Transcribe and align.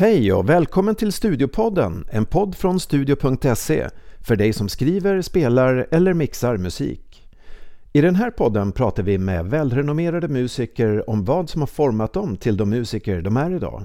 Hej 0.00 0.32
och 0.32 0.48
välkommen 0.48 0.94
till 0.94 1.12
Studiopodden, 1.12 2.06
en 2.10 2.24
podd 2.24 2.54
från 2.54 2.80
studio.se 2.80 3.88
för 4.20 4.36
dig 4.36 4.52
som 4.52 4.68
skriver, 4.68 5.22
spelar 5.22 5.86
eller 5.90 6.14
mixar 6.14 6.56
musik. 6.56 7.28
I 7.92 8.00
den 8.00 8.14
här 8.14 8.30
podden 8.30 8.72
pratar 8.72 9.02
vi 9.02 9.18
med 9.18 9.46
välrenommerade 9.46 10.28
musiker 10.28 11.10
om 11.10 11.24
vad 11.24 11.50
som 11.50 11.62
har 11.62 11.66
format 11.66 12.12
dem 12.12 12.36
till 12.36 12.56
de 12.56 12.70
musiker 12.70 13.22
de 13.22 13.36
är 13.36 13.54
idag. 13.56 13.82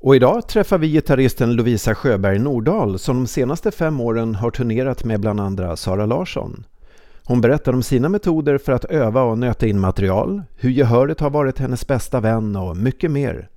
Och 0.00 0.16
idag 0.16 0.48
träffar 0.48 0.78
vi 0.78 0.88
gitarristen 0.88 1.52
Lovisa 1.52 1.94
Sjöberg 1.94 2.38
Nordahl 2.38 2.98
som 2.98 3.16
de 3.16 3.26
senaste 3.26 3.70
fem 3.70 4.00
åren 4.00 4.34
har 4.34 4.50
turnerat 4.50 5.04
med 5.04 5.20
bland 5.20 5.40
andra 5.40 5.76
Sara 5.76 6.06
Larsson. 6.06 6.64
Hon 7.24 7.40
berättar 7.40 7.72
om 7.72 7.82
sina 7.82 8.08
metoder 8.08 8.58
för 8.58 8.72
att 8.72 8.84
öva 8.84 9.22
och 9.22 9.38
nöta 9.38 9.66
in 9.66 9.80
material, 9.80 10.42
hur 10.56 10.70
gehöret 10.70 11.20
har 11.20 11.30
varit 11.30 11.58
hennes 11.58 11.86
bästa 11.86 12.20
vän 12.20 12.56
och 12.56 12.76
mycket 12.76 13.10
mer. 13.10 13.48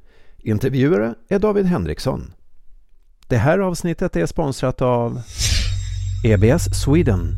Intervjuare 0.44 1.16
är 1.30 1.40
David 1.40 1.66
Henriksson. 1.66 2.34
Det 3.28 3.38
här 3.38 3.60
avsnittet 3.60 4.16
är 4.16 4.26
sponsrat 4.26 4.82
av 4.82 5.22
EBS 6.26 6.84
Sweden. 6.84 7.36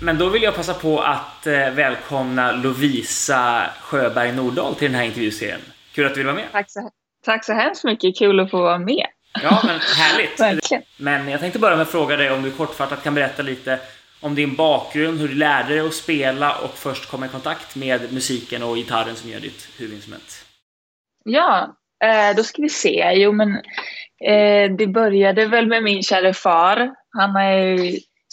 Men 0.00 0.18
då 0.18 0.28
vill 0.28 0.42
jag 0.42 0.54
passa 0.54 0.74
på 0.74 1.00
att 1.00 1.46
eh, 1.46 1.52
välkomna 1.52 2.52
Lovisa 2.52 3.70
Sjöberg 3.80 4.32
Nordahl 4.32 4.74
till 4.74 4.88
den 4.88 4.94
här 4.94 5.04
intervjuserien. 5.04 5.60
Kul 5.94 6.06
att 6.06 6.14
du 6.14 6.20
vill 6.20 6.26
vara 6.26 6.36
med. 6.36 6.44
Tack 6.52 6.70
så, 6.70 6.90
tack 7.24 7.44
så 7.44 7.52
hemskt 7.52 7.84
mycket. 7.84 8.18
Kul 8.18 8.40
att 8.40 8.50
få 8.50 8.62
vara 8.62 8.78
med. 8.78 9.06
Ja, 9.42 9.62
men 9.66 9.80
härligt. 9.80 10.40
Verkligen. 10.40 10.82
Men 10.96 11.28
jag 11.28 11.40
tänkte 11.40 11.58
börja 11.58 11.76
med 11.76 11.82
att 11.82 11.90
fråga 11.90 12.16
dig 12.16 12.30
om 12.30 12.42
du 12.42 12.50
kortfattat 12.50 13.02
kan 13.02 13.14
berätta 13.14 13.42
lite 13.42 13.78
om 14.20 14.34
din 14.34 14.54
bakgrund, 14.54 15.20
hur 15.20 15.28
du 15.28 15.34
lärde 15.34 15.68
dig 15.68 15.80
att 15.80 15.94
spela 15.94 16.58
och 16.58 16.74
först 16.74 17.10
komma 17.10 17.26
i 17.26 17.28
kontakt 17.28 17.76
med 17.76 18.12
musiken 18.12 18.62
och 18.62 18.76
gitarren 18.76 19.16
som 19.16 19.30
gör 19.30 19.40
ditt 19.40 19.68
huvudinstrument. 19.76 20.45
Ja, 21.28 21.76
eh, 22.04 22.36
då 22.36 22.42
ska 22.42 22.62
vi 22.62 22.68
se. 22.68 23.12
Jo, 23.14 23.32
men 23.32 23.56
eh, 24.24 24.76
det 24.78 24.86
började 24.86 25.46
väl 25.46 25.66
med 25.66 25.82
min 25.82 26.02
kära 26.02 26.34
far. 26.34 26.94
Han 27.10 27.36
är, 27.36 27.78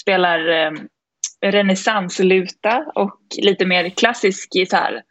spelar 0.01 0.49
eh, 0.49 0.71
renässansluta 1.45 2.85
och 2.95 3.19
lite 3.41 3.65
mer 3.65 3.89
klassisk 3.89 4.55
gitarr. 4.55 5.01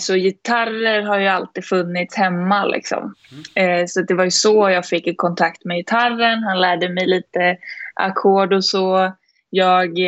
Så 0.00 0.14
gitarrer 0.14 1.02
har 1.02 1.18
ju 1.18 1.26
alltid 1.26 1.64
funnits 1.64 2.16
hemma 2.16 2.64
liksom. 2.64 3.14
Eh, 3.54 3.86
så 3.86 4.02
det 4.02 4.14
var 4.14 4.24
ju 4.24 4.30
så 4.30 4.70
jag 4.70 4.86
fick 4.86 5.16
kontakt 5.16 5.64
med 5.64 5.76
gitarren. 5.76 6.42
Han 6.42 6.60
lärde 6.60 6.88
mig 6.88 7.06
lite 7.06 7.56
ackord 7.94 8.52
och 8.52 8.64
så. 8.64 9.12
Jag 9.50 9.98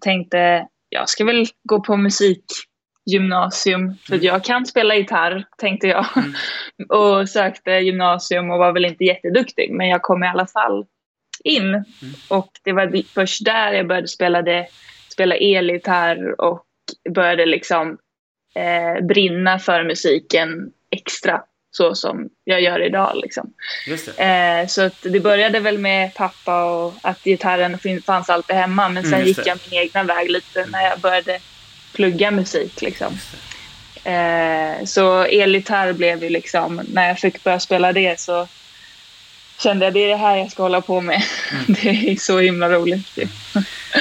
tänkte, 0.00 0.66
jag 0.88 1.08
ska 1.08 1.24
väl 1.24 1.46
gå 1.68 1.80
på 1.80 1.96
musikgymnasium 3.18 3.94
för 4.06 4.14
Mm. 4.14 4.26
jag 4.26 4.44
kan 4.44 4.66
spela 4.66 4.94
gitarr, 4.94 5.44
tänkte 5.58 5.86
jag. 5.86 6.06
Mm. 6.16 6.32
och 6.88 7.28
sökte 7.28 7.70
gymnasium 7.70 8.50
och 8.50 8.58
var 8.58 8.72
väl 8.72 8.84
inte 8.84 9.04
jätteduktig, 9.04 9.70
men 9.70 9.88
jag 9.88 10.02
kom 10.02 10.24
i 10.24 10.26
alla 10.28 10.46
fall 10.46 10.86
in. 11.44 11.84
Och 12.28 12.50
det 12.64 12.72
var 12.72 13.02
först 13.14 13.44
där 13.44 13.72
jag 13.72 13.86
började 13.86 14.08
spela, 14.08 14.42
det, 14.42 14.66
spela 15.12 15.36
elgitarr 15.36 16.40
och 16.40 16.64
började 17.14 17.46
liksom 17.46 17.98
eh, 18.54 19.06
brinna 19.06 19.58
för 19.58 19.84
musiken 19.84 20.70
extra, 20.90 21.42
så 21.70 21.94
som 21.94 22.28
jag 22.44 22.60
gör 22.60 22.82
idag. 22.82 23.12
Liksom. 23.16 23.52
Det. 23.86 24.22
Eh, 24.24 24.66
så 24.66 24.82
att 24.82 25.02
det 25.02 25.20
började 25.20 25.60
väl 25.60 25.78
med 25.78 26.14
pappa 26.14 26.64
och 26.64 26.94
att 27.02 27.24
gitarren 27.24 27.78
fanns 28.06 28.30
alltid 28.30 28.56
hemma. 28.56 28.88
Men 28.88 29.02
sen 29.02 29.14
Mm, 29.14 29.26
gick 29.26 29.46
jag 29.46 29.58
min 29.70 29.80
egna 29.80 30.02
väg 30.02 30.30
lite 30.30 30.66
när 30.66 30.82
jag 30.82 31.00
började 31.00 31.38
plugga 31.92 32.30
musik. 32.30 32.82
Liksom. 32.82 33.18
Eh, 34.04 34.84
så 34.84 35.22
elgitarr 35.24 35.92
blev 35.92 36.22
ju 36.22 36.30
liksom, 36.30 36.80
när 36.92 37.08
jag 37.08 37.18
fick 37.18 37.44
börja 37.44 37.60
spela 37.60 37.92
det 37.92 38.20
så 38.20 38.48
kände 39.58 39.84
jag 39.84 39.94
det 39.94 40.04
är 40.04 40.08
det 40.08 40.16
här 40.16 40.36
jag 40.36 40.50
ska 40.50 40.62
hålla 40.62 40.80
på 40.80 41.00
med. 41.00 41.22
Mm. 41.52 41.64
det 41.82 42.10
är 42.12 42.16
så 42.16 42.38
himla 42.38 42.68
roligt. 42.68 43.18
ju. 43.18 43.26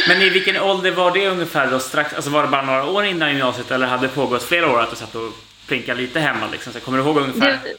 Men 0.07 0.21
i 0.21 0.29
vilken 0.29 0.61
ålder 0.61 0.91
var 0.91 1.11
det 1.11 1.27
ungefär 1.27 1.71
då? 1.71 1.79
Strax, 1.79 2.13
alltså 2.13 2.29
var 2.31 2.41
det 2.41 2.47
bara 2.47 2.61
några 2.61 2.85
år 2.85 3.05
innan 3.05 3.29
gymnasiet 3.29 3.71
eller 3.71 3.87
hade 3.87 4.07
det 4.07 4.13
pågått 4.13 4.43
flera 4.43 4.71
år 4.71 4.81
att 4.81 4.89
du 4.89 4.95
satt 4.95 5.15
och 5.15 5.31
plinkade 5.67 6.01
lite 6.01 6.19
hemma? 6.19 6.47
Liksom? 6.51 6.73
Så 6.73 6.79
kommer 6.79 6.97
du 6.97 7.03
ihåg 7.03 7.17
ungefär 7.17 7.51
Det, 7.63 7.75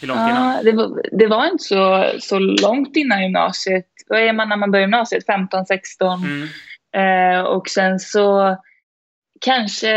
hur 0.00 0.08
långt 0.08 0.20
innan? 0.20 0.56
ja, 0.56 0.62
det, 0.62 0.72
var, 0.72 1.02
det 1.12 1.26
var 1.26 1.46
inte 1.46 1.64
så, 1.64 2.10
så 2.20 2.38
långt 2.38 2.96
innan 2.96 3.22
gymnasiet. 3.22 3.86
Vad 4.06 4.20
är 4.20 4.32
man 4.32 4.48
när 4.48 4.56
man 4.56 4.70
börjar 4.70 4.82
gymnasiet? 4.82 5.26
15, 5.26 5.66
16? 5.66 6.24
Mm. 6.24 6.48
Eh, 6.96 7.40
och 7.40 7.68
sen 7.68 8.00
så 8.00 8.56
kanske, 9.40 9.94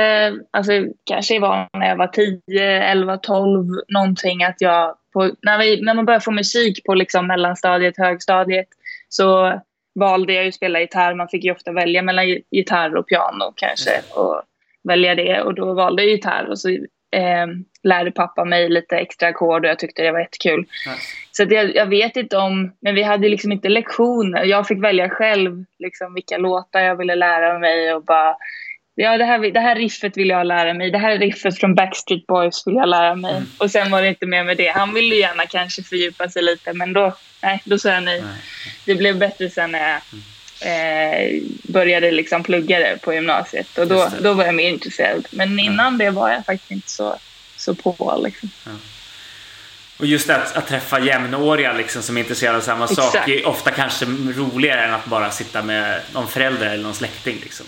alltså, 0.51 0.71
kanske 1.03 1.39
var 1.39 1.67
när 1.73 1.89
jag 1.89 1.95
var 1.95 2.07
10, 2.07 2.39
11, 2.83 3.17
12 3.17 3.65
någonting 3.87 4.43
att 4.43 4.55
jag, 4.61 4.95
på, 5.13 5.31
när, 5.41 5.57
vi, 5.57 5.81
när 5.81 5.93
man 5.93 6.05
börjar 6.05 6.19
få 6.19 6.31
musik 6.31 6.83
på 6.85 6.93
liksom 6.93 7.27
mellanstadiet, 7.27 7.97
högstadiet 7.97 8.67
så 9.09 9.61
valde 9.99 10.33
jag 10.33 10.43
ju 10.43 10.49
att 10.49 10.55
spela 10.55 10.79
gitarr. 10.79 11.15
Man 11.15 11.27
fick 11.27 11.43
ju 11.43 11.51
ofta 11.51 11.71
välja 11.71 12.01
mellan 12.01 12.25
gi- 12.25 12.43
gitarr 12.51 12.95
och 12.95 13.07
piano 13.07 13.53
kanske 13.55 13.91
och 14.15 14.41
välja 14.83 15.15
det 15.15 15.41
och 15.41 15.53
då 15.53 15.73
valde 15.73 16.03
jag 16.03 16.11
gitarr 16.11 16.49
och 16.49 16.59
så 16.59 16.69
eh, 17.15 17.47
lärde 17.83 18.11
pappa 18.11 18.45
mig 18.45 18.69
lite 18.69 18.97
extra 18.97 19.27
ackord 19.29 19.65
och 19.65 19.69
jag 19.69 19.79
tyckte 19.79 20.03
det 20.03 20.11
var 20.11 20.19
jättekul. 20.19 20.59
Nice. 20.59 21.01
Så 21.31 21.43
jag, 21.49 21.75
jag 21.75 21.85
vet 21.85 22.15
inte 22.17 22.37
om, 22.37 22.73
men 22.81 22.95
vi 22.95 23.03
hade 23.03 23.29
liksom 23.29 23.51
inte 23.51 23.69
lektioner. 23.69 24.43
Jag 24.43 24.67
fick 24.67 24.83
välja 24.83 25.09
själv 25.09 25.65
liksom 25.79 26.13
vilka 26.13 26.37
låtar 26.37 26.79
jag 26.79 26.95
ville 26.95 27.15
lära 27.15 27.59
mig 27.59 27.93
och 27.93 28.03
bara 28.03 28.35
Ja, 28.95 29.17
det 29.17 29.25
här, 29.25 29.51
det 29.51 29.59
här 29.59 29.75
riffet 29.75 30.17
vill 30.17 30.29
jag 30.29 30.47
lära 30.47 30.73
mig. 30.73 30.91
Det 30.91 30.97
här 30.97 31.17
riffet 31.17 31.59
från 31.59 31.75
Backstreet 31.75 32.27
Boys 32.27 32.67
vill 32.67 32.75
jag 32.75 32.89
lära 32.89 33.15
mig. 33.15 33.31
Mm. 33.31 33.49
Och 33.57 33.71
sen 33.71 33.91
var 33.91 34.01
det 34.01 34.07
inte 34.07 34.25
mer 34.25 34.43
med 34.43 34.57
det. 34.57 34.67
Han 34.67 34.93
ville 34.93 35.15
gärna 35.15 35.45
kanske 35.45 35.83
fördjupa 35.83 36.29
sig 36.29 36.41
lite, 36.41 36.73
men 36.73 36.93
då, 36.93 37.15
nej, 37.41 37.61
då 37.65 37.79
sa 37.79 37.89
jag 37.89 38.03
nej. 38.03 38.21
Nej. 38.21 38.35
Det 38.85 38.95
blev 38.95 39.17
bättre 39.17 39.49
sen 39.49 39.71
när 39.71 39.89
jag 39.89 40.01
eh, 40.61 41.41
började 41.63 42.11
liksom 42.11 42.43
plugga 42.43 42.79
det 42.79 43.01
på 43.01 43.13
gymnasiet. 43.13 43.77
Och 43.77 43.87
då, 43.87 44.09
då 44.21 44.33
var 44.33 44.45
jag 44.45 44.55
mer 44.55 44.69
intresserad. 44.69 45.27
Men 45.31 45.59
innan 45.59 45.97
det 45.97 46.09
var 46.09 46.29
jag 46.29 46.45
faktiskt 46.45 46.71
inte 46.71 46.89
så, 46.89 47.17
så 47.57 47.75
på. 47.75 48.21
Liksom. 48.23 48.49
Och 49.97 50.05
just 50.05 50.29
att, 50.29 50.55
att 50.55 50.67
träffa 50.67 50.99
jämnåriga 50.99 51.73
liksom, 51.73 52.01
som 52.01 52.17
är 52.17 52.21
intresserade 52.21 52.57
av 52.57 52.61
samma 52.61 52.87
sak 52.87 53.15
Exakt. 53.15 53.29
är 53.29 53.47
ofta 53.47 53.71
kanske 53.71 54.05
roligare 54.05 54.81
än 54.81 54.93
att 54.93 55.05
bara 55.05 55.31
sitta 55.31 55.61
med 55.61 56.01
någon 56.13 56.27
förälder 56.27 56.69
eller 56.69 56.83
någon 56.83 56.95
släkting. 56.95 57.37
Liksom. 57.43 57.65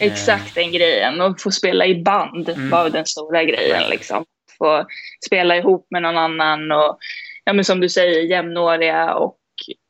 Exakt 0.00 0.54
den 0.54 0.72
grejen. 0.72 1.20
Och 1.20 1.40
få 1.40 1.50
spela 1.50 1.86
i 1.86 2.02
band 2.02 2.48
Mm. 2.48 2.70
var 2.70 2.90
den 2.90 3.06
stora 3.06 3.44
grejen. 3.44 3.90
Liksom. 3.90 4.24
Få 4.58 4.86
spela 5.26 5.56
ihop 5.56 5.86
med 5.90 6.02
någon 6.02 6.18
annan 6.18 6.72
och 6.72 6.98
ja, 7.44 7.52
men 7.52 7.64
som 7.64 7.80
du 7.80 7.88
säger 7.88 8.20
jämnåriga 8.22 9.14
och 9.14 9.36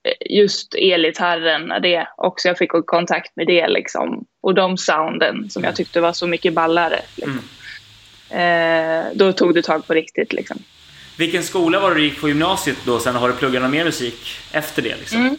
eh, 0.09 0.37
just 0.39 0.75
elgitarren, 0.75 1.83
det 1.83 2.07
också. 2.17 2.49
Jag 2.49 2.59
fick 2.59 2.71
kontakt 2.87 3.37
med 3.37 3.47
det 3.47 3.69
liksom. 3.69 4.25
Och 4.43 4.55
de 4.55 4.77
sounden 4.77 5.51
som 5.51 5.65
jag 5.65 5.77
tyckte 5.77 6.01
var 6.01 6.13
så 6.13 6.27
mycket 6.27 6.53
ballare. 6.53 7.01
Liksom. 7.17 7.41
Eh, 8.31 9.05
då 9.15 9.33
tog 9.33 9.55
det 9.55 9.63
tag 9.63 9.87
på 9.87 9.95
riktigt 9.95 10.33
liksom. 10.33 10.59
Vilken 11.19 11.43
skola 11.43 11.81
var 11.81 11.95
du 11.95 12.03
gick 12.05 12.21
på 12.21 12.29
gymnasiet 12.29 12.77
då? 12.87 12.99
Sen 12.99 13.15
har 13.15 13.29
du 13.29 13.35
pluggat 13.35 13.71
mer 13.71 13.85
musik 13.85 14.29
efter 14.53 14.83
det? 14.83 14.97
Liksom? 14.97 15.21
Mm. 15.21 15.37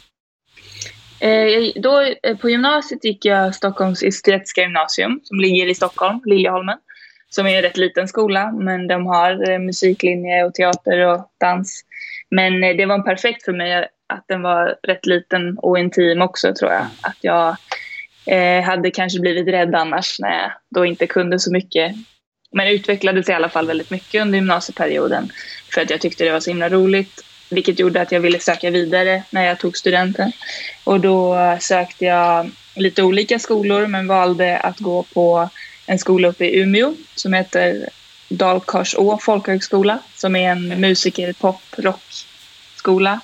Eh, 1.22 1.82
då, 1.82 2.02
eh, 2.24 2.38
på 2.38 2.50
gymnasiet 2.50 3.06
gick 3.06 3.26
jag 3.26 3.56
Stockholms 3.56 4.04
estetiska 4.04 4.62
gymnasium 4.62 5.20
som 5.24 5.40
ligger 5.40 5.68
i 5.68 5.76
Stockholm, 5.76 6.22
Liljeholmen. 6.26 6.78
Som 7.30 7.48
är 7.48 7.56
en 7.58 7.62
rätt 7.62 7.78
liten 7.78 8.08
skola, 8.08 8.52
men 8.52 8.88
de 8.88 9.06
har 9.06 9.52
eh, 9.52 9.60
musiklinje 9.60 10.44
och 10.44 10.54
teater 10.54 11.08
och 11.08 11.32
dans. 11.40 11.84
Men 12.30 12.64
eh, 12.64 12.76
det 12.76 12.86
var 12.86 13.00
perfekt 13.00 13.46
för 13.46 13.54
mig 13.54 13.88
att 14.10 14.26
den 14.28 14.42
var 14.42 14.76
rätt 14.84 15.06
liten 15.06 15.58
och 15.58 15.80
intim 15.80 16.22
också 16.22 16.54
tror 16.54 16.72
jag. 16.72 16.86
Att 17.02 17.18
jag 17.22 17.56
eh, 18.26 18.64
hade 18.64 18.92
kanske 18.92 19.20
blivit 19.20 19.48
rädd 19.48 19.76
annars 19.76 20.20
när 20.20 20.42
jag 20.42 20.52
då 20.76 20.86
inte 20.86 21.08
kunde 21.08 21.40
så 21.40 21.52
mycket. 21.52 21.96
Men 22.52 22.68
utvecklades 22.68 23.30
i 23.30 23.34
alla 23.34 23.50
fall 23.50 23.68
väldigt 23.68 23.92
mycket 23.92 24.22
under 24.22 24.38
gymnasieperioden 24.38 25.30
för 25.74 25.82
att 25.82 25.90
jag 25.90 26.02
tyckte 26.02 26.24
det 26.24 26.32
var 26.32 26.40
så 26.40 26.50
himla 26.50 26.70
roligt. 26.70 27.26
Vilket 27.52 27.80
gjorde 27.80 28.02
att 28.02 28.12
jag 28.12 28.20
ville 28.20 28.40
söka 28.40 28.70
vidare 28.70 29.24
när 29.30 29.46
jag 29.46 29.60
tog 29.60 29.78
studenten. 29.78 30.32
Och 30.84 31.00
då 31.00 31.38
sökte 31.60 32.06
jag 32.06 32.52
lite 32.76 33.04
olika 33.04 33.40
skolor 33.40 33.88
men 33.88 34.08
valde 34.08 34.58
att 34.60 34.80
gå 34.80 35.04
på 35.04 35.50
en 35.86 36.00
skola 36.00 36.28
uppe 36.28 36.46
i 36.46 36.60
Umeå 36.60 36.96
som 37.16 37.34
heter 37.34 37.90
Dalkarså 38.30 39.18
folkhögskola 39.22 40.00
som 40.16 40.36
är 40.36 40.52
en 40.52 40.68
musiker 40.68 41.34
pop 41.34 41.62
rockskola. 41.78 43.20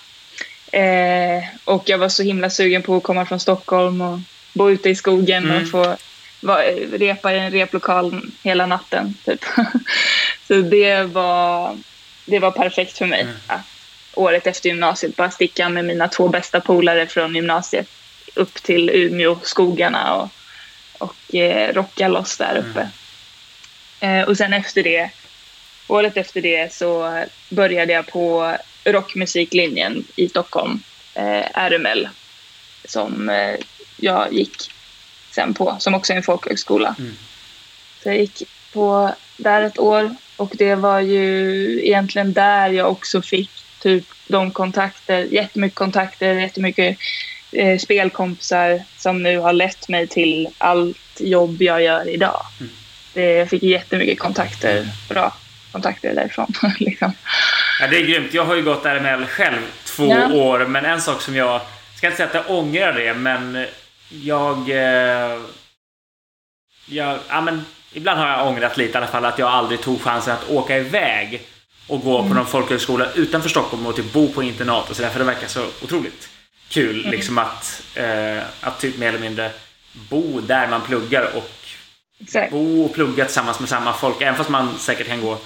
Eh, 0.72 1.44
och 1.64 1.84
jag 1.90 1.98
var 1.98 2.10
så 2.10 2.24
himla 2.24 2.50
sugen 2.50 2.82
på 2.82 2.96
att 2.96 3.04
komma 3.04 3.26
från 3.26 3.40
Stockholm 3.40 4.02
och 4.02 4.20
bo 4.54 4.70
ute 4.70 4.90
i 4.90 4.96
skogen 4.96 5.46
Mm. 5.46 5.64
och 5.64 5.70
få 5.70 5.98
va, 6.42 6.62
repa 6.94 7.34
i 7.34 7.40
en 7.40 7.52
replokal 7.52 8.22
hela 8.44 8.66
natten. 8.66 9.14
Typ. 9.26 9.46
så 10.48 10.54
det 10.54 11.04
var, 11.04 11.78
det 12.26 12.40
var 12.40 12.52
perfekt 12.52 12.98
för 12.98 13.06
mig. 13.06 13.22
Mm. 13.22 13.36
Att 13.48 13.77
året 14.18 14.48
efter 14.48 14.70
gymnasiet 14.70 15.16
bara 15.16 15.32
sticka 15.32 15.70
med 15.70 15.86
mina 15.86 16.08
två 16.08 16.28
bästa 16.28 16.62
polare 16.62 17.08
från 17.08 17.36
gymnasiet 17.36 17.88
upp 18.34 18.54
till 18.54 18.90
Umeå, 18.90 19.40
skogarna 19.44 20.16
och, 20.16 20.30
och 20.98 21.36
eh, 21.36 21.74
rocka 21.74 22.08
loss 22.08 22.38
där 22.38 22.58
uppe. 22.58 22.90
Eh, 24.00 24.22
och 24.22 24.38
sen 24.38 24.54
efter 24.54 24.84
det 24.84 25.10
året 25.88 26.18
efter 26.18 26.42
det 26.42 26.74
så 26.74 27.24
började 27.50 27.94
jag 27.94 28.08
på 28.08 28.58
rockmusiklinjen 28.86 30.06
i 30.16 30.30
Stockholm, 30.30 30.80
eh, 31.14 31.46
RML, 31.54 32.10
som 32.86 33.30
eh, 33.30 33.56
jag 33.98 34.34
gick 34.34 34.72
sen 35.32 35.54
på, 35.54 35.76
som 35.80 35.94
också 35.94 36.14
är 36.14 36.18
en 36.18 36.24
folkhögskola. 36.24 36.96
Mm. 37.00 37.18
Så 38.04 38.10
jag 38.10 38.18
gick 38.18 38.44
på 38.74 39.16
där 39.38 39.62
ett 39.62 39.80
år 39.80 40.16
och 40.36 40.52
det 40.58 40.76
var 40.76 41.00
ju 41.00 41.86
egentligen 41.86 42.34
där 42.34 42.70
jag 42.70 42.92
också 42.92 43.22
fick 43.22 43.52
typ 43.80 44.06
de 44.28 44.52
kontakter, 44.52 45.20
jättemycket 45.20 45.76
kontakter, 45.76 46.34
jättemycket 46.34 46.98
eh, 47.52 47.78
spelkompisar 47.78 48.84
som 48.98 49.24
nu 49.24 49.38
har 49.38 49.54
lett 49.54 49.90
mig 49.90 50.08
till 50.08 50.48
allt 50.58 50.98
jobb 51.20 51.62
jag 51.62 51.84
gör 51.84 52.10
idag. 52.10 52.42
Mm. 52.60 52.72
Det, 53.14 53.34
jag 53.34 53.50
fick 53.50 53.64
jättemycket 53.64 54.20
kontakter, 54.20 54.88
bra 55.10 55.34
kontakter 55.72 56.16
därifrån. 56.16 56.48
liksom. 56.80 57.14
ja, 57.80 57.88
det 57.88 57.98
är 57.98 58.06
grymt. 58.06 58.34
Jag 58.34 58.46
har 58.46 58.56
ju 58.56 58.64
gått 58.64 58.86
RML 58.86 59.26
själv 59.26 59.62
två 59.86 60.08
ja. 60.08 60.34
år, 60.34 60.66
men 60.66 60.86
en 60.86 61.02
sak 61.02 61.22
som 61.22 61.36
jag, 61.36 61.54
jag 61.54 61.62
ska 61.96 62.08
inte 62.08 62.18
säga 62.18 62.28
att 62.28 62.34
jag 62.34 62.58
ångrar 62.58 62.94
det, 62.94 63.14
men 63.14 63.66
jag... 64.10 64.70
Eh, 64.70 65.40
jag 66.90 67.20
ja, 67.30 67.42
men 67.42 67.66
ibland 67.94 68.20
har 68.20 68.28
jag 68.28 68.48
ångrat 68.48 68.78
lite 68.78 68.94
i 68.94 68.98
alla 68.98 69.08
fall 69.08 69.26
att 69.26 69.40
jag 69.40 69.50
aldrig 69.50 69.82
tog 69.82 70.02
chansen 70.02 70.34
att 70.34 70.50
åka 70.50 70.78
iväg 70.78 71.42
och 71.88 72.02
gå 72.02 72.18
mm. 72.18 72.30
på 72.30 72.36
någon 72.36 72.46
folkhögskola 72.46 73.12
utanför 73.16 73.50
Stockholm 73.50 73.86
och 73.86 73.96
typ 73.96 74.14
bo 74.14 74.34
på 74.34 74.44
internat 74.44 74.90
och 74.90 74.96
sådär. 74.96 75.10
För 75.10 75.20
det 75.20 75.26
verkar 75.26 75.48
så 75.48 75.66
otroligt 75.84 76.30
kul 76.70 77.00
mm. 77.00 77.12
liksom 77.12 77.38
att, 77.38 77.84
eh, 77.96 78.38
att 78.62 78.80
typ 78.80 78.98
mer 78.98 79.08
eller 79.08 79.20
mindre 79.20 79.52
bo 80.10 80.42
där 80.42 80.68
man 80.68 80.82
pluggar 80.82 81.32
och 81.36 81.52
Exakt. 82.20 82.52
bo 82.52 82.86
och 82.86 82.94
plugga 82.94 83.26
tillsammans 83.26 83.60
med 83.60 83.70
samma 83.70 83.94
folk. 83.94 84.22
Även 84.22 84.36
fast 84.36 84.50
man 84.50 84.80
säkert 84.80 85.08
kan 85.08 85.22
gå 85.22 85.38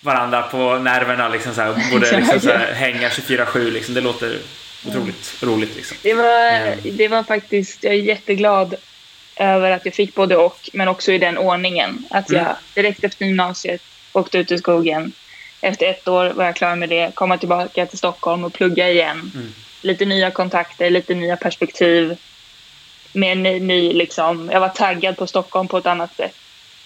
varandra 0.00 0.42
på 0.42 0.78
nerverna 0.78 1.28
liksom 1.28 1.54
så 1.54 1.60
här, 1.60 1.90
borde 1.92 2.16
liksom 2.16 2.40
så 2.40 2.50
här, 2.50 2.72
hänga 2.72 3.08
24-7 3.08 3.70
liksom. 3.70 3.94
Det 3.94 4.00
låter 4.00 4.38
otroligt 4.86 5.42
mm. 5.42 5.54
roligt 5.54 5.76
liksom. 5.76 5.96
Det 6.02 6.14
var, 6.14 6.50
mm. 6.50 6.78
det 6.96 7.08
var 7.08 7.22
faktiskt, 7.22 7.84
jag 7.84 7.94
är 7.94 7.98
jätteglad 7.98 8.74
över 9.36 9.70
att 9.70 9.84
jag 9.84 9.94
fick 9.94 10.14
både 10.14 10.36
och, 10.36 10.70
men 10.72 10.88
också 10.88 11.12
i 11.12 11.18
den 11.18 11.38
ordningen. 11.38 12.04
Att 12.10 12.30
jag 12.30 12.40
mm. 12.40 12.54
direkt 12.74 13.04
efter 13.04 13.24
gymnasiet 13.24 13.82
åkte 14.12 14.38
ut 14.38 14.50
i 14.50 14.58
skogen. 14.58 15.12
Efter 15.64 15.86
ett 15.86 16.08
år 16.08 16.30
var 16.30 16.44
jag 16.44 16.56
klar 16.56 16.76
med 16.76 16.88
det, 16.88 17.14
komma 17.14 17.38
tillbaka 17.38 17.86
till 17.86 17.98
Stockholm 17.98 18.44
och 18.44 18.52
plugga 18.52 18.90
igen. 18.90 19.32
Mm. 19.34 19.54
Lite 19.80 20.04
nya 20.04 20.30
kontakter, 20.30 20.90
lite 20.90 21.14
nya 21.14 21.36
perspektiv. 21.36 22.16
Med 23.12 23.38
ny, 23.38 23.60
ny 23.60 23.92
liksom, 23.92 24.50
jag 24.52 24.60
var 24.60 24.68
taggad 24.68 25.16
på 25.16 25.26
Stockholm 25.26 25.68
på 25.68 25.78
ett 25.78 25.86
annat 25.86 26.16
sätt. 26.16 26.34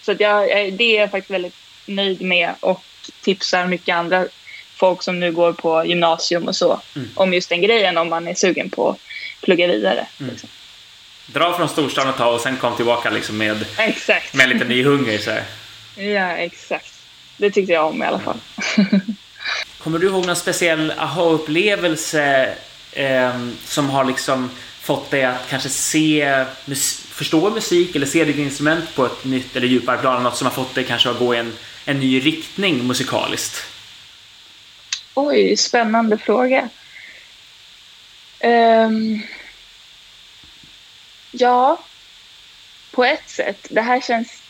Så 0.03 0.13
att 0.13 0.21
jag, 0.21 0.49
det 0.73 0.97
är 0.97 1.01
jag 1.01 1.11
faktiskt 1.11 1.31
väldigt 1.31 1.55
nöjd 1.87 2.23
med 2.23 2.55
och 2.61 2.83
tipsar 3.23 3.67
mycket 3.67 3.97
andra 3.97 4.27
folk 4.75 5.03
som 5.03 5.21
nu 5.21 5.33
går 5.33 5.53
på 5.53 5.85
gymnasium 5.85 6.49
och 6.49 6.57
så 6.57 6.81
mm. 6.97 7.09
om 7.15 7.35
just 7.35 7.49
den 7.49 7.63
grejen 7.63 7.99
om 7.99 8.09
man 8.09 8.29
är 8.29 8.35
sugen 8.35 8.71
på 8.71 8.91
att 8.91 8.99
plugga 9.43 9.67
vidare. 9.67 10.07
Mm. 10.21 10.31
Liksom. 10.31 10.49
Dra 11.27 11.57
från 11.57 11.69
storstan 11.69 12.09
ett 12.09 12.17
tag 12.17 12.35
och 12.35 12.41
sen 12.41 12.57
kom 12.57 12.77
tillbaka 12.77 13.11
liksom 13.11 13.39
med, 13.39 13.67
exakt. 13.79 14.35
med 14.35 14.49
lite 14.49 14.65
ny 14.65 14.85
hunger. 14.85 15.19
Så 15.19 15.31
här. 15.31 15.43
Ja, 15.97 16.31
exakt. 16.31 16.96
Det 17.37 17.51
tyckte 17.51 17.73
jag 17.73 17.87
om 17.87 18.03
i 18.03 18.07
alla 18.07 18.19
fall. 18.19 18.39
Kommer 19.79 19.99
du 19.99 20.07
ihåg 20.07 20.27
någon 20.27 20.37
speciell 20.37 20.93
aha-upplevelse 20.99 22.55
eh, 22.93 23.49
som 23.65 23.91
har 23.91 24.05
liksom 24.05 24.51
fått 24.81 25.11
dig 25.11 25.25
att 25.25 25.49
kanske 25.49 25.69
se, 25.69 26.45
mus 26.65 27.01
förstå 27.01 27.51
musik 27.51 27.97
eller 27.97 28.07
se 28.07 28.25
ditt 28.25 28.37
instrument 28.37 28.95
på 28.95 29.07
ett 29.07 29.25
nytt 29.25 29.57
eller 29.57 29.67
djupare 29.67 29.99
plan? 29.99 30.23
Något 30.23 30.37
som 30.37 30.47
har 30.47 30.55
fått 30.55 30.75
dig 30.75 30.85
kanske 30.85 31.11
att 31.11 31.19
gå 31.19 31.35
i 31.35 31.39
en, 31.39 31.53
en 31.85 32.01
ny 32.01 32.21
riktning 32.21 32.87
musikaliskt? 32.87 33.63
Oj, 35.15 35.57
spännande 35.57 36.19
fråga. 36.19 36.69
Um, 38.41 39.23
ja, 41.31 41.79
på 42.91 43.05
ett 43.05 43.29
sätt. 43.29 43.67
Det 43.71 43.81
här 43.81 44.01
känns... 44.01 44.43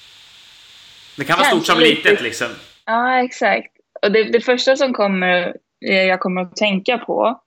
Det 1.16 1.24
kan 1.24 1.38
vara 1.38 1.48
stort 1.48 1.66
som 1.66 1.80
litet 1.80 2.20
liksom. 2.20 2.48
Ja, 2.86 3.22
exakt. 3.22 3.72
Och 4.02 4.12
det, 4.12 4.24
det 4.24 4.40
första 4.40 4.76
som 4.76 4.92
kommer, 4.92 5.56
jag 5.78 6.20
kommer 6.20 6.42
att 6.42 6.56
tänka 6.56 6.98
på 6.98 7.40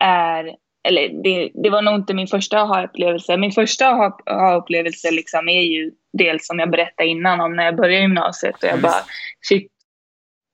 är 0.00 0.56
eller 0.88 1.22
det, 1.22 1.50
det, 1.54 1.70
var 1.70 1.82
nog 1.82 1.94
inte 1.94 2.14
min 2.14 2.26
första 2.26 2.60
aha-upplevelse. 2.60 3.36
Min 3.36 3.52
första 3.52 3.86
aha-upplevelse 3.86 5.10
liksom 5.10 5.48
är 5.48 5.62
ju 5.62 5.92
dels 6.12 6.46
som 6.46 6.58
jag 6.58 6.70
berättade 6.70 7.08
innan 7.08 7.40
om 7.40 7.56
när 7.56 7.64
jag 7.64 7.76
började 7.76 8.02
gymnasiet 8.02 8.62
och 8.62 8.68
jag 8.68 8.80
bara 8.80 9.04
shit, 9.48 9.72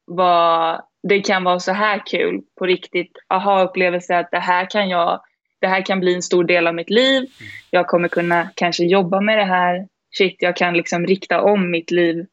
vad, 0.06 0.80
det 1.08 1.20
kan 1.20 1.44
vara 1.44 1.60
så 1.60 1.72
här 1.72 2.02
kul 2.06 2.40
på 2.58 2.66
riktigt. 2.66 3.12
Aha-upplevelse 3.28 4.18
att 4.18 4.30
det 4.30 4.38
här 4.38 4.70
kan 4.70 4.88
jag, 4.88 5.20
det 5.60 5.66
här 5.66 5.86
kan 5.86 6.00
bli 6.00 6.14
en 6.14 6.22
stor 6.22 6.44
del 6.44 6.66
av 6.66 6.74
mitt 6.74 6.90
liv. 6.90 7.18
Mm. 7.18 7.30
Jag 7.70 7.86
kommer 7.86 8.08
kunna 8.08 8.48
kanske 8.54 8.84
jobba 8.84 9.20
med 9.20 9.38
det 9.38 9.44
här. 9.44 9.86
Shit, 10.18 10.36
jag 10.38 10.56
kan 10.56 10.74
liksom 10.74 11.06
rikta 11.06 11.42
om 11.42 11.70
mitt 11.70 11.90
liv 11.90 12.26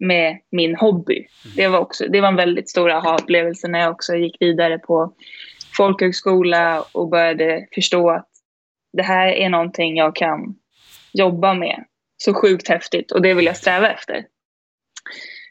med 0.00 0.38
min 0.50 0.76
hobby. 0.76 1.16
Mm. 1.16 1.56
Det 1.56 1.68
var 1.68 1.78
också, 1.78 2.04
det 2.08 2.20
var 2.20 2.28
en 2.28 2.36
väldigt 2.36 2.70
stor 2.70 2.90
aha-upplevelse 2.90 3.68
när 3.68 3.80
jag 3.80 3.90
också 3.90 4.14
gick 4.14 4.36
vidare 4.40 4.78
på 4.78 5.14
folkhögskola 5.76 6.84
och 6.92 7.08
började 7.08 7.66
förstå 7.74 8.10
att 8.10 8.28
det 8.92 9.02
här 9.02 9.28
är 9.28 9.48
någonting 9.48 9.96
jag 9.96 10.16
kan 10.16 10.54
jobba 11.12 11.54
med. 11.54 11.84
Så 12.16 12.34
sjukt 12.34 12.68
häftigt 12.68 13.12
och 13.12 13.22
det 13.22 13.34
vill 13.34 13.46
jag 13.46 13.56
sträva 13.56 13.90
efter. 13.90 14.16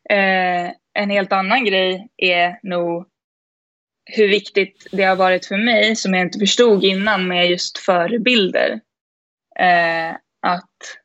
Eh, 0.09 0.71
en 0.93 1.09
helt 1.09 1.33
annan 1.33 1.65
grej 1.65 2.07
är 2.17 2.59
nog 2.63 3.05
hur 4.05 4.27
viktigt 4.27 4.87
det 4.91 5.03
har 5.03 5.15
varit 5.15 5.45
för 5.45 5.57
mig, 5.57 5.95
som 5.95 6.13
jag 6.13 6.21
inte 6.21 6.39
förstod 6.39 6.83
innan, 6.83 7.27
med 7.27 7.49
just 7.49 7.77
förebilder. 7.77 8.79
Eh, 9.59 10.11
att 10.41 10.98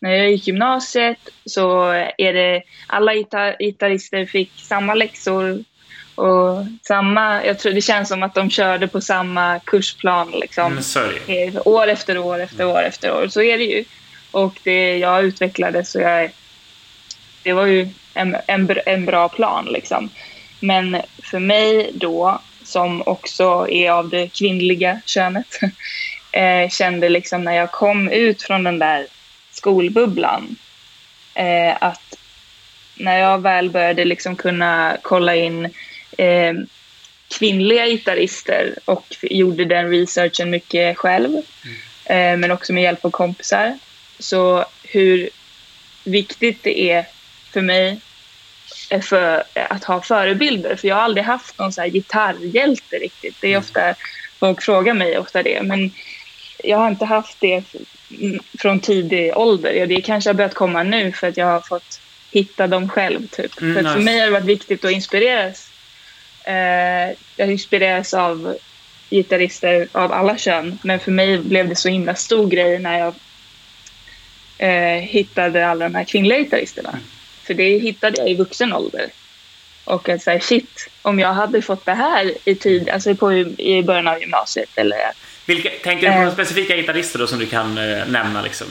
när 0.00 0.10
jag 0.10 0.30
gick 0.30 0.46
gymnasiet 0.46 1.28
så 1.46 1.90
är 2.18 2.32
det 2.32 2.62
alla 2.86 3.14
gitarrister 3.58 4.26
fick 4.26 4.50
samma 4.56 4.94
läxor 4.94 5.64
och 6.16 6.64
samma, 6.82 7.44
jag 7.44 7.58
tror 7.58 7.72
det 7.72 7.80
känns 7.80 8.08
som 8.08 8.22
att 8.22 8.34
de 8.34 8.50
körde 8.50 8.88
på 8.88 9.00
samma 9.00 9.58
kursplan 9.58 10.30
liksom. 10.30 10.80
Mm, 11.28 11.62
år 11.64 11.88
efter 11.88 12.18
år 12.18 12.40
efter 12.40 12.66
år 12.66 12.82
efter 12.82 13.12
år. 13.12 13.28
Så 13.28 13.42
är 13.42 13.58
det 13.58 13.64
ju. 13.64 13.84
Och 14.30 14.54
det, 14.62 14.98
jag 14.98 15.24
utvecklades 15.24 15.94
och 15.94 16.00
jag... 16.00 16.30
Det 17.42 17.52
var 17.52 17.66
ju 17.66 17.88
en, 18.14 18.36
en, 18.46 18.78
en 18.86 19.06
bra 19.06 19.28
plan 19.28 19.64
liksom. 19.64 20.10
Men 20.60 21.02
för 21.22 21.38
mig 21.38 21.90
då, 21.94 22.40
som 22.64 23.02
också 23.06 23.68
är 23.70 23.90
av 23.90 24.08
det 24.08 24.28
kvinnliga 24.28 25.00
könet, 25.06 25.60
eh, 26.32 26.68
kände 26.70 27.08
liksom 27.08 27.44
när 27.44 27.52
jag 27.52 27.72
kom 27.72 28.08
ut 28.08 28.42
från 28.42 28.64
den 28.64 28.78
där 28.78 29.06
skolbubblan 29.66 30.56
eh, 31.34 31.76
att 31.80 32.18
när 32.94 33.18
jag 33.18 33.38
väl 33.38 33.70
började 33.70 34.04
liksom 34.04 34.36
kunna 34.36 34.96
kolla 35.02 35.34
in 35.34 35.64
eh, 36.18 36.52
kvinnliga 37.38 37.86
gitarrister 37.86 38.74
och 38.84 39.16
gjorde 39.22 39.64
den 39.64 39.90
researchen 39.90 40.50
mycket 40.50 40.98
själv. 40.98 41.28
Mm. 41.28 41.42
Eh, 42.04 42.38
men 42.38 42.50
också 42.50 42.72
med 42.72 42.82
hjälp 42.82 43.04
av 43.04 43.10
kompisar. 43.10 43.78
Så 44.18 44.64
hur 44.82 45.28
viktigt 46.04 46.62
det 46.62 46.90
är 46.90 47.06
för 47.52 47.60
mig 47.60 48.00
eh, 48.90 49.00
för 49.00 49.44
att 49.54 49.84
ha 49.84 50.02
förebilder. 50.02 50.76
För 50.76 50.88
jag 50.88 50.96
har 50.96 51.02
aldrig 51.02 51.24
haft 51.24 51.58
någon 51.58 51.72
så 51.72 51.80
här 51.80 51.88
gitarrhjälte 51.88 52.96
riktigt. 52.96 53.36
Det 53.40 53.46
är 53.46 53.50
mm. 53.50 53.60
ofta, 53.60 53.94
folk 54.40 54.62
frågar 54.62 54.94
mig 54.94 55.18
ofta 55.18 55.42
det. 55.42 55.62
Men 55.62 55.90
jag 56.64 56.78
har 56.78 56.88
inte 56.88 57.04
haft 57.04 57.40
det 57.40 57.64
från 58.58 58.80
tidig 58.80 59.36
ålder. 59.36 59.72
Ja, 59.72 59.86
det 59.86 60.00
kanske 60.00 60.30
har 60.30 60.34
börjat 60.34 60.54
komma 60.54 60.82
nu 60.82 61.12
för 61.12 61.28
att 61.28 61.36
jag 61.36 61.46
har 61.46 61.60
fått 61.60 62.00
hitta 62.30 62.66
dem 62.66 62.88
själv. 62.88 63.28
Typ. 63.28 63.60
Mm, 63.60 63.74
för, 63.74 63.82
nice. 63.82 63.94
för 63.94 64.00
mig 64.00 64.18
har 64.18 64.26
det 64.26 64.32
varit 64.32 64.44
viktigt 64.44 64.84
att 64.84 64.90
inspireras 64.90 65.70
Eh, 66.46 67.16
jag 67.36 67.50
inspireras 67.50 68.14
av 68.14 68.56
gitarrister 69.10 69.88
av 69.92 70.12
alla 70.12 70.38
kön, 70.38 70.78
men 70.82 71.00
för 71.00 71.12
mig 71.12 71.38
blev 71.38 71.68
det 71.68 71.76
så 71.76 71.88
himla 71.88 72.14
stor 72.14 72.48
grej 72.48 72.78
när 72.78 72.98
jag 72.98 73.14
eh, 74.58 75.02
hittade 75.02 75.66
alla 75.66 75.84
de 75.84 75.94
här 75.94 76.04
kvinnliga 76.04 76.38
gitarristerna. 76.38 76.88
Mm. 76.88 77.02
För 77.42 77.54
det 77.54 77.78
hittade 77.78 78.18
jag 78.18 78.30
i 78.30 78.34
vuxen 78.34 78.72
ålder. 78.72 79.06
Och 79.84 80.08
att 80.08 80.22
säga 80.22 80.40
shit, 80.40 80.88
om 81.02 81.18
jag 81.18 81.32
hade 81.32 81.62
fått 81.62 81.86
det 81.86 81.94
här 81.94 82.32
i 82.44 82.54
tid, 82.54 82.88
alltså 82.88 83.14
på, 83.14 83.32
i 83.32 83.82
början 83.86 84.08
av 84.08 84.20
gymnasiet 84.20 84.70
eller... 84.74 84.98
Vilka, 85.46 85.70
tänker 85.82 86.06
du 86.06 86.12
på 86.12 86.22
eh, 86.22 86.32
specifika 86.32 86.76
gitarrister 86.76 87.18
då 87.18 87.26
som 87.26 87.38
du 87.38 87.46
kan 87.46 87.78
eh, 87.78 88.08
nämna 88.08 88.42
liksom? 88.42 88.66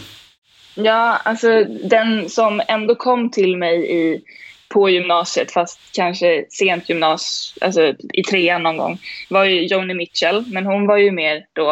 Ja, 0.75 1.17
alltså 1.23 1.63
den 1.63 2.29
som 2.29 2.61
ändå 2.67 2.95
kom 2.95 3.31
till 3.31 3.57
mig 3.57 3.91
i 3.91 4.21
på 4.69 4.89
gymnasiet, 4.89 5.51
fast 5.51 5.79
kanske 5.91 6.45
sent 6.49 6.89
gymnas, 6.89 7.53
alltså 7.61 7.93
i 8.13 8.23
trean 8.23 8.63
någon 8.63 8.77
gång, 8.77 8.99
var 9.29 9.43
ju 9.43 9.65
Joni 9.65 9.93
Mitchell. 9.93 10.45
Men 10.47 10.65
hon 10.65 10.87
var 10.87 10.97
ju 10.97 11.11
mer 11.11 11.45
då 11.53 11.71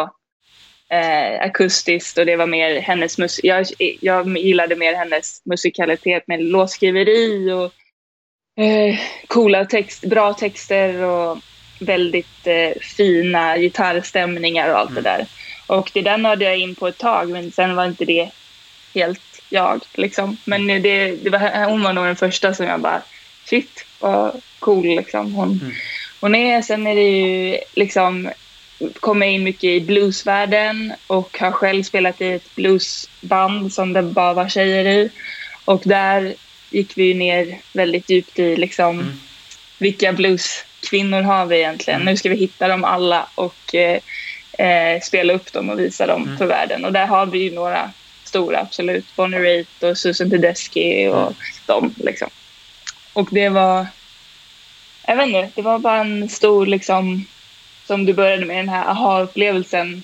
eh, 0.89 1.41
akustiskt 1.41 2.17
och 2.17 2.25
det 2.25 2.35
var 2.35 2.47
mer 2.47 2.79
hennes 2.81 3.17
musik. 3.17 3.45
Jag, 3.45 3.65
jag 4.01 4.37
gillade 4.37 4.75
mer 4.75 4.93
hennes 4.93 5.41
musikalitet 5.45 6.27
med 6.27 6.43
låtskriveri 6.43 7.51
och 7.51 7.71
eh, 8.63 8.99
coola 9.27 9.65
text, 9.65 10.05
bra 10.05 10.33
texter 10.33 11.03
och 11.03 11.37
väldigt 11.85 12.47
eh, 12.47 12.81
fina 12.81 13.57
gitarrstämningar 13.57 14.69
och 14.69 14.79
allt 14.79 14.91
mm. 14.91 15.03
det 15.03 15.09
där. 15.09 15.25
Och 15.67 15.91
det 15.93 16.01
där 16.01 16.17
nördade 16.17 16.45
jag 16.45 16.57
in 16.57 16.75
på 16.75 16.87
ett 16.87 16.97
tag 16.97 17.29
men 17.29 17.51
sen 17.51 17.75
var 17.75 17.85
inte 17.85 18.05
det 18.05 18.29
helt 18.93 19.41
jag. 19.49 19.81
Liksom. 19.93 20.37
Men 20.45 20.67
det, 20.67 21.11
det 21.11 21.29
var, 21.29 21.65
hon 21.65 21.83
var 21.83 21.93
nog 21.93 22.05
den 22.05 22.15
första 22.15 22.53
som 22.53 22.65
jag 22.65 22.79
bara 22.79 23.01
shit 23.45 23.85
vad 23.99 24.41
cool 24.59 24.85
liksom. 24.85 25.33
Hon, 25.33 25.59
mm. 25.63 25.73
hon 26.19 26.35
är. 26.35 26.61
Sen 26.61 26.87
är 26.87 26.95
det 26.95 27.09
ju 27.09 27.57
liksom 27.73 28.29
kommer 28.99 29.25
in 29.25 29.43
mycket 29.43 29.63
i 29.63 29.81
bluesvärlden 29.81 30.93
och 31.07 31.37
har 31.39 31.51
själv 31.51 31.83
spelat 31.83 32.21
i 32.21 32.27
ett 32.31 32.55
bluesband 32.55 33.73
som 33.73 33.93
det 33.93 34.01
bara 34.01 34.33
var 34.33 34.49
tjejer 34.49 34.85
i. 34.85 35.09
Och 35.65 35.81
där 35.85 36.33
gick 36.69 36.97
vi 36.97 37.13
ner 37.13 37.59
väldigt 37.73 38.09
djupt 38.09 38.39
i 38.39 38.55
liksom 38.55 38.99
mm. 38.99 39.19
vilka 39.77 40.13
blueskvinnor 40.83 41.21
har 41.21 41.45
vi 41.45 41.57
egentligen? 41.57 42.01
Mm. 42.01 42.11
Nu 42.11 42.17
ska 42.17 42.29
vi 42.29 42.35
hitta 42.35 42.67
dem 42.67 42.83
alla 42.83 43.27
och 43.35 43.75
eh, 43.75 43.99
eh, 44.57 45.01
spela 45.01 45.33
upp 45.33 45.53
dem 45.53 45.69
och 45.69 45.79
visa 45.79 46.07
dem 46.07 46.23
mm. 46.23 46.37
för 46.37 46.45
världen. 46.45 46.85
Och 46.85 46.93
där 46.93 47.07
har 47.07 47.25
vi 47.25 47.39
ju 47.39 47.51
några 47.51 47.91
stora, 48.23 48.59
absolut. 48.59 49.15
Bonnie 49.15 49.39
Raitt 49.39 49.83
och 49.83 49.97
Susan 49.97 50.29
Tedeschi 50.29 51.07
och 51.07 51.21
mm. 51.21 51.33
dem 51.65 51.93
liksom. 51.97 52.29
Och 53.13 53.29
det 53.31 53.49
var, 53.49 53.87
jag 55.07 55.15
vet 55.15 55.27
inte, 55.27 55.49
det 55.55 55.61
var 55.61 55.79
bara 55.79 55.99
en 55.99 56.29
stor 56.29 56.65
liksom, 56.65 57.25
som 57.85 58.05
du 58.05 58.13
började 58.13 58.45
med 58.45 58.57
den 58.57 58.69
här 58.69 58.85
aha-upplevelsen. 58.85 60.03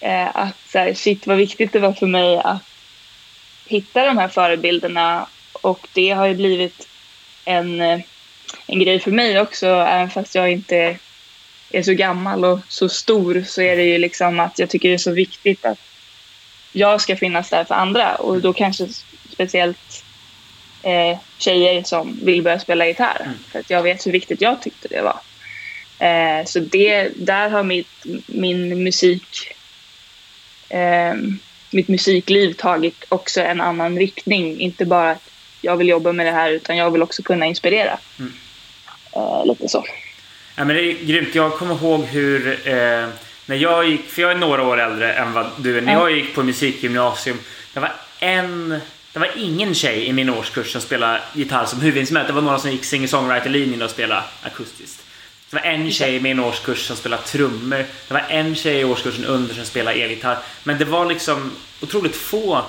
Eh, 0.00 0.36
att 0.36 0.56
så 0.68 0.78
här, 0.78 0.94
shit 0.94 1.26
vad 1.26 1.36
viktigt 1.36 1.72
det 1.72 1.80
var 1.80 1.92
för 1.92 2.06
mig 2.06 2.40
att 2.44 2.62
hitta 3.66 4.04
de 4.04 4.18
här 4.18 4.28
förebilderna 4.28 5.26
och 5.62 5.88
det 5.92 6.10
har 6.10 6.26
ju 6.26 6.34
blivit 6.34 6.88
en, 7.44 7.80
eh, 7.80 8.00
en 8.66 8.80
grej 8.80 9.00
för 9.00 9.10
mig 9.10 9.40
också, 9.40 9.66
även 9.66 10.10
fast 10.10 10.34
jag 10.34 10.52
inte 10.52 10.96
är 11.70 11.82
så 11.82 11.92
gammal 11.92 12.44
och 12.44 12.58
så 12.68 12.88
stor 12.88 13.44
så 13.46 13.62
är 13.62 13.76
det 13.76 13.84
ju 13.84 13.98
liksom 13.98 14.40
att 14.40 14.58
jag 14.58 14.70
tycker 14.70 14.88
det 14.88 14.94
är 14.94 14.98
så 14.98 15.12
viktigt 15.12 15.64
att 15.64 15.78
jag 16.72 17.00
ska 17.00 17.16
finnas 17.16 17.50
där 17.50 17.64
för 17.64 17.74
andra 17.74 18.14
och 18.14 18.40
då 18.40 18.52
kanske 18.52 18.88
speciellt 19.32 20.04
eh, 20.82 21.18
tjejer 21.38 21.82
som 21.82 22.18
vill 22.22 22.42
börja 22.42 22.58
spela 22.58 22.86
gitarr. 22.86 23.20
Mm. 23.24 23.34
För 23.52 23.58
att 23.58 23.70
jag 23.70 23.82
vet 23.82 24.06
hur 24.06 24.12
viktigt 24.12 24.40
jag 24.40 24.62
tyckte 24.62 24.88
det 24.88 25.02
var. 25.02 25.20
Eh, 25.98 26.44
så 26.44 26.60
det, 26.60 27.08
där 27.16 27.48
har 27.50 27.62
mitt, 27.62 28.04
min 28.26 28.82
musik, 28.82 29.52
eh, 30.68 31.14
mitt 31.70 31.88
musikliv 31.88 32.52
tagit 32.52 33.04
också 33.08 33.40
en 33.40 33.60
annan 33.60 33.98
riktning. 33.98 34.60
Inte 34.60 34.84
bara 34.84 35.10
att 35.10 35.30
jag 35.60 35.76
vill 35.76 35.88
jobba 35.88 36.12
med 36.12 36.26
det 36.26 36.32
här 36.32 36.50
utan 36.50 36.76
jag 36.76 36.90
vill 36.90 37.02
också 37.02 37.22
kunna 37.22 37.46
inspirera. 37.46 37.98
Mm. 38.18 38.32
Eh, 39.16 39.46
lite 39.46 39.68
så. 39.68 39.84
Ja, 40.56 40.64
men 40.64 40.76
det 40.76 40.82
är 40.82 41.04
grymt. 41.04 41.34
Jag 41.34 41.52
kommer 41.52 41.74
ihåg 41.74 42.04
hur 42.04 42.68
eh, 42.68 43.08
när 43.46 43.56
jag 43.56 43.88
gick, 43.88 44.10
för 44.10 44.22
jag 44.22 44.30
är 44.30 44.34
några 44.34 44.62
år 44.62 44.80
äldre 44.80 45.12
än 45.12 45.32
vad 45.32 45.46
du 45.56 45.78
är. 45.78 45.82
När 45.82 45.92
jag 45.92 46.12
gick 46.12 46.34
på 46.34 46.42
musikgymnasium, 46.42 47.38
det 47.72 47.80
var 47.80 47.92
en 48.20 48.80
det 49.12 49.20
var 49.20 49.30
ingen 49.36 49.74
tjej 49.74 50.06
i 50.06 50.12
min 50.12 50.30
årskurs 50.30 50.72
som 50.72 50.80
spelade 50.80 51.20
gitarr 51.32 51.66
som 51.66 51.80
huvudinstrument. 51.80 52.26
Det 52.26 52.32
var 52.32 52.42
några 52.42 52.58
som 52.58 52.70
gick 52.70 52.84
singer-songwriter-linjen 52.84 53.82
och 53.82 53.90
spelade 53.90 54.22
akustiskt. 54.42 55.04
Det 55.50 55.56
var 55.56 55.62
en 55.62 55.90
tjej 55.90 56.14
i 56.14 56.20
min 56.20 56.40
årskurs 56.40 56.86
som 56.86 56.96
spelade 56.96 57.22
trummor. 57.22 57.84
Det 58.08 58.14
var 58.14 58.24
en 58.28 58.54
tjej 58.54 58.80
i 58.80 58.84
årskursen 58.84 59.24
under 59.24 59.54
som 59.54 59.64
spelade 59.64 59.96
elgitarr. 59.96 60.38
Men 60.64 60.78
det 60.78 60.84
var 60.84 61.06
liksom 61.06 61.52
otroligt 61.82 62.16
få 62.16 62.62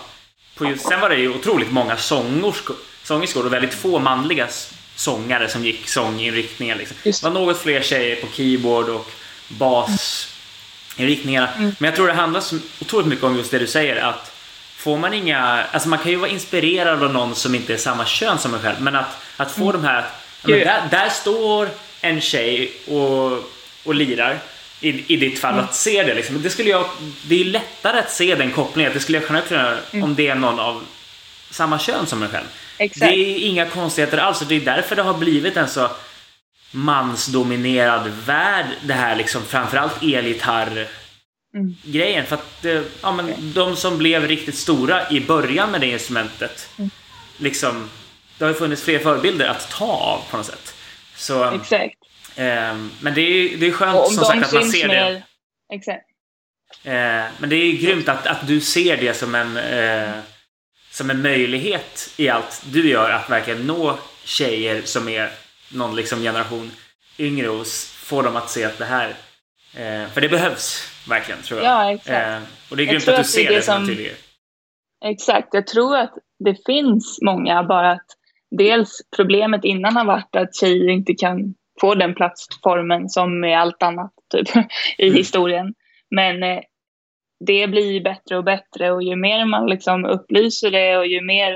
på 0.55 0.65
just, 0.65 0.87
sen 0.87 0.99
var 0.99 1.09
det 1.09 1.15
ju 1.15 1.29
otroligt 1.29 1.71
många 1.71 1.97
sångerskor 1.97 3.45
och 3.45 3.53
väldigt 3.53 3.73
få 3.73 3.99
manliga 3.99 4.47
sångare 4.95 5.49
som 5.49 5.65
gick 5.65 5.89
sånginriktningar. 5.89 6.75
Liksom. 6.75 6.97
Det 7.03 7.23
var 7.23 7.31
något 7.31 7.61
fler 7.61 7.81
tjejer 7.81 8.15
på 8.15 8.27
keyboard 8.33 8.89
och 8.89 9.11
basinriktningarna. 9.47 11.53
Mm. 11.53 11.75
Men 11.79 11.87
jag 11.87 11.95
tror 11.95 12.07
det 12.07 12.13
handlar 12.13 12.41
så 12.41 12.57
otroligt 12.81 13.07
mycket 13.07 13.25
om 13.25 13.37
just 13.37 13.51
det 13.51 13.59
du 13.59 13.67
säger 13.67 13.95
att 13.95 14.31
får 14.75 14.97
man 14.97 15.13
inga, 15.13 15.63
alltså 15.71 15.89
man 15.89 15.99
kan 15.99 16.11
ju 16.11 16.17
vara 16.17 16.29
inspirerad 16.29 17.03
av 17.03 17.13
någon 17.13 17.35
som 17.35 17.55
inte 17.55 17.73
är 17.73 17.77
samma 17.77 18.05
kön 18.05 18.39
som 18.39 18.53
en 18.53 18.59
själv, 18.59 18.81
men 18.81 18.95
att, 18.95 19.21
att 19.37 19.51
få 19.51 19.69
mm. 19.69 19.81
de 19.81 19.87
här, 19.87 20.05
men 20.41 20.59
där, 20.59 20.87
där 20.91 21.09
står 21.09 21.69
en 22.01 22.21
tjej 22.21 22.71
och, 22.87 23.31
och 23.83 23.95
lirar 23.95 24.39
i, 24.81 25.13
i 25.13 25.17
ditt 25.17 25.39
fall, 25.39 25.53
mm. 25.53 25.65
att 25.65 25.75
se 25.75 26.03
det 26.03 26.13
liksom. 26.13 26.41
Det, 26.41 26.49
skulle 26.49 26.69
jag, 26.69 26.85
det 27.23 27.41
är 27.41 27.45
lättare 27.45 27.99
att 27.99 28.11
se 28.11 28.35
den 28.35 28.51
kopplingen. 28.51 28.91
Det 28.93 28.99
skulle 28.99 29.17
jag 29.17 29.27
kunna 29.27 29.41
göra 29.49 29.77
mm. 29.91 30.03
om 30.03 30.15
det 30.15 30.27
är 30.27 30.35
någon 30.35 30.59
av 30.59 30.83
samma 31.49 31.79
kön 31.79 32.05
som 32.05 32.23
en 32.23 32.29
själv. 32.29 32.45
Exakt. 32.77 33.12
Det 33.12 33.15
är 33.15 33.48
inga 33.48 33.65
konstigheter 33.65 34.17
alls 34.17 34.39
det 34.39 34.55
är 34.55 34.60
därför 34.60 34.96
det 34.96 35.01
har 35.01 35.17
blivit 35.17 35.58
en 35.58 35.70
så 35.70 35.89
mansdominerad 36.72 38.08
värld 38.25 38.65
det 38.84 38.94
här 38.94 39.15
liksom 39.15 39.44
framförallt 39.44 40.03
elgitarr 40.03 40.88
mm. 41.55 41.75
grejen. 41.84 42.25
För 42.25 42.36
att 42.36 42.65
ja, 43.01 43.12
men 43.12 43.53
de 43.53 43.75
som 43.75 43.98
blev 43.98 44.27
riktigt 44.27 44.55
stora 44.55 45.10
i 45.10 45.22
början 45.22 45.72
med 45.72 45.82
det 45.82 45.88
instrumentet 45.88 46.70
mm. 46.77 46.89
liksom 47.38 47.89
det 48.38 48.46
har 48.46 48.51
ju 48.51 48.58
funnits 48.58 48.84
fler 48.84 49.00
förebilder 49.00 49.48
att 49.48 49.70
ta 49.70 49.86
av 49.86 50.22
på 50.32 50.38
något 50.38 50.46
sätt. 50.46 50.75
Så, 51.15 51.51
Exakt. 51.51 51.96
Eh, 52.36 52.75
men 53.00 53.13
det 53.13 53.22
är, 53.22 53.58
det 53.58 53.67
är 53.67 53.72
skönt 53.72 54.13
som 54.13 54.25
sagt 54.25 54.46
att 54.46 54.53
man 54.53 54.72
ser 54.72 54.88
mer... 54.88 55.03
det. 55.03 55.24
Exakt. 55.74 56.05
Eh, 56.84 57.32
men 57.39 57.50
det 57.50 57.55
är 57.55 57.72
grymt 57.72 58.10
att, 58.10 58.27
att 58.27 58.48
du 58.48 58.62
ser 58.62 58.98
det 58.98 59.13
som 59.13 59.36
en, 59.36 59.58
eh, 59.58 60.20
som 60.95 61.09
en 61.09 61.21
möjlighet 61.21 62.13
i 62.17 62.29
allt 62.29 62.65
du 62.71 62.89
gör 62.89 63.09
att 63.09 63.29
verkligen 63.29 63.67
nå 63.67 63.97
tjejer 64.23 64.81
som 64.81 65.07
är 65.09 65.29
någon 65.73 65.95
liksom 65.95 66.21
generation 66.21 66.71
yngre 67.19 67.49
och 67.49 67.67
få 67.95 68.21
dem 68.21 68.35
att 68.35 68.49
se 68.49 68.63
att 68.63 68.77
det 68.77 68.85
här... 68.85 69.09
Eh, 69.73 70.09
för 70.09 70.21
det 70.21 70.29
behövs 70.29 70.91
verkligen, 71.09 71.41
tror 71.41 71.59
jag. 71.61 71.71
Ja, 71.71 71.91
exakt. 71.91 72.27
Eh, 72.27 72.49
och 72.71 72.77
det 72.77 72.83
är 72.83 72.87
grymt 72.87 73.07
att 73.07 73.17
du 73.17 73.23
ser 73.23 73.49
det, 73.49 73.55
det 73.55 73.61
som 73.61 73.87
tydliggör. 73.87 74.15
Exakt. 75.05 75.47
Jag 75.51 75.67
tror 75.67 75.97
att 75.97 76.13
det 76.39 76.65
finns 76.65 77.19
många, 77.21 77.63
bara 77.63 77.91
att 77.91 78.07
dels 78.57 79.01
problemet 79.15 79.63
innan 79.63 79.95
har 79.95 80.05
varit 80.05 80.35
att 80.35 80.55
tjejer 80.55 80.89
inte 80.89 81.13
kan 81.13 81.55
få 81.81 81.95
den 81.95 82.15
plattformen 82.15 83.09
som 83.09 83.39
med 83.39 83.59
allt 83.59 83.83
annat 83.83 84.11
typ, 84.31 84.47
i 84.97 85.07
mm. 85.07 85.17
historien. 85.17 85.73
Men 86.09 86.43
eh, 86.43 86.59
det 87.39 87.67
blir 87.67 88.01
bättre 88.01 88.37
och 88.37 88.43
bättre 88.43 88.91
och 88.91 89.03
ju 89.03 89.15
mer 89.15 89.45
man 89.45 89.69
liksom 89.69 90.05
upplyser 90.05 90.71
det 90.71 90.97
och 90.97 91.07
ju 91.07 91.21
mer, 91.21 91.53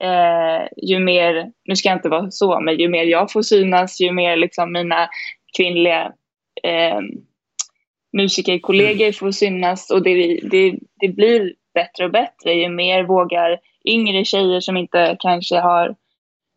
eh, 0.00 0.68
ju 0.76 0.98
mer, 0.98 1.52
nu 1.64 1.76
ska 1.76 1.88
jag 1.88 1.98
inte 1.98 2.08
vara 2.08 2.30
så, 2.30 2.60
men 2.60 2.78
ju 2.78 2.88
mer 2.88 3.04
jag 3.04 3.32
får 3.32 3.42
synas, 3.42 4.00
ju 4.00 4.12
mer 4.12 4.36
liksom 4.36 4.72
mina 4.72 5.08
kvinnliga 5.56 6.12
eh, 6.62 7.00
musikerkollegor 8.12 9.04
mm. 9.04 9.12
får 9.12 9.30
synas 9.30 9.90
och 9.90 10.02
det, 10.02 10.40
det, 10.42 10.78
det 11.00 11.08
blir 11.08 11.54
bättre 11.74 12.04
och 12.04 12.10
bättre 12.10 12.52
ju 12.52 12.68
mer 12.68 13.02
vågar 13.02 13.58
yngre 13.88 14.24
tjejer 14.24 14.60
som 14.60 14.76
inte 14.76 15.16
kanske 15.18 15.56
har 15.56 15.94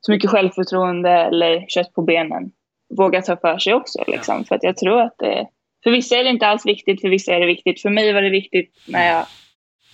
så 0.01 0.11
mycket 0.11 0.29
självförtroende 0.29 1.09
eller 1.09 1.65
kött 1.67 1.93
på 1.93 2.01
benen 2.01 2.51
våga 2.97 3.21
ta 3.21 3.37
för 3.37 3.57
sig 3.57 3.73
också. 3.73 4.03
Liksom. 4.07 4.43
För 4.45 4.55
att 4.55 4.63
jag 4.63 4.77
tror 4.77 5.01
att 5.01 5.15
det, 5.17 5.47
för 5.85 5.91
vissa 5.91 6.15
är 6.15 6.23
det 6.23 6.29
inte 6.29 6.47
alls 6.47 6.65
viktigt, 6.65 7.01
för 7.01 7.09
vissa 7.09 7.33
är 7.33 7.39
det 7.39 7.45
viktigt. 7.45 7.81
För 7.81 7.89
mig 7.89 8.13
var 8.13 8.21
det 8.21 8.29
viktigt 8.29 8.71
när 8.85 9.07
jag, 9.07 9.25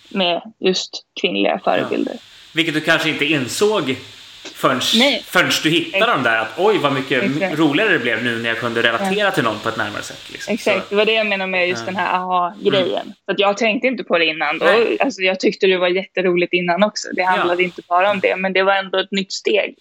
med 0.10 0.42
just 0.60 1.06
kvinnliga 1.22 1.60
förebilder. 1.64 2.14
Ja. 2.14 2.20
Vilket 2.56 2.74
du 2.74 2.82
kanske 2.82 3.10
inte 3.10 3.26
insåg 3.26 3.96
förrän, 4.44 4.82
förrän 5.24 5.50
du 5.64 5.70
hittade 5.70 6.12
dem 6.12 6.24
där. 6.24 6.38
Att 6.38 6.60
oj 6.60 6.78
vad 6.78 6.94
mycket 6.94 7.24
Exakt. 7.24 7.60
roligare 7.60 7.94
det 7.94 8.00
blev 8.00 8.24
nu 8.24 8.42
när 8.42 8.50
jag 8.50 8.60
kunde 8.60 8.84
relatera 8.84 9.26
ja. 9.26 9.32
till 9.32 9.44
någon 9.44 9.60
på 9.60 9.70
ett 9.70 9.78
närmare 9.78 10.02
sätt. 10.02 10.32
Liksom. 10.32 10.54
Exakt, 10.54 10.90
det 10.90 10.96
var 10.96 11.06
det 11.06 11.14
jag 11.14 11.28
menade 11.28 11.52
med 11.52 11.70
just 11.70 11.82
ja. 11.82 11.86
den 11.86 11.96
här 11.96 12.14
aha-grejen. 12.16 13.02
Mm. 13.02 13.14
För 13.26 13.36
jag 13.38 13.58
tänkte 13.58 13.88
inte 13.88 14.04
på 14.04 14.18
det 14.18 14.26
innan. 14.26 14.60
Då. 14.60 14.66
Alltså, 15.00 15.22
jag 15.22 15.40
tyckte 15.40 15.68
det 15.68 15.78
var 15.78 15.88
jätteroligt 15.88 16.54
innan 16.54 16.84
också. 16.84 17.08
Det 17.16 17.24
handlade 17.24 17.64
inte 17.64 17.82
bara 17.88 18.12
om 18.12 18.20
det, 18.20 18.36
men 18.36 18.54
det 18.54 18.64
var 18.64 18.76
ändå 18.76 19.00
ett 19.00 19.12
nytt 19.12 19.32
steg. 19.32 19.76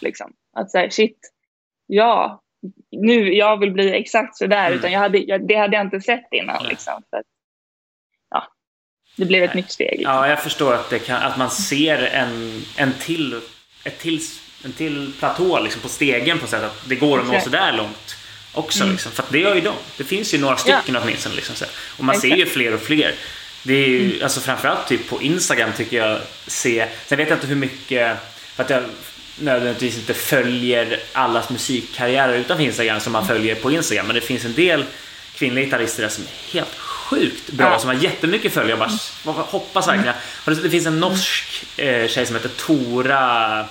Liksom. 0.00 0.32
Att 0.56 0.70
säga 0.70 0.90
shit, 0.90 1.18
ja, 1.86 2.41
nu 2.90 3.34
jag 3.34 3.60
vill 3.60 3.72
bli 3.72 3.92
exakt 3.92 4.36
sådär. 4.36 4.66
Mm. 4.66 4.78
Utan 4.78 4.92
jag 4.92 5.00
hade, 5.00 5.18
jag, 5.18 5.48
det 5.48 5.54
hade 5.54 5.76
jag 5.76 5.86
inte 5.86 6.00
sett 6.00 6.28
innan. 6.30 6.66
Liksom, 6.66 7.02
för 7.10 7.22
ja, 8.30 8.46
det 9.16 9.24
blev 9.24 9.42
ett 9.42 9.54
nytt 9.54 9.70
steg. 9.70 9.98
Liksom. 9.98 10.14
Ja, 10.14 10.28
jag 10.28 10.42
förstår 10.42 10.74
att, 10.74 11.06
kan, 11.06 11.22
att 11.22 11.36
man 11.38 11.50
ser 11.50 11.98
en, 11.98 12.62
en, 12.76 12.92
till, 12.92 13.40
ett 13.84 13.98
till, 13.98 14.20
en 14.64 14.72
till 14.72 15.12
platå 15.18 15.60
liksom, 15.60 15.82
på 15.82 15.88
stegen 15.88 16.38
på 16.38 16.46
sätt 16.46 16.62
att 16.62 16.88
det 16.88 16.96
går 16.96 17.20
att 17.20 17.26
nå 17.26 17.40
sådär 17.40 17.72
långt 17.72 18.16
också. 18.54 18.82
Mm. 18.82 18.92
Liksom. 18.92 19.12
För 19.12 19.24
det 19.30 19.38
gör 19.38 19.54
ju 19.54 19.60
de. 19.60 19.74
Det 19.98 20.04
finns 20.04 20.34
ju 20.34 20.38
några 20.38 20.56
stycken 20.56 20.94
ja. 20.94 21.00
åtminstone. 21.02 21.34
Liksom, 21.34 21.54
så. 21.54 21.64
Och 21.98 22.04
man 22.04 22.14
Exakt. 22.14 22.32
ser 22.32 22.36
ju 22.36 22.46
fler 22.46 22.74
och 22.74 22.80
fler. 22.80 23.14
Det 23.64 23.74
är 23.74 23.88
ju, 23.88 24.10
mm. 24.10 24.22
alltså 24.22 24.40
framförallt 24.40 24.88
typ 24.88 25.08
på 25.08 25.22
Instagram 25.22 25.70
tycker 25.76 25.96
jag 25.96 26.18
se, 26.46 26.88
sen 27.06 27.18
vet 27.18 27.28
jag 27.28 27.36
inte 27.36 27.46
hur 27.46 27.56
mycket, 27.56 28.18
för 28.36 28.62
att 28.62 28.70
jag 28.70 28.82
nödvändigtvis 29.38 29.96
inte 29.96 30.14
följer 30.14 31.00
allas 31.12 31.50
musikkarriärer 31.50 32.34
utanför 32.34 32.64
Instagram 32.64 33.00
som 33.00 33.12
man 33.12 33.26
följer 33.26 33.54
på 33.54 33.70
Instagram. 33.70 34.06
Men 34.06 34.14
det 34.14 34.20
finns 34.20 34.44
en 34.44 34.54
del 34.54 34.84
kvinnliga 35.34 35.64
gitarrister 35.64 36.08
som 36.08 36.24
är 36.24 36.52
helt 36.52 36.74
sjukt 36.78 37.50
bra, 37.50 37.70
ja. 37.70 37.78
som 37.78 37.88
har 37.88 37.96
jättemycket 37.96 38.52
följare. 38.52 38.78
Jag 39.24 39.34
bara 39.34 39.42
hoppas 39.42 39.88
verkligen. 39.88 40.14
Och 40.44 40.52
det, 40.52 40.70
finns 40.70 40.86
en 40.86 41.00
norsk 41.00 41.64
eh, 41.76 42.08
tjej 42.08 42.26
som 42.26 42.36
heter 42.36 42.48
Tora 42.48 43.66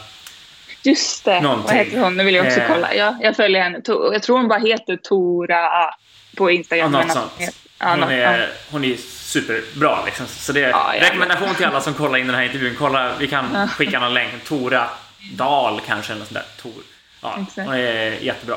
Just 0.83 1.25
det. 1.25 1.41
Någonting. 1.41 1.77
Vad 1.77 1.85
heter 1.85 1.99
hon? 1.99 2.17
Nu 2.17 2.23
vill 2.23 2.35
jag 2.35 2.45
också 2.45 2.59
eh. 2.59 2.67
kolla. 2.67 2.93
Ja, 2.93 3.17
jag 3.21 3.35
följer 3.35 3.63
henne. 3.63 3.81
Jag 3.85 4.23
tror 4.23 4.37
hon 4.37 4.47
bara 4.47 4.59
heter 4.59 4.97
Tora 4.97 5.93
på 6.35 6.51
Instagram. 6.51 6.93
Ja, 6.93 7.01
något 7.01 7.11
sånt. 7.11 7.55
Hon, 7.79 8.03
är, 8.03 8.49
hon 8.71 8.83
är 8.83 8.95
superbra. 9.31 10.05
Liksom. 10.05 10.27
Så 10.27 10.51
det 10.51 10.63
är 10.63 10.69
ja, 10.69 10.93
rekommendation 10.99 11.55
till 11.55 11.65
alla 11.65 11.81
som 11.81 11.93
kollar 11.93 12.17
in 12.17 12.27
den 12.27 12.35
här 12.35 12.43
intervjun. 12.43 12.75
Kolla, 12.79 13.11
vi 13.19 13.27
kan 13.27 13.67
skicka 13.67 13.99
någon 13.99 14.13
länk. 14.13 14.43
Tora 14.43 14.89
Dahl 15.37 15.79
kanske. 15.79 16.13
Eller 16.13 16.25
sånt 16.25 16.33
där. 16.33 16.61
Tor. 16.61 16.83
Ja, 17.21 17.45
hon 17.55 17.73
är 17.73 18.23
jättebra. 18.23 18.55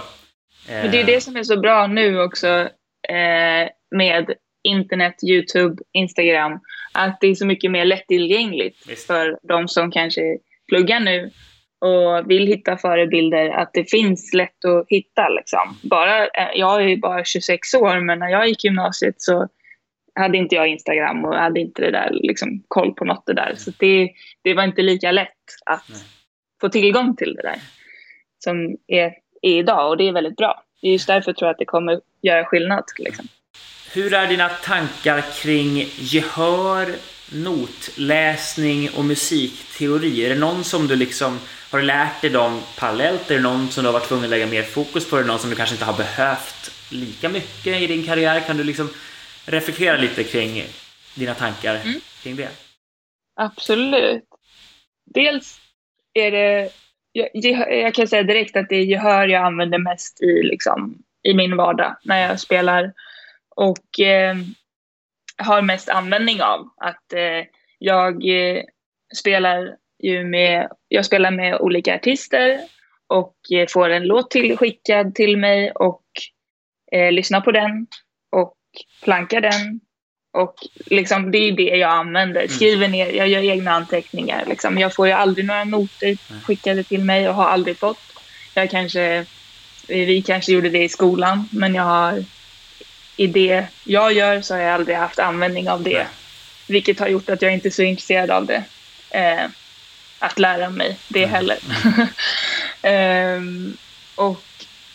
Men 0.69 0.91
det 0.91 1.01
är 1.01 1.05
det 1.05 1.21
som 1.21 1.37
är 1.37 1.43
så 1.43 1.61
bra 1.61 1.87
nu 1.87 2.21
också 2.21 2.49
eh, 3.09 3.69
med 3.91 4.35
internet, 4.65 5.15
Youtube, 5.25 5.83
Instagram. 5.93 6.61
Att 6.93 7.19
det 7.21 7.27
är 7.27 7.35
så 7.35 7.47
mycket 7.47 7.71
mer 7.71 7.85
lättillgängligt 7.85 8.89
Visst. 8.89 9.07
för 9.07 9.39
de 9.43 9.69
som 9.69 9.91
kanske 9.91 10.39
pluggar 10.69 11.01
nu 11.01 11.31
och 11.81 12.31
vill 12.31 12.47
hitta 12.47 12.77
förebilder, 12.77 13.49
att 13.49 13.71
det 13.73 13.91
finns 13.91 14.35
lätt 14.35 14.65
att 14.65 14.85
hitta. 14.89 15.29
Liksom. 15.29 15.79
Bara, 15.83 16.27
eh, 16.27 16.49
jag 16.55 16.91
är 16.91 16.97
bara 16.97 17.25
26 17.25 17.75
år, 17.75 18.01
men 18.01 18.19
när 18.19 18.29
jag 18.29 18.49
gick 18.49 18.65
gymnasiet 18.65 19.15
så 19.19 19.49
hade 20.15 20.39
inte 20.39 20.55
jag 20.55 20.69
Instagram 20.69 21.25
och 21.25 21.35
hade 21.35 21.61
inte 21.61 21.83
det 21.83 21.91
där, 21.91 22.11
liksom, 22.13 22.65
koll 22.69 22.95
på 22.95 23.05
något 23.05 23.27
det 23.27 23.35
där. 23.35 23.55
Så 23.57 23.73
det, 23.79 24.11
det 24.43 24.55
var 24.55 24.65
inte 24.65 24.83
lika 24.83 25.13
lätt 25.13 25.29
att 25.67 25.89
Nej. 25.89 25.99
Få 26.61 26.69
tillgång 26.69 27.17
till 27.17 27.35
det 27.35 27.43
där 27.43 27.59
som 28.45 28.77
är, 28.87 29.13
är 29.43 29.59
idag 29.59 29.89
och 29.89 29.97
det 29.97 30.09
är 30.09 30.13
väldigt 30.13 30.37
bra. 30.37 30.63
Det 30.81 30.89
är 30.89 30.93
just 30.93 31.07
därför 31.07 31.33
tror 31.33 31.47
jag 31.47 31.53
att 31.53 31.59
det 31.59 31.65
kommer 31.65 32.01
göra 32.23 32.45
skillnad. 32.45 32.85
Liksom. 32.99 33.29
Hur 33.93 34.15
är 34.15 34.27
dina 34.27 34.49
tankar 34.49 35.25
kring 35.43 35.89
gehör, 35.97 36.95
notläsning 37.33 38.91
och 38.97 39.05
musikteori? 39.05 40.25
Är 40.25 40.29
det 40.29 40.41
någon 40.41 40.65
som 40.65 40.87
du 40.87 40.97
liksom 40.97 41.39
har 41.71 41.83
lärt 41.83 42.21
dig 42.21 42.31
dem 42.31 42.61
parallellt? 42.79 43.31
Är 43.31 43.35
det 43.35 43.41
någon 43.41 43.69
som 43.69 43.85
du 43.85 43.89
har 43.89 43.93
varit 43.93 44.09
tvungen 44.09 44.25
att 44.25 44.31
lägga 44.31 44.47
mer 44.47 44.63
fokus 44.63 45.11
på? 45.11 45.17
Är 45.17 45.21
det 45.21 45.27
någon 45.27 45.39
som 45.39 45.51
du 45.51 45.57
kanske 45.57 45.75
inte 45.75 45.85
har 45.85 45.97
behövt 45.97 46.71
lika 46.91 47.29
mycket 47.29 47.81
i 47.81 47.87
din 47.87 48.07
karriär? 48.07 48.41
Kan 48.41 48.57
du 48.57 48.65
liksom 48.65 48.89
reflektera 49.47 49.97
lite 49.97 50.25
kring 50.25 50.65
dina 51.15 51.35
tankar 51.35 51.75
mm. 51.75 52.01
kring 52.23 52.37
det? 52.37 52.49
Absolut. 53.37 54.25
Dels 55.15 55.61
är 56.15 56.31
det, 56.31 56.71
jag, 57.13 57.29
jag, 57.83 57.95
kan 57.95 58.09
säga 58.09 58.23
direkt 58.23 58.57
att 58.57 58.69
det 58.69 58.77
är 58.77 58.85
gehör 58.85 59.29
jag 59.29 59.45
använder 59.45 59.79
mest 59.79 60.23
i, 60.23 60.43
liksom, 60.43 60.99
i 61.23 61.35
min 61.35 61.57
vardag 61.57 61.97
när 62.05 62.29
jag 62.29 62.41
spelar 62.41 62.93
och 63.57 64.01
eh, 64.01 64.37
har 65.37 65.63
mest 65.63 65.89
användning 65.89 66.43
av. 66.43 66.69
Att 66.77 67.13
eh, 67.13 67.47
jag 67.79 68.29
eh, 68.29 68.63
spelar 69.17 69.77
ju 70.03 70.25
med, 70.25 70.69
jag 70.89 71.05
spelar 71.05 71.31
med 71.31 71.61
olika 71.61 71.95
artister 71.95 72.61
och 73.07 73.37
eh, 73.53 73.67
får 73.69 73.91
en 73.91 74.07
låt 74.07 74.31
till, 74.31 74.57
skickad 74.57 75.15
till 75.15 75.37
mig 75.37 75.71
och 75.71 76.05
eh, 76.93 77.13
lyssnar 77.13 77.41
på 77.41 77.53
den 77.53 77.87
och 78.33 78.57
plankar 79.03 79.41
den. 79.41 79.81
Och 80.35 80.67
liksom, 80.87 81.31
det 81.31 81.39
är 81.39 81.53
det 81.53 81.63
jag 81.77 81.91
använder. 81.91 82.41
Mm. 82.41 82.53
Skriver 82.55 82.89
ner, 82.89 83.13
jag 83.13 83.29
gör 83.29 83.43
egna 83.43 83.73
anteckningar. 83.73 84.45
Liksom. 84.47 84.79
Jag 84.79 84.95
får 84.95 85.07
ju 85.07 85.13
aldrig 85.13 85.47
några 85.47 85.65
noter 85.65 86.17
skickade 86.45 86.83
till 86.83 87.05
mig 87.05 87.29
och 87.29 87.35
har 87.35 87.49
aldrig 87.49 87.79
fått. 87.79 88.01
Jag 88.55 88.71
kanske, 88.71 89.27
vi 89.87 90.23
kanske 90.23 90.53
gjorde 90.53 90.69
det 90.71 90.85
i 90.85 90.89
skolan, 90.89 91.49
men 91.53 91.75
jag 91.75 91.83
har 91.83 92.25
i 93.17 93.27
det 93.27 93.67
jag 93.85 94.13
gör 94.13 94.41
så 94.41 94.55
har 94.55 94.61
jag 94.61 94.75
aldrig 94.75 94.97
haft 94.97 95.19
användning 95.19 95.71
av 95.71 95.83
det. 95.83 96.07
Vilket 96.67 97.01
har 97.01 97.09
gjort 97.09 97.31
att 97.31 97.43
jag 97.43 97.53
inte 97.53 97.69
är 97.69 97.71
så 97.71 97.83
intresserad 97.83 98.31
av 98.31 98.47
det. 98.47 98.65
Eh, 99.11 99.47
att 100.19 100.39
lära 100.39 100.71
mig 100.71 100.97
det 101.09 101.27
heller. 101.27 101.59
eh, 102.83 103.41
och 104.15 104.45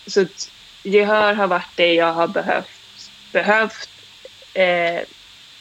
så 0.08 0.25
gehör 0.84 1.34
har 1.34 1.48
varit 1.48 1.75
det 1.75 1.93
jag 1.93 2.13
har 2.13 2.27
behövt, 2.27 2.69
behövt 3.31 3.89
eh, 4.54 4.99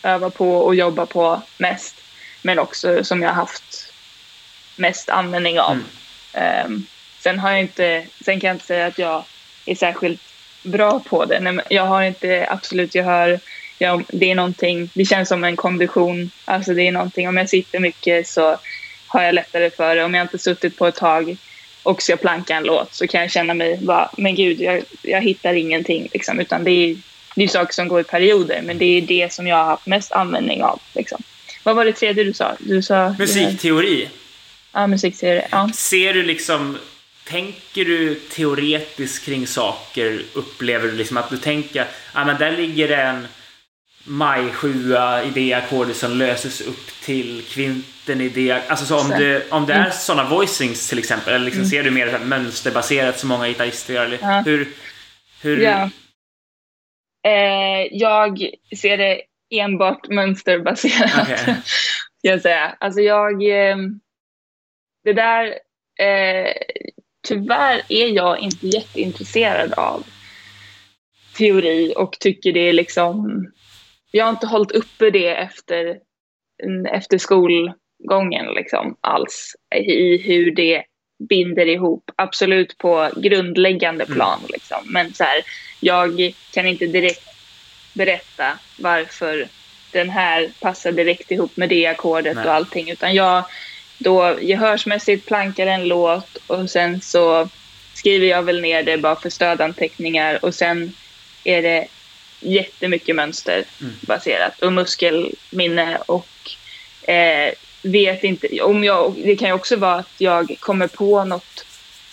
öva 0.02 0.30
på 0.30 0.56
och 0.56 0.74
jobba 0.74 1.06
på 1.06 1.42
mest. 1.58 1.94
Men 2.42 2.58
också 2.58 3.04
som 3.04 3.22
jag 3.22 3.28
har 3.28 3.34
haft 3.34 3.92
mest 4.76 5.08
användning 5.08 5.60
av. 5.60 5.82
Mm. 6.32 6.66
Um, 6.66 6.86
sen 7.18 7.38
har 7.38 7.50
jag 7.50 7.60
inte, 7.60 8.06
sen 8.24 8.40
kan 8.40 8.48
jag 8.48 8.54
inte 8.54 8.66
säga 8.66 8.86
att 8.86 8.98
jag 8.98 9.24
är 9.66 9.74
särskilt 9.74 10.20
bra 10.62 11.00
på 11.00 11.24
det. 11.24 11.40
Nej, 11.40 11.64
jag 11.70 11.86
har 11.86 12.02
inte 12.02 12.46
absolut 12.50 12.94
gehör. 12.94 13.40
Jag, 13.78 14.04
det 14.08 14.30
är 14.30 14.34
någonting, 14.34 14.90
det 14.94 15.04
känns 15.04 15.28
som 15.28 15.44
en 15.44 15.56
kondition. 15.56 16.30
Alltså 16.44 16.74
det 16.74 16.82
är 16.82 16.92
någonting, 16.92 17.28
om 17.28 17.36
jag 17.36 17.48
sitter 17.48 17.78
mycket 17.78 18.26
så 18.26 18.56
har 19.06 19.22
jag 19.22 19.34
lättare 19.34 19.70
för 19.70 19.96
det. 19.96 20.04
Om 20.04 20.14
jag 20.14 20.24
inte 20.24 20.38
suttit 20.38 20.78
på 20.78 20.86
ett 20.86 20.96
tag 20.96 21.36
och 21.82 22.02
ska 22.02 22.16
planka 22.16 22.56
en 22.56 22.64
låt 22.64 22.94
så 22.94 23.06
kan 23.06 23.20
jag 23.20 23.30
känna 23.30 23.54
mig 23.54 23.78
bara, 23.82 24.10
men 24.16 24.34
gud, 24.34 24.60
jag, 24.60 24.82
jag 25.02 25.22
hittar 25.22 25.54
ingenting 25.54 26.08
liksom. 26.12 26.40
Utan 26.40 26.64
det 26.64 26.70
är, 26.70 26.96
det 27.34 27.44
är 27.44 27.48
saker 27.48 27.72
som 27.72 27.88
går 27.88 28.00
i 28.00 28.04
perioder, 28.04 28.62
men 28.62 28.78
det 28.78 28.84
är 28.84 29.00
det 29.00 29.32
som 29.32 29.46
jag 29.46 29.56
har 29.56 29.64
haft 29.64 29.86
mest 29.86 30.12
användning 30.12 30.62
av. 30.62 30.80
Liksom. 30.94 31.22
Vad 31.62 31.76
var 31.76 31.84
det 31.84 31.92
tredje 31.92 32.24
du 32.24 32.32
sa? 32.32 32.56
Du 32.58 32.82
sa 32.82 33.14
musikteori. 33.18 34.08
Ja, 34.72 34.86
musikteori. 34.86 35.42
Ja. 35.50 35.70
Ser 35.74 36.14
du 36.14 36.22
liksom 36.22 36.78
Tänker 37.28 37.84
du 37.84 38.14
teoretiskt 38.14 39.24
kring 39.24 39.46
saker? 39.46 40.22
Upplever 40.32 40.88
du 40.88 40.94
liksom 40.94 41.16
att 41.16 41.30
du 41.30 41.36
tänker, 41.36 41.86
ja 42.14 42.24
men 42.24 42.38
där 42.38 42.56
ligger 42.56 42.88
en 42.88 43.26
maj 44.04 44.52
7 44.52 44.94
i 45.24 45.30
det 45.34 45.54
ackordet 45.54 45.96
som 45.96 46.12
löses 46.12 46.60
upp 46.60 46.90
till 47.04 47.42
kvinten 47.48 48.20
i 48.20 48.28
det. 48.28 48.52
Alltså 48.68 48.86
så 48.86 48.98
om, 48.98 49.02
om 49.50 49.66
det 49.66 49.72
är 49.72 49.80
mm. 49.80 49.92
sådana 49.92 50.28
voicings 50.28 50.88
till 50.88 50.98
exempel, 50.98 51.34
eller 51.34 51.44
liksom 51.44 51.60
mm. 51.60 51.70
ser 51.70 51.82
du 51.82 51.90
mer 51.90 52.12
så 52.18 52.24
mönsterbaserat 52.24 53.18
som 53.18 53.28
många 53.28 53.48
gitarrister 53.48 53.94
gör? 53.94 54.04
Eller 54.04 54.18
ja. 54.22 54.42
Hur, 54.46 54.68
hur... 55.40 55.60
Ja. 55.60 55.90
Eh, 57.26 57.86
jag 57.90 58.50
ser 58.76 58.98
det 58.98 59.22
enbart 59.50 60.08
mönsterbaserat. 60.08 61.22
Okay. 61.22 61.54
Jag 62.22 62.42
säga. 62.42 62.76
Alltså 62.80 63.00
jag... 63.00 63.42
Eh, 63.42 63.76
det 65.04 65.12
där... 65.12 65.46
Eh, 66.00 66.52
tyvärr 67.28 67.82
är 67.88 68.06
jag 68.06 68.38
inte 68.38 68.66
jätteintresserad 68.66 69.72
av 69.72 70.06
teori 71.36 71.94
och 71.96 72.12
tycker 72.20 72.52
det 72.52 72.68
är 72.68 72.72
liksom... 72.72 73.46
Jag 74.10 74.24
har 74.24 74.30
inte 74.30 74.46
hållit 74.46 74.72
uppe 74.72 75.10
det 75.10 75.36
efter, 75.36 75.98
efter 76.90 77.18
skolgången 77.18 78.46
liksom 78.54 78.96
alls 79.00 79.56
i 79.74 80.18
hur 80.18 80.54
det 80.54 80.84
binder 81.18 81.66
ihop. 81.66 82.10
Absolut 82.16 82.78
på 82.78 83.10
grundläggande 83.16 84.04
mm. 84.04 84.14
plan 84.14 84.38
mm. 84.38 84.50
liksom. 84.52 84.78
Men 84.84 85.14
så 85.14 85.24
här, 85.24 85.42
jag 85.80 86.34
kan 86.50 86.66
inte 86.66 86.86
direkt 86.86 87.28
berätta 87.92 88.58
varför 88.76 89.48
den 89.92 90.10
här 90.10 90.50
passar 90.60 90.92
direkt 90.92 91.30
ihop 91.30 91.56
med 91.56 91.68
det 91.68 91.86
ackordet 91.86 92.36
och 92.36 92.54
allting 92.54 92.90
utan 92.90 93.14
jag 93.14 93.44
då 93.98 94.38
gehörsmässigt 94.40 95.26
plankar 95.26 95.66
en 95.66 95.88
låt 95.88 96.36
och 96.46 96.70
sen 96.70 97.00
så 97.00 97.48
skriver 97.94 98.26
jag 98.26 98.42
väl 98.42 98.60
ner 98.60 98.82
det 98.82 98.98
bara 98.98 99.16
för 99.16 99.30
stödanteckningar 99.30 100.44
och 100.44 100.54
sen 100.54 100.92
är 101.44 101.62
det 101.62 101.86
jättemycket 102.40 103.16
mönsterbaserat 103.16 104.62
och 104.62 104.72
muskelminne 104.72 105.98
och 106.06 106.28
eh, 107.10 107.52
vet 107.82 108.24
inte, 108.24 108.60
om 108.60 108.84
jag, 108.84 109.14
det 109.24 109.36
kan 109.36 109.48
ju 109.48 109.54
också 109.54 109.76
vara 109.76 109.94
att 109.94 110.14
jag 110.18 110.56
kommer 110.60 110.86
på 110.86 111.24
något 111.24 111.64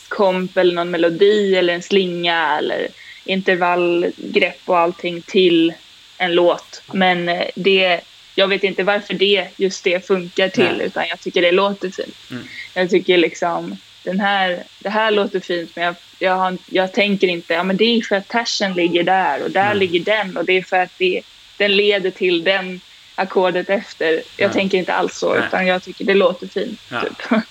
komp 0.08 0.58
eller 0.58 0.74
någon 0.74 0.92
melodi 0.92 1.56
eller 1.56 1.74
en 1.74 1.82
slinga 1.82 2.58
eller 2.58 2.88
intervallgrepp 3.26 4.62
och 4.66 4.80
allting 4.80 5.22
till 5.22 5.74
en 6.18 6.36
låt. 6.36 6.82
Men 6.94 7.30
eh, 7.30 7.46
det 7.56 8.02
jag 8.36 8.48
vet 8.48 8.64
inte 8.64 8.84
varför 8.84 9.14
det, 9.14 9.48
just 9.58 9.84
det 9.84 10.08
funkar 10.08 10.50
till 10.50 10.76
Nej. 10.78 10.88
utan 10.88 11.04
jag 11.10 11.20
tycker 11.20 11.42
det 11.42 11.52
låter 11.52 11.90
fint. 11.90 12.32
Mm. 12.32 12.44
Jag 12.74 12.90
tycker 12.90 13.18
liksom 13.18 13.78
den 14.04 14.20
här, 14.20 14.64
det 14.80 14.90
här 14.90 15.12
låter 15.12 15.40
fint 15.40 15.76
men 15.76 15.86
jag, 15.86 15.96
jag, 16.20 16.36
har, 16.36 16.58
jag 16.70 16.94
tänker 16.94 17.28
inte, 17.28 17.54
ja 17.54 17.64
men 17.64 17.78
det 17.78 17.86
är 17.86 18.02
för 18.02 18.16
att 18.16 18.28
tersen 18.28 18.74
ligger 18.74 19.04
där 19.04 19.44
och 19.44 19.52
där 19.52 19.66
mm. 19.66 19.78
ligger 19.78 20.00
den 20.00 20.38
och 20.38 20.46
det 20.46 20.58
är 20.58 20.62
för 20.62 20.78
att 20.78 20.92
det, 20.98 21.22
den 21.58 21.76
leder 21.76 22.12
till 22.12 22.44
den 22.44 22.82
ackordet 23.16 23.70
efter. 23.70 24.22
Jag 24.38 24.46
mm. 24.46 24.54
tänker 24.54 24.78
inte 24.78 24.94
alls 24.94 25.18
så 25.18 25.34
Nej. 25.34 25.44
utan 25.48 25.68
jag 25.68 25.84
tycker 25.84 26.06
det 26.06 26.14
låter 26.14 26.48
fint. 26.48 26.82
Ja. 26.90 27.02
Typ. 27.02 27.42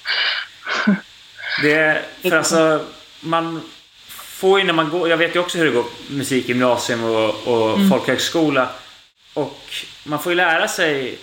det, 1.63 2.03
för 2.23 2.37
alltså, 2.37 2.85
man 3.21 3.61
får 4.09 4.59
ju 4.59 4.65
när 4.65 4.73
man 4.73 4.91
går, 4.91 5.09
jag 5.09 5.17
vet 5.17 5.35
ju 5.35 5.41
också 5.41 5.59
hur 5.59 5.65
det 5.65 5.71
går 5.71 5.85
musikgymnasium 6.09 7.05
och, 7.05 7.47
och 7.47 7.77
mm. 7.77 7.91
folkhögskola 7.91 8.69
och 9.35 9.61
man 10.05 10.19
får 10.19 10.33
ju 10.33 10.37
lära 10.37 10.69
sig, 10.69 11.19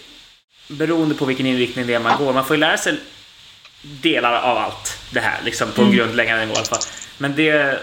beroende 0.67 1.15
på 1.15 1.25
vilken 1.25 1.45
inriktning 1.45 1.87
det 1.87 1.93
är 1.93 1.99
man 1.99 2.17
går, 2.17 2.33
man 2.33 2.45
får 2.45 2.55
ju 2.55 2.59
lära 2.59 2.77
sig 2.77 2.97
delar 3.81 4.41
av 4.41 4.57
allt 4.57 4.97
det 5.11 5.19
här, 5.19 5.39
liksom 5.43 5.71
på 5.71 5.81
mm. 5.81 5.93
grundläggande 5.93 6.45
nivå 6.45 6.53
i 6.53 6.57
alla 6.57 6.65
fall. 6.65 6.83
Men 7.17 7.35
det, 7.35 7.79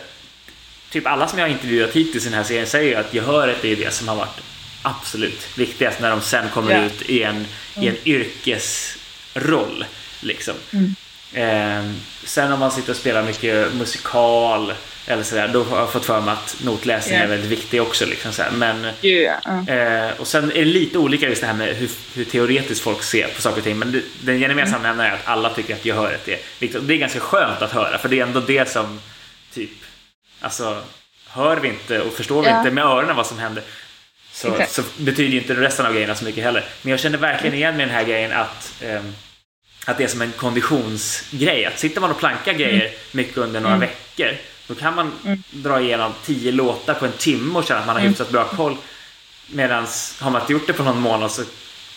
typ 0.90 1.06
alla 1.06 1.28
som 1.28 1.38
jag 1.38 1.46
har 1.46 1.52
intervjuat 1.52 1.90
hittills 1.90 2.26
i 2.26 2.28
den 2.28 2.38
här 2.38 2.44
serien 2.44 2.66
säger 2.66 2.88
ju 2.88 2.94
att 2.94 3.14
gehöret 3.14 3.64
är 3.64 3.76
det 3.76 3.94
som 3.94 4.08
har 4.08 4.16
varit 4.16 4.40
absolut 4.82 5.58
viktigast 5.58 6.00
när 6.00 6.10
de 6.10 6.20
sen 6.20 6.48
kommer 6.48 6.70
yeah. 6.70 6.86
ut 6.86 7.02
i 7.02 7.22
en, 7.22 7.36
mm. 7.36 7.46
i 7.74 7.86
en 7.86 7.96
mm. 7.96 8.00
yrkesroll. 8.04 9.84
Liksom. 10.20 10.54
Mm. 10.72 10.94
Eh, 11.32 11.92
sen 12.24 12.52
om 12.52 12.60
man 12.60 12.70
sitter 12.70 12.90
och 12.90 12.96
spelar 12.96 13.22
mycket 13.22 13.74
musikal 13.74 14.72
eller 15.06 15.22
sådär, 15.22 15.48
då 15.48 15.64
har 15.64 15.78
jag 15.78 15.92
fått 15.92 16.04
för 16.04 16.20
mig 16.20 16.32
att 16.32 16.56
notläsning 16.64 17.14
yeah. 17.14 17.24
är 17.24 17.28
väldigt 17.28 17.50
viktig 17.50 17.82
också. 17.82 18.06
Liksom, 18.06 18.32
sådär. 18.32 18.50
Men, 18.50 18.86
yeah. 19.02 19.68
eh, 19.68 20.20
och 20.20 20.26
sen 20.26 20.50
är 20.50 20.54
det 20.54 20.64
lite 20.64 20.98
olika 20.98 21.28
just 21.28 21.40
det 21.40 21.46
här 21.46 21.54
med 21.54 21.76
hur, 21.76 21.90
hur 22.14 22.24
teoretiskt 22.24 22.80
folk 22.80 23.02
ser 23.02 23.28
på 23.28 23.42
saker 23.42 23.58
och 23.58 23.64
ting. 23.64 23.78
Men 23.78 23.92
det, 23.92 24.02
den 24.20 24.40
gemensamma 24.40 24.78
mm. 24.78 24.82
nämnaren 24.82 25.12
är 25.12 25.14
att 25.14 25.26
alla 25.26 25.54
tycker 25.54 25.74
att 25.74 25.84
gehöret 25.84 26.28
är 26.28 26.38
viktigt. 26.58 26.88
Det 26.88 26.94
är 26.94 26.98
ganska 26.98 27.20
skönt 27.20 27.62
att 27.62 27.72
höra, 27.72 27.98
för 27.98 28.08
det 28.08 28.18
är 28.18 28.22
ändå 28.22 28.40
det 28.40 28.70
som 28.70 29.00
typ, 29.54 29.70
alltså, 30.40 30.82
hör 31.28 31.56
vi 31.56 31.68
inte 31.68 32.00
och 32.00 32.12
förstår 32.12 32.42
vi 32.42 32.48
inte 32.48 32.70
med 32.70 32.84
öronen 32.84 33.16
vad 33.16 33.26
som 33.26 33.38
händer 33.38 33.62
så, 34.38 34.50
okay. 34.50 34.66
så 34.70 34.82
betyder 34.96 35.30
ju 35.30 35.40
inte 35.40 35.54
resten 35.54 35.86
av 35.86 35.92
grejerna 35.92 36.14
så 36.14 36.24
mycket 36.24 36.44
heller. 36.44 36.64
Men 36.82 36.90
jag 36.90 37.00
känner 37.00 37.18
verkligen 37.18 37.54
igen 37.54 37.76
med 37.76 37.88
den 37.88 37.94
här 37.94 38.04
grejen 38.04 38.32
att 38.32 38.82
eh, 38.82 39.00
att 39.84 39.98
det 39.98 40.04
är 40.04 40.08
som 40.08 40.22
en 40.22 40.32
konditionsgrej. 40.32 41.64
Att 41.64 41.78
sitter 41.78 42.00
man 42.00 42.10
och 42.10 42.18
plankar 42.18 42.52
grejer 42.52 42.80
mm. 42.80 42.92
mycket 43.12 43.36
under 43.36 43.60
några 43.60 43.74
mm. 43.74 43.88
veckor 43.88 44.36
då 44.68 44.74
kan 44.74 44.94
man 44.94 45.12
mm. 45.24 45.42
dra 45.50 45.80
igenom 45.80 46.12
tio 46.24 46.52
låtar 46.52 46.94
på 46.94 47.06
en 47.06 47.12
timme 47.12 47.58
och 47.58 47.64
känna 47.64 47.80
att 47.80 47.86
man 47.86 47.96
har 47.96 48.00
mm. 48.00 48.10
hyfsat 48.10 48.30
bra 48.30 48.44
koll. 48.44 48.76
Medan 49.46 49.86
har 50.20 50.30
man 50.30 50.40
inte 50.40 50.52
gjort 50.52 50.66
det 50.66 50.72
på 50.72 50.82
någon 50.82 51.00
månad 51.00 51.30
så, 51.30 51.42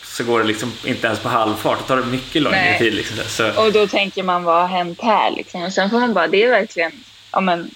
så 0.04 0.24
går 0.24 0.40
det 0.40 0.46
liksom 0.46 0.74
inte 0.86 1.08
ens 1.08 1.20
på 1.20 1.30
halvfart. 1.30 1.80
Då 1.80 1.86
tar 1.86 1.98
det 1.98 2.06
mycket 2.06 2.42
längre 2.42 2.56
Nej. 2.56 2.80
tid. 2.80 2.94
Liksom. 2.94 3.18
Så. 3.28 3.66
Och 3.66 3.72
då 3.72 3.88
tänker 3.88 4.24
man 4.24 4.44
vad 4.44 4.62
har 4.62 4.68
hänt 4.68 5.02
här? 5.02 5.32
Liksom. 5.32 5.64
Och 5.64 5.74
sen 5.74 5.90
får 5.90 6.00
man 6.00 6.14
bara, 6.14 6.28
det 6.28 6.44
är 6.44 6.50
verkligen, 6.50 6.92
ja 7.32 7.42
men 7.42 7.72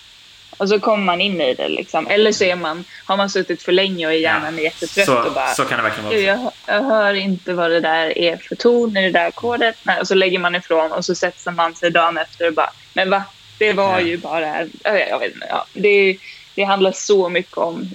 och 0.57 0.69
så 0.69 0.79
kommer 0.79 1.03
man 1.05 1.21
in 1.21 1.41
i 1.41 1.53
det 1.53 1.67
liksom. 1.67 2.07
Eller 2.07 2.31
så 2.31 2.43
är 2.43 2.55
man, 2.55 2.83
har 3.05 3.17
man 3.17 3.29
suttit 3.29 3.63
för 3.63 3.71
länge 3.71 4.07
och 4.07 4.13
är 4.13 4.17
hjärnan 4.17 4.57
ja. 4.57 4.63
jättetrött 4.63 5.05
så, 5.05 5.17
och 5.17 5.33
bara... 5.33 5.47
Så 5.47 5.65
kan 5.65 5.77
det 5.77 5.83
verkligen 5.83 6.09
vara. 6.09 6.19
Jag, 6.19 6.51
jag 6.65 6.83
hör 6.83 7.13
inte 7.13 7.53
vad 7.53 7.71
det 7.71 7.79
där 7.79 8.17
är 8.17 8.37
för 8.37 8.55
ton 8.55 8.97
i 8.97 9.01
det 9.01 9.11
där 9.11 9.27
ackordet. 9.27 9.75
Och 10.01 10.07
så 10.07 10.15
lägger 10.15 10.39
man 10.39 10.55
ifrån 10.55 10.91
och 10.91 11.05
så 11.05 11.15
sätter 11.15 11.51
man 11.51 11.75
sig 11.75 11.91
dagen 11.91 12.17
efter 12.17 12.47
och 12.47 12.53
bara, 12.53 12.71
men 12.93 13.09
va? 13.09 13.23
Det 13.59 13.73
var 13.73 13.99
ja. 13.99 14.01
ju 14.01 14.17
bara... 14.17 14.57
Jag 14.83 15.19
vet 15.19 15.33
inte. 15.33 15.47
Ja. 15.49 15.65
Det, 15.73 16.17
det 16.55 16.63
handlar 16.63 16.91
så 16.91 17.29
mycket 17.29 17.57
om 17.57 17.89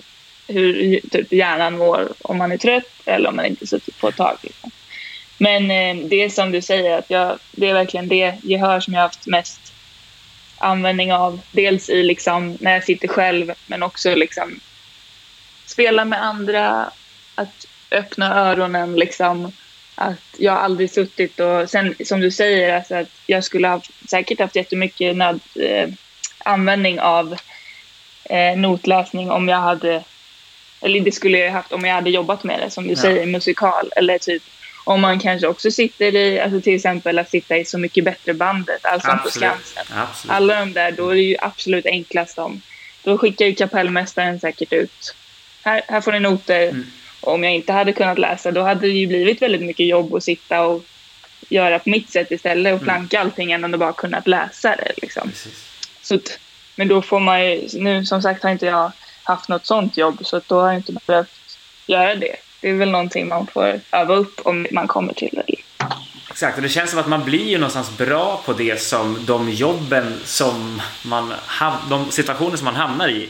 hur 0.48 1.00
typ, 1.10 1.32
hjärnan 1.32 1.78
mår 1.78 2.08
om 2.22 2.38
man 2.38 2.52
är 2.52 2.56
trött 2.56 2.92
eller 3.04 3.28
om 3.28 3.36
man 3.36 3.46
inte 3.46 3.66
suttit 3.66 4.00
på 4.00 4.08
ett 4.08 4.16
tag. 4.16 4.36
Liksom. 4.42 4.70
Men 5.38 5.70
eh, 5.70 6.08
det 6.08 6.24
är 6.24 6.28
som 6.28 6.52
du 6.52 6.62
säger, 6.62 6.98
att 6.98 7.10
jag, 7.10 7.38
det 7.52 7.68
är 7.68 7.74
verkligen 7.74 8.08
det 8.08 8.34
gehör 8.42 8.80
som 8.80 8.94
jag 8.94 9.00
har 9.00 9.06
haft 9.06 9.26
mest 9.26 9.72
användning 10.60 11.12
av. 11.12 11.40
Dels 11.52 11.90
i 11.90 12.02
liksom 12.02 12.58
när 12.60 12.72
jag 12.72 12.84
sitter 12.84 13.08
själv 13.08 13.52
men 13.66 13.82
också 13.82 14.14
liksom 14.14 14.60
spela 15.66 16.04
med 16.04 16.24
andra, 16.24 16.90
att 17.34 17.66
öppna 17.90 18.34
öronen 18.34 18.96
liksom. 18.96 19.52
Att 19.94 20.34
jag 20.38 20.56
aldrig 20.56 20.90
suttit 20.90 21.40
och 21.40 21.70
sen 21.70 21.94
som 22.04 22.20
du 22.20 22.30
säger 22.30 22.76
alltså 22.76 22.94
att 22.94 23.08
jag 23.26 23.44
skulle 23.44 23.68
ha 23.68 23.80
säkert 24.08 24.40
haft 24.40 24.56
jättemycket 24.56 25.16
nöd, 25.16 25.40
eh, 25.54 25.88
användning 26.38 27.00
av 27.00 27.36
eh, 28.24 28.56
notläsning 28.56 29.30
om 29.30 29.48
jag 29.48 29.56
hade 29.58 30.04
eller 30.80 31.00
det 31.00 31.12
skulle 31.12 31.38
jag 31.38 31.52
haft 31.52 31.72
om 31.72 31.84
jag 31.84 31.94
hade 31.94 32.10
jobbat 32.10 32.44
med 32.44 32.60
det 32.60 32.70
som 32.70 32.84
du 32.84 32.90
ja. 32.90 32.96
säger 32.96 33.26
musikal 33.26 33.90
eller 33.96 34.18
typ 34.18 34.42
om 34.90 35.00
man 35.00 35.18
kanske 35.18 35.46
också 35.46 35.70
sitter 35.70 36.16
i, 36.16 36.40
alltså 36.40 36.60
till 36.60 36.74
exempel 36.74 37.18
att 37.18 37.30
sitta 37.30 37.56
i 37.56 37.64
Så 37.64 37.78
mycket 37.78 38.04
bättre-bandet, 38.04 38.84
alltså 38.84 39.18
på 39.22 39.30
Skansen. 39.30 39.84
Absolut. 39.90 40.36
Alla 40.36 40.60
de 40.60 40.72
där, 40.72 40.92
då 40.92 41.08
är 41.08 41.14
det 41.14 41.20
ju 41.20 41.36
absolut 41.40 41.86
enklast 41.86 42.38
om, 42.38 42.62
då 43.02 43.18
skickar 43.18 43.46
ju 43.46 43.54
kapellmästaren 43.54 44.40
säkert 44.40 44.72
ut, 44.72 45.14
här, 45.62 45.82
här 45.88 46.00
får 46.00 46.12
ni 46.12 46.20
noter. 46.20 46.62
Mm. 46.62 46.86
Om 47.20 47.44
jag 47.44 47.54
inte 47.54 47.72
hade 47.72 47.92
kunnat 47.92 48.18
läsa, 48.18 48.50
då 48.50 48.62
hade 48.62 48.80
det 48.80 48.92
ju 48.92 49.06
blivit 49.06 49.42
väldigt 49.42 49.62
mycket 49.62 49.86
jobb 49.86 50.14
att 50.14 50.24
sitta 50.24 50.62
och 50.62 50.84
göra 51.48 51.78
på 51.78 51.90
mitt 51.90 52.10
sätt 52.10 52.30
istället 52.30 52.74
och 52.74 52.82
mm. 52.82 52.84
planka 52.84 53.16
mm. 53.16 53.26
allting 53.26 53.52
än 53.52 53.64
om 53.64 53.78
bara 53.78 53.92
kunnat 53.92 54.26
läsa 54.26 54.76
det. 54.76 54.92
Liksom. 55.02 55.32
Så, 56.02 56.18
men 56.76 56.88
då 56.88 57.02
får 57.02 57.20
man 57.20 57.46
ju, 57.46 57.68
nu 57.72 58.04
som 58.04 58.22
sagt 58.22 58.42
har 58.42 58.50
inte 58.50 58.66
jag 58.66 58.92
haft 59.22 59.48
något 59.48 59.66
sånt 59.66 59.96
jobb 59.96 60.26
så 60.26 60.40
då 60.46 60.60
har 60.60 60.66
jag 60.66 60.76
inte 60.76 60.92
behövt 61.06 61.58
göra 61.86 62.14
det 62.14 62.36
det 62.60 62.68
är 62.68 62.74
väl 62.74 62.90
någonting 62.90 63.28
man 63.28 63.46
får 63.46 63.80
öva 63.92 64.14
upp 64.14 64.40
om 64.44 64.66
man 64.70 64.88
kommer 64.88 65.12
till 65.12 65.42
det. 65.46 65.54
Exakt, 66.30 66.56
och 66.56 66.62
det 66.62 66.68
känns 66.68 66.90
som 66.90 67.00
att 67.00 67.08
man 67.08 67.24
blir 67.24 67.48
ju 67.48 67.58
någonstans 67.58 67.96
bra 67.96 68.42
på 68.44 68.52
det 68.52 68.82
som 68.82 69.18
de 69.26 69.50
jobben 69.50 70.20
som 70.24 70.82
man, 71.04 71.32
de 71.90 72.10
situationer 72.10 72.56
som 72.56 72.64
man 72.64 72.76
hamnar 72.76 73.08
i, 73.08 73.28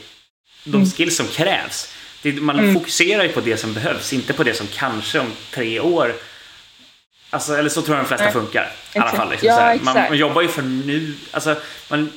de 0.64 0.77
mm. 0.77 0.90
skills 0.90 1.16
som 1.16 1.27
krävs. 1.27 1.95
man 2.23 2.59
mm. 2.59 2.75
fokuserar 2.75 3.23
ju 3.23 3.29
på 3.29 3.40
det 3.40 3.57
som 3.57 3.75
behövs, 3.75 4.12
inte 4.12 4.33
på 4.33 4.43
det 4.43 4.55
som 4.55 4.66
kanske 4.66 5.21
om 5.21 5.33
tre 5.51 5.81
år 5.81 6.14
Alltså, 7.31 7.55
eller 7.55 7.71
så 7.71 7.83
tror 7.83 7.97
jag 7.97 8.05
de 8.05 8.09
flesta 8.09 8.31
funkar. 8.31 8.73
I 8.95 8.99
alla 8.99 9.11
fall. 9.11 9.31
Liksom, 9.31 9.49
ja, 9.49 9.77
man, 9.83 9.95
man, 9.95 10.16
jobbar 10.16 10.43
ju 10.43 10.49
för 10.49 10.62
nu. 10.62 11.14
Alltså, 11.31 11.57
man 11.88 12.12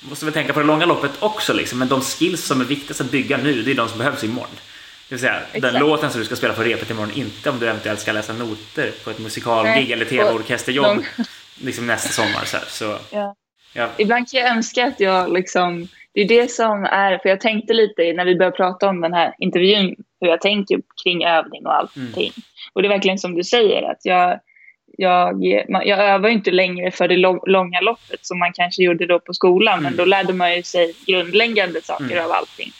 måste 0.00 0.24
väl 0.24 0.34
tänka 0.34 0.52
på 0.52 0.60
det 0.60 0.66
långa 0.66 0.86
loppet 0.86 1.10
också. 1.18 1.52
Liksom, 1.52 1.78
men 1.78 1.88
de 1.88 2.00
skills 2.00 2.44
som 2.44 2.60
är 2.60 2.64
viktigast 2.64 3.00
att 3.00 3.10
bygga 3.10 3.36
nu, 3.36 3.62
det 3.62 3.70
är 3.70 3.74
de 3.74 3.88
som 3.88 3.98
behövs 3.98 4.24
imorgon. 4.24 4.56
Det 5.12 5.16
vill 5.16 5.20
säga, 5.20 5.40
Exakt. 5.52 5.72
den 5.72 5.82
låten 5.82 6.10
som 6.10 6.20
du 6.20 6.24
ska 6.24 6.36
spela 6.36 6.54
på 6.54 6.62
repet 6.62 6.90
imorgon, 6.90 7.10
inte 7.14 7.50
om 7.50 7.58
du 7.58 7.68
eventuellt 7.68 8.00
ska 8.00 8.12
läsa 8.12 8.32
noter 8.32 8.90
på 9.04 9.10
ett 9.10 9.18
musikalgig 9.18 9.90
eller 9.90 10.04
tv-orkesterjobb 10.04 11.02
liksom 11.60 11.86
nästa 11.86 12.08
sommar. 12.08 12.44
Så, 12.44 12.56
så 12.66 12.98
ja. 13.10 13.34
Ja. 13.72 13.88
Ibland 13.98 14.30
kan 14.30 14.40
jag 14.40 14.50
önska 14.50 14.86
att 14.86 15.00
jag 15.00 15.32
liksom, 15.32 15.88
det 16.14 16.20
är 16.20 16.28
det 16.28 16.50
som 16.50 16.84
är, 16.84 17.18
för 17.18 17.28
jag 17.28 17.40
tänkte 17.40 17.72
lite 17.72 18.12
när 18.12 18.24
vi 18.24 18.36
började 18.36 18.56
prata 18.56 18.88
om 18.88 19.00
den 19.00 19.12
här 19.12 19.34
intervjun, 19.38 19.96
hur 20.20 20.28
jag 20.28 20.40
tänker 20.40 20.80
kring 21.04 21.24
övning 21.24 21.66
och 21.66 21.74
allting. 21.74 22.02
Mm. 22.16 22.32
Och 22.72 22.82
det 22.82 22.88
är 22.88 22.92
verkligen 22.92 23.18
som 23.18 23.34
du 23.34 23.44
säger, 23.44 23.90
att 23.90 24.00
jag, 24.02 24.40
jag, 24.98 25.44
jag 25.68 25.98
övar 25.98 26.28
inte 26.28 26.50
längre 26.50 26.90
för 26.90 27.08
det 27.08 27.16
långa 27.46 27.80
loppet 27.80 28.26
som 28.26 28.38
man 28.38 28.52
kanske 28.52 28.82
gjorde 28.82 29.06
då 29.06 29.20
på 29.20 29.34
skolan, 29.34 29.78
mm. 29.78 29.84
men 29.84 29.96
då 29.96 30.04
lärde 30.04 30.32
man 30.32 30.56
ju 30.56 30.62
sig 30.62 30.94
grundläggande 31.06 31.82
saker 31.82 32.12
mm. 32.12 32.24
av 32.24 32.32
allting. 32.32 32.72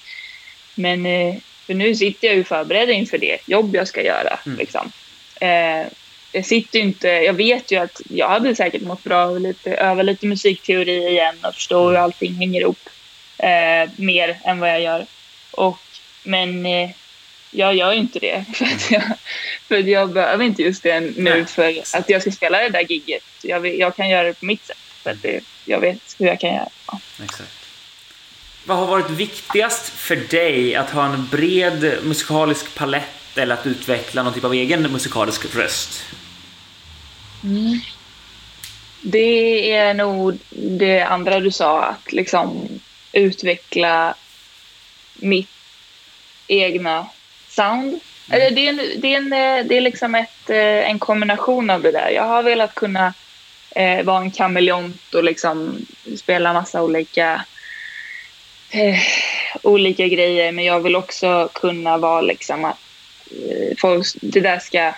Men 0.76 1.06
eh, 1.06 1.34
för 1.66 1.74
nu 1.74 1.94
sitter 1.94 2.28
jag 2.28 2.36
ju 2.36 2.44
förberedd 2.44 2.90
inför 2.90 3.18
det 3.18 3.38
jobb 3.46 3.76
jag 3.76 3.88
ska 3.88 4.02
göra. 4.02 4.38
Mm. 4.46 4.58
Liksom. 4.58 4.92
Eh, 5.40 5.86
jag 6.32 6.46
sitter 6.46 6.78
inte, 6.78 7.08
jag 7.08 7.32
vet 7.32 7.70
ju 7.70 7.76
att 7.76 8.00
jag 8.08 8.28
hade 8.28 8.54
säkert 8.54 8.82
mått 8.82 9.04
bra 9.04 9.22
av 9.22 9.46
att 9.46 9.66
öva 9.66 10.02
lite 10.02 10.26
musikteori 10.26 11.08
igen 11.08 11.36
och 11.42 11.54
förstå 11.54 11.88
hur 11.88 11.96
allting 11.96 12.34
hänger 12.34 12.60
ihop 12.60 12.88
eh, 13.38 13.90
mer 13.96 14.38
än 14.44 14.60
vad 14.60 14.70
jag 14.70 14.80
gör. 14.80 15.06
Och, 15.50 15.78
men 16.22 16.66
eh, 16.66 16.90
jag 17.50 17.74
gör 17.74 17.92
ju 17.92 17.98
inte 17.98 18.18
det 18.18 18.44
för 18.54 18.64
att 18.64 18.90
jag, 18.90 19.02
för 19.68 19.78
att 19.78 19.86
jag 19.86 20.12
behöver 20.12 20.44
inte 20.44 20.62
just 20.62 20.82
det 20.82 21.00
nu 21.00 21.46
för 21.46 21.74
att 21.94 22.10
jag 22.10 22.22
ska 22.22 22.30
spela 22.30 22.58
det 22.58 22.68
där 22.68 22.92
gigget. 22.92 23.24
Jag, 23.42 23.66
jag 23.66 23.96
kan 23.96 24.08
göra 24.08 24.22
det 24.22 24.34
på 24.34 24.44
mitt 24.44 24.66
sätt 24.66 24.78
för 25.02 25.10
att 25.10 25.22
det, 25.22 25.40
jag 25.64 25.80
vet 25.80 26.16
hur 26.18 26.26
jag 26.26 26.40
kan 26.40 26.54
göra. 26.54 26.68
Ja. 26.86 27.00
Exakt. 27.24 27.61
Vad 28.64 28.78
har 28.78 28.86
varit 28.86 29.10
viktigast 29.10 29.88
för 29.88 30.16
dig? 30.16 30.74
Att 30.74 30.90
ha 30.90 31.04
en 31.04 31.28
bred 31.30 31.98
musikalisk 32.02 32.74
palett 32.74 33.38
eller 33.38 33.54
att 33.54 33.66
utveckla 33.66 34.22
någon 34.22 34.34
typ 34.34 34.44
av 34.44 34.54
egen 34.54 34.92
musikalisk 34.92 35.54
röst? 35.54 36.04
Mm. 37.44 37.80
Det 39.00 39.72
är 39.72 39.94
nog 39.94 40.38
det 40.50 41.00
andra 41.00 41.40
du 41.40 41.50
sa, 41.50 41.82
att 41.82 42.12
liksom 42.12 42.68
utveckla 43.12 44.14
mitt 45.14 45.48
egna 46.46 47.06
sound. 47.48 48.00
Mm. 48.30 48.54
Det, 48.54 48.68
är, 48.68 49.00
det, 49.00 49.14
är 49.14 49.16
en, 49.16 49.30
det 49.68 49.76
är 49.76 49.80
liksom 49.80 50.14
ett, 50.14 50.50
eh, 50.50 50.90
en 50.90 50.98
kombination 50.98 51.70
av 51.70 51.82
det 51.82 51.92
där. 51.92 52.10
Jag 52.10 52.22
har 52.22 52.42
velat 52.42 52.74
kunna 52.74 53.14
eh, 53.70 54.04
vara 54.04 54.20
en 54.20 54.30
kameleont 54.30 55.14
och 55.14 55.24
liksom 55.24 55.86
spela 56.16 56.52
massa 56.52 56.82
olika 56.82 57.44
eh, 58.72 58.98
olika 59.62 60.06
grejer 60.06 60.52
men 60.52 60.64
jag 60.64 60.80
vill 60.80 60.96
också 60.96 61.48
kunna 61.54 61.98
vara 61.98 62.20
liksom 62.20 62.64
att 62.64 62.78
eh, 63.30 63.76
folk, 63.78 64.06
det 64.20 64.40
där 64.40 64.58
ska, 64.58 64.94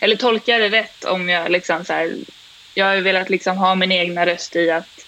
eller 0.00 0.16
tolka 0.16 0.58
det 0.58 0.68
rätt 0.68 1.04
om 1.04 1.28
jag 1.28 1.50
liksom 1.50 1.84
så 1.84 1.92
här, 1.92 2.16
jag 2.74 2.86
har 2.86 2.96
velat 2.96 3.30
liksom 3.30 3.56
ha 3.56 3.74
min 3.74 3.92
egna 3.92 4.26
röst 4.26 4.56
i 4.56 4.70
att 4.70 5.06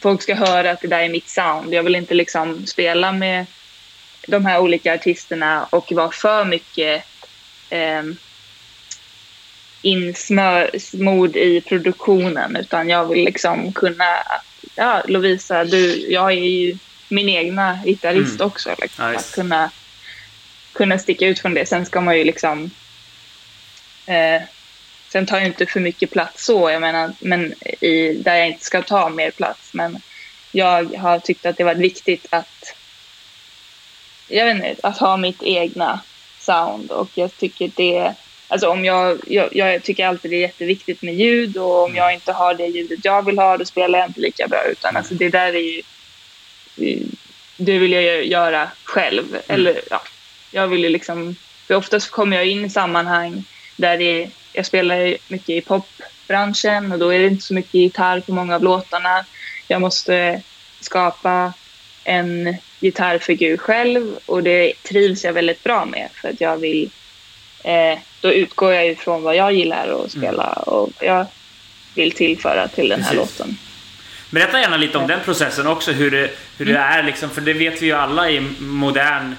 folk 0.00 0.22
ska 0.22 0.34
höra 0.34 0.70
att 0.70 0.80
det 0.80 0.88
där 0.88 1.00
är 1.00 1.08
mitt 1.08 1.28
sound. 1.28 1.74
Jag 1.74 1.82
vill 1.82 1.96
inte 1.96 2.14
liksom 2.14 2.66
spela 2.66 3.12
med 3.12 3.46
de 4.26 4.46
här 4.46 4.60
olika 4.60 4.94
artisterna 4.94 5.66
och 5.70 5.92
vara 5.92 6.10
för 6.10 6.44
mycket 6.44 7.04
eh, 7.70 8.02
insmord 9.82 11.36
i 11.36 11.62
produktionen 11.68 12.56
utan 12.56 12.88
jag 12.88 13.04
vill 13.04 13.24
liksom 13.24 13.72
kunna 13.72 14.22
ja, 14.74 15.02
Lovisa, 15.08 15.64
du, 15.64 16.10
jag 16.10 16.32
är 16.32 16.36
ju 16.36 16.78
min 17.08 17.28
egna 17.28 17.78
gitarrist 17.84 18.34
mm. 18.34 18.46
också. 18.46 18.74
Liksom, 18.78 19.10
nice. 19.10 19.18
Att 19.18 19.34
kunna, 19.34 19.70
kunna 20.72 20.98
sticka 20.98 21.26
ut 21.26 21.38
från 21.38 21.54
det. 21.54 21.66
Sen 21.66 21.86
ska 21.86 22.00
man 22.00 22.18
ju 22.18 22.24
liksom... 22.24 22.70
Eh, 24.06 24.42
sen 25.08 25.26
tar 25.26 25.38
jag 25.38 25.46
inte 25.46 25.66
för 25.66 25.80
mycket 25.80 26.10
plats 26.10 26.44
så, 26.44 26.70
jag 26.70 26.80
menar, 26.80 27.12
men 27.20 27.54
i, 27.80 28.12
där 28.12 28.36
jag 28.36 28.46
inte 28.46 28.64
ska 28.64 28.82
ta 28.82 29.08
mer 29.08 29.30
plats. 29.30 29.74
Men 29.74 30.00
jag 30.52 30.96
har 30.96 31.18
tyckt 31.18 31.46
att 31.46 31.56
det 31.56 31.64
varit 31.64 31.78
viktigt 31.78 32.26
att, 32.30 32.76
jag 34.28 34.44
vet 34.44 34.56
inte, 34.56 34.88
att 34.88 34.98
ha 34.98 35.16
mitt 35.16 35.42
egna 35.42 36.00
sound 36.38 36.90
och 36.90 37.08
jag 37.14 37.36
tycker 37.36 37.70
det 37.76 38.14
Alltså 38.50 38.68
om 38.68 38.84
jag, 38.84 39.18
jag, 39.26 39.56
jag, 39.56 39.82
tycker 39.82 40.06
alltid 40.06 40.30
det 40.30 40.36
är 40.36 40.40
jätteviktigt 40.40 41.02
med 41.02 41.14
ljud 41.14 41.56
och 41.56 41.84
om 41.84 41.94
jag 41.94 42.14
inte 42.14 42.32
har 42.32 42.54
det 42.54 42.66
ljudet 42.66 43.04
jag 43.04 43.24
vill 43.24 43.38
ha 43.38 43.56
då 43.56 43.64
spelar 43.64 43.98
jag 43.98 44.08
inte 44.08 44.20
lika 44.20 44.48
bra. 44.48 44.64
Utan 44.64 44.96
alltså 44.96 45.14
det 45.14 45.28
där 45.28 45.54
är 45.54 45.58
ju... 45.58 45.82
Det 47.56 47.78
vill 47.78 47.92
jag 47.92 48.26
göra 48.26 48.70
själv. 48.84 49.24
Mm. 49.28 49.42
Eller 49.48 49.80
ja, 49.90 50.02
jag 50.50 50.68
vill 50.68 50.84
ju 50.84 50.88
liksom... 50.88 51.36
För 51.66 51.74
oftast 51.74 52.10
kommer 52.10 52.36
jag 52.36 52.46
in 52.46 52.64
i 52.64 52.70
sammanhang 52.70 53.44
där 53.76 53.98
det, 53.98 54.30
jag 54.52 54.66
spelar 54.66 55.16
mycket 55.28 55.48
i 55.48 55.60
popbranschen 55.60 56.92
och 56.92 56.98
då 56.98 57.14
är 57.14 57.18
det 57.18 57.26
inte 57.26 57.44
så 57.44 57.54
mycket 57.54 57.74
gitarr 57.74 58.20
på 58.20 58.32
många 58.32 58.54
av 58.54 58.62
låtarna. 58.62 59.24
Jag 59.68 59.80
måste 59.80 60.42
skapa 60.80 61.52
en 62.04 62.56
gitarrfigur 62.80 63.56
själv 63.56 64.18
och 64.26 64.42
det 64.42 64.72
trivs 64.82 65.24
jag 65.24 65.32
väldigt 65.32 65.64
bra 65.64 65.84
med 65.84 66.08
för 66.14 66.28
att 66.28 66.40
jag 66.40 66.56
vill 66.56 66.90
eh, 67.64 67.98
då 68.20 68.32
utgår 68.32 68.72
jag 68.72 68.88
ifrån 68.88 69.22
vad 69.22 69.36
jag 69.36 69.52
gillar 69.52 70.04
att 70.04 70.10
spela 70.10 70.44
mm. 70.44 70.62
och 70.66 70.92
vad 71.00 71.08
jag 71.08 71.26
vill 71.94 72.12
tillföra 72.12 72.68
till 72.68 72.88
den 72.88 73.02
här 73.02 73.14
Precis. 73.14 73.38
låten. 73.38 73.58
Berätta 74.30 74.60
gärna 74.60 74.76
lite 74.76 74.98
om 74.98 75.06
den 75.06 75.20
processen 75.24 75.66
också, 75.66 75.92
hur 75.92 76.10
det, 76.10 76.30
hur 76.58 76.66
det 76.66 76.76
mm. 76.76 76.82
är 76.82 77.02
liksom, 77.02 77.30
för 77.30 77.40
det 77.40 77.52
vet 77.52 77.82
vi 77.82 77.86
ju 77.86 77.92
alla 77.92 78.30
i 78.30 78.40
modern 78.58 79.36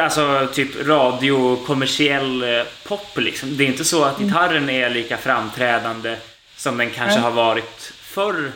Alltså 0.00 0.48
typ 0.52 0.86
radio, 0.86 1.56
kommersiell 1.56 2.42
eh, 2.42 2.64
pop 2.84 3.18
liksom. 3.18 3.56
Det 3.56 3.64
är 3.64 3.68
inte 3.68 3.84
så 3.84 4.04
att 4.04 4.18
mm. 4.18 4.28
gitarren 4.28 4.70
är 4.70 4.90
lika 4.90 5.16
framträdande 5.16 6.16
som 6.56 6.78
den 6.78 6.90
kanske 6.90 7.20
har 7.20 7.30
varit 7.30 7.92
förr 8.00 8.52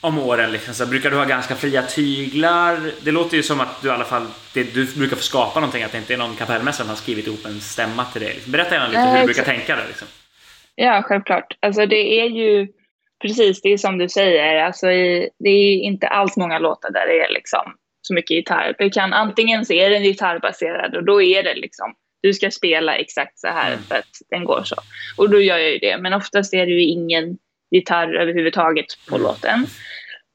om 0.00 0.18
åren? 0.18 0.52
Liksom? 0.52 0.74
Så 0.74 0.86
brukar 0.86 1.10
du 1.10 1.16
ha 1.16 1.24
ganska 1.24 1.54
fria 1.54 1.82
tyglar? 1.82 2.78
Det 3.04 3.10
låter 3.10 3.36
ju 3.36 3.42
som 3.42 3.60
att 3.60 3.82
du 3.82 3.88
i 3.88 3.90
alla 3.90 4.04
fall 4.04 4.26
det, 4.54 4.74
du 4.74 4.86
brukar 4.86 5.16
få 5.16 5.22
skapa 5.22 5.60
någonting, 5.60 5.82
att 5.82 5.92
det 5.92 5.98
inte 5.98 6.14
är 6.14 6.18
någon 6.18 6.36
kapellmästare 6.36 6.84
som 6.84 6.88
har 6.88 6.96
skrivit 6.96 7.26
ihop 7.26 7.46
en 7.46 7.60
stämma 7.60 8.04
till 8.04 8.22
det. 8.22 8.28
Liksom. 8.28 8.52
Berätta 8.52 8.74
gärna 8.74 8.88
lite 8.88 9.00
hur 9.00 9.18
du 9.18 9.24
brukar 9.24 9.44
tänka 9.44 9.76
där. 9.76 9.86
Liksom. 9.88 10.08
Ja, 10.74 11.02
självklart. 11.02 11.56
Alltså 11.60 11.86
det 11.86 12.20
är 12.20 12.26
ju 12.26 12.68
precis, 13.22 13.62
det 13.62 13.68
är 13.68 13.78
som 13.78 13.98
du 13.98 14.08
säger, 14.08 14.64
alltså 14.64 14.90
i, 14.90 15.30
det 15.38 15.48
är 15.48 15.76
inte 15.76 16.08
alls 16.08 16.36
många 16.36 16.58
låtar 16.58 16.90
där 16.90 17.06
det 17.06 17.20
är 17.24 17.32
liksom 17.32 17.74
så 18.02 18.14
mycket 18.14 18.30
gitarr. 18.30 18.74
Det 18.78 18.90
kan 18.90 19.12
antingen 19.12 19.64
så 19.64 19.72
är 19.72 19.90
den 19.90 20.02
gitarrbaserad 20.02 20.96
och 20.96 21.04
då 21.04 21.22
är 21.22 21.42
det 21.42 21.54
liksom 21.54 21.94
du 22.22 22.34
ska 22.34 22.50
spela 22.50 22.94
exakt 22.94 23.38
så 23.38 23.48
här 23.48 23.72
mm. 23.72 23.82
för 23.82 23.94
att 23.94 24.22
den 24.30 24.44
går 24.44 24.62
så. 24.64 24.76
Och 25.16 25.30
då 25.30 25.40
gör 25.40 25.58
jag 25.58 25.70
ju 25.70 25.78
det. 25.78 25.98
Men 25.98 26.12
oftast 26.12 26.54
är 26.54 26.66
det 26.66 26.72
ju 26.72 26.82
ingen 26.82 27.38
gitarr 27.70 28.14
överhuvudtaget 28.14 28.86
på 29.08 29.18
låten. 29.18 29.66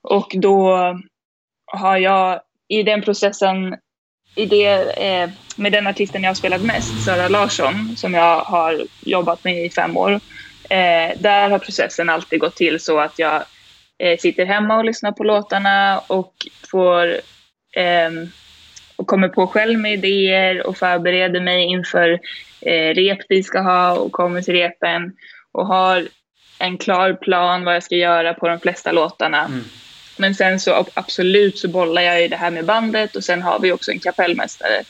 Och 0.03 0.31
då 0.35 0.77
har 1.65 1.97
jag 1.97 2.41
i 2.67 2.83
den 2.83 3.01
processen, 3.01 3.75
i 4.35 4.45
det, 4.45 4.73
eh, 5.07 5.29
med 5.55 5.71
den 5.71 5.87
artisten 5.87 6.23
jag 6.23 6.29
har 6.29 6.35
spelat 6.35 6.61
mest, 6.61 7.05
Sara 7.05 7.27
Larsson, 7.27 7.95
som 7.97 8.13
jag 8.13 8.39
har 8.39 8.81
jobbat 9.01 9.43
med 9.43 9.65
i 9.65 9.69
fem 9.69 9.97
år, 9.97 10.11
eh, 10.69 11.19
där 11.19 11.49
har 11.49 11.59
processen 11.59 12.09
alltid 12.09 12.39
gått 12.39 12.55
till 12.55 12.79
så 12.79 12.99
att 12.99 13.19
jag 13.19 13.43
eh, 13.99 14.17
sitter 14.17 14.45
hemma 14.45 14.77
och 14.77 14.85
lyssnar 14.85 15.11
på 15.11 15.23
låtarna 15.23 16.01
och 16.07 16.33
får 16.71 17.15
ehm, 17.75 18.27
och 18.95 19.07
kommer 19.07 19.29
på 19.29 19.47
själv 19.47 19.79
med 19.79 19.93
idéer 19.93 20.67
och 20.67 20.77
förbereder 20.77 21.41
mig 21.41 21.63
inför 21.63 22.19
eh, 22.61 22.93
rep 22.93 23.19
vi 23.29 23.43
ska 23.43 23.59
ha 23.59 23.99
och 23.99 24.11
kommer 24.11 24.41
till 24.41 24.53
repen 24.53 25.13
och 25.51 25.67
har 25.67 26.07
en 26.63 26.77
klar 26.77 27.13
plan 27.13 27.65
vad 27.65 27.75
jag 27.75 27.83
ska 27.83 27.95
göra 27.95 28.33
på 28.33 28.47
de 28.47 28.59
flesta 28.59 28.91
låtarna. 28.91 29.45
Mm. 29.45 29.63
Men 30.17 30.35
sen 30.35 30.59
så 30.59 30.85
absolut 30.93 31.59
så 31.59 31.67
bollar 31.67 32.01
jag 32.01 32.21
ju 32.21 32.27
det 32.27 32.35
här 32.35 32.51
med 32.51 32.65
bandet 32.65 33.15
och 33.15 33.23
sen 33.23 33.41
har 33.41 33.59
vi 33.59 33.71
också 33.71 33.91
en 33.91 33.99
kapellmästare, 33.99 34.83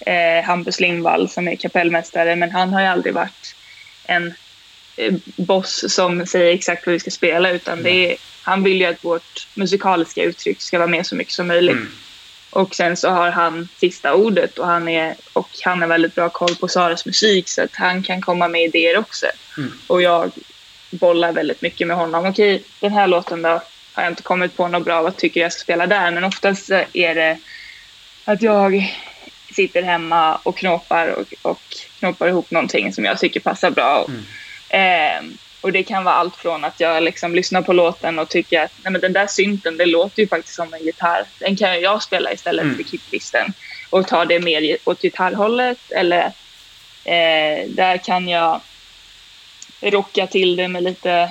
eh, 0.00 0.44
Hampus 0.44 0.80
Lindvall 0.80 1.28
som 1.28 1.48
är 1.48 1.56
kapellmästare, 1.56 2.36
men 2.36 2.50
han 2.50 2.72
har 2.72 2.80
ju 2.80 2.86
aldrig 2.86 3.14
varit 3.14 3.54
en 4.04 4.34
eh, 4.96 5.14
boss 5.36 5.84
som 5.88 6.26
säger 6.26 6.54
exakt 6.54 6.86
vad 6.86 6.92
vi 6.92 7.00
ska 7.00 7.10
spela 7.10 7.50
utan 7.50 7.78
mm. 7.78 7.84
det 7.84 8.12
är, 8.12 8.16
han 8.42 8.62
vill 8.62 8.80
ju 8.80 8.86
att 8.86 9.04
vårt 9.04 9.48
musikaliska 9.54 10.22
uttryck 10.22 10.60
ska 10.60 10.78
vara 10.78 10.88
med 10.88 11.06
så 11.06 11.14
mycket 11.14 11.34
som 11.34 11.46
möjligt. 11.46 11.76
Mm. 11.76 11.92
Och 12.50 12.74
sen 12.74 12.96
så 12.96 13.08
har 13.08 13.30
han 13.30 13.68
sista 13.76 14.14
ordet 14.14 14.58
och 14.58 14.66
han, 14.66 14.88
är, 14.88 15.14
och 15.32 15.48
han 15.64 15.80
har 15.80 15.88
väldigt 15.88 16.14
bra 16.14 16.28
koll 16.28 16.54
på 16.54 16.68
Saras 16.68 17.06
musik 17.06 17.48
så 17.48 17.62
att 17.62 17.74
han 17.74 18.02
kan 18.02 18.20
komma 18.20 18.48
med 18.48 18.62
idéer 18.62 18.98
också. 18.98 19.26
Mm. 19.56 19.72
Och 19.86 20.02
jag 20.02 20.32
bollar 20.90 21.32
väldigt 21.32 21.62
mycket 21.62 21.86
med 21.86 21.96
honom. 21.96 22.26
Okej, 22.26 22.62
den 22.80 22.92
här 22.92 23.06
låten 23.06 23.42
då 23.42 23.60
har 23.92 24.02
jag 24.02 24.12
inte 24.12 24.22
kommit 24.22 24.56
på 24.56 24.68
något 24.68 24.84
bra, 24.84 25.02
vad 25.02 25.16
tycker 25.16 25.40
jag 25.40 25.52
ska 25.52 25.60
spela 25.60 25.86
där? 25.86 26.10
Men 26.10 26.24
oftast 26.24 26.70
är 26.92 27.14
det 27.14 27.38
att 28.24 28.42
jag 28.42 28.94
sitter 29.52 29.82
hemma 29.82 30.36
och 30.42 30.56
knåpar 30.56 31.08
och, 31.08 31.34
och 31.42 31.60
knåpar 31.98 32.28
ihop 32.28 32.50
någonting 32.50 32.92
som 32.92 33.04
jag 33.04 33.18
tycker 33.18 33.40
passar 33.40 33.70
bra. 33.70 34.06
Mm. 34.08 34.24
Eh, 34.68 35.36
och 35.60 35.72
det 35.72 35.82
kan 35.82 36.04
vara 36.04 36.14
allt 36.14 36.36
från 36.36 36.64
att 36.64 36.80
jag 36.80 37.02
liksom 37.02 37.34
lyssnar 37.34 37.62
på 37.62 37.72
låten 37.72 38.18
och 38.18 38.28
tycker 38.28 38.60
att 38.62 38.72
Nej, 38.82 38.92
men 38.92 39.00
den 39.00 39.12
där 39.12 39.26
synten, 39.26 39.76
det 39.76 39.86
låter 39.86 40.22
ju 40.22 40.28
faktiskt 40.28 40.54
som 40.54 40.74
en 40.74 40.84
gitarr. 40.84 41.24
Den 41.38 41.56
kan 41.56 41.80
jag 41.80 42.02
spela 42.02 42.32
istället 42.32 42.64
mm. 42.64 42.76
för 42.76 42.84
kicklisten 42.84 43.52
och 43.90 44.08
ta 44.08 44.24
det 44.24 44.40
mer 44.40 44.76
åt 44.84 45.02
gitarrhållet. 45.02 45.78
Eller 45.90 46.24
eh, 47.04 47.68
där 47.68 48.04
kan 48.04 48.28
jag 48.28 48.60
rocka 49.80 50.26
till 50.26 50.56
det 50.56 50.68
med 50.68 50.82
lite 50.82 51.30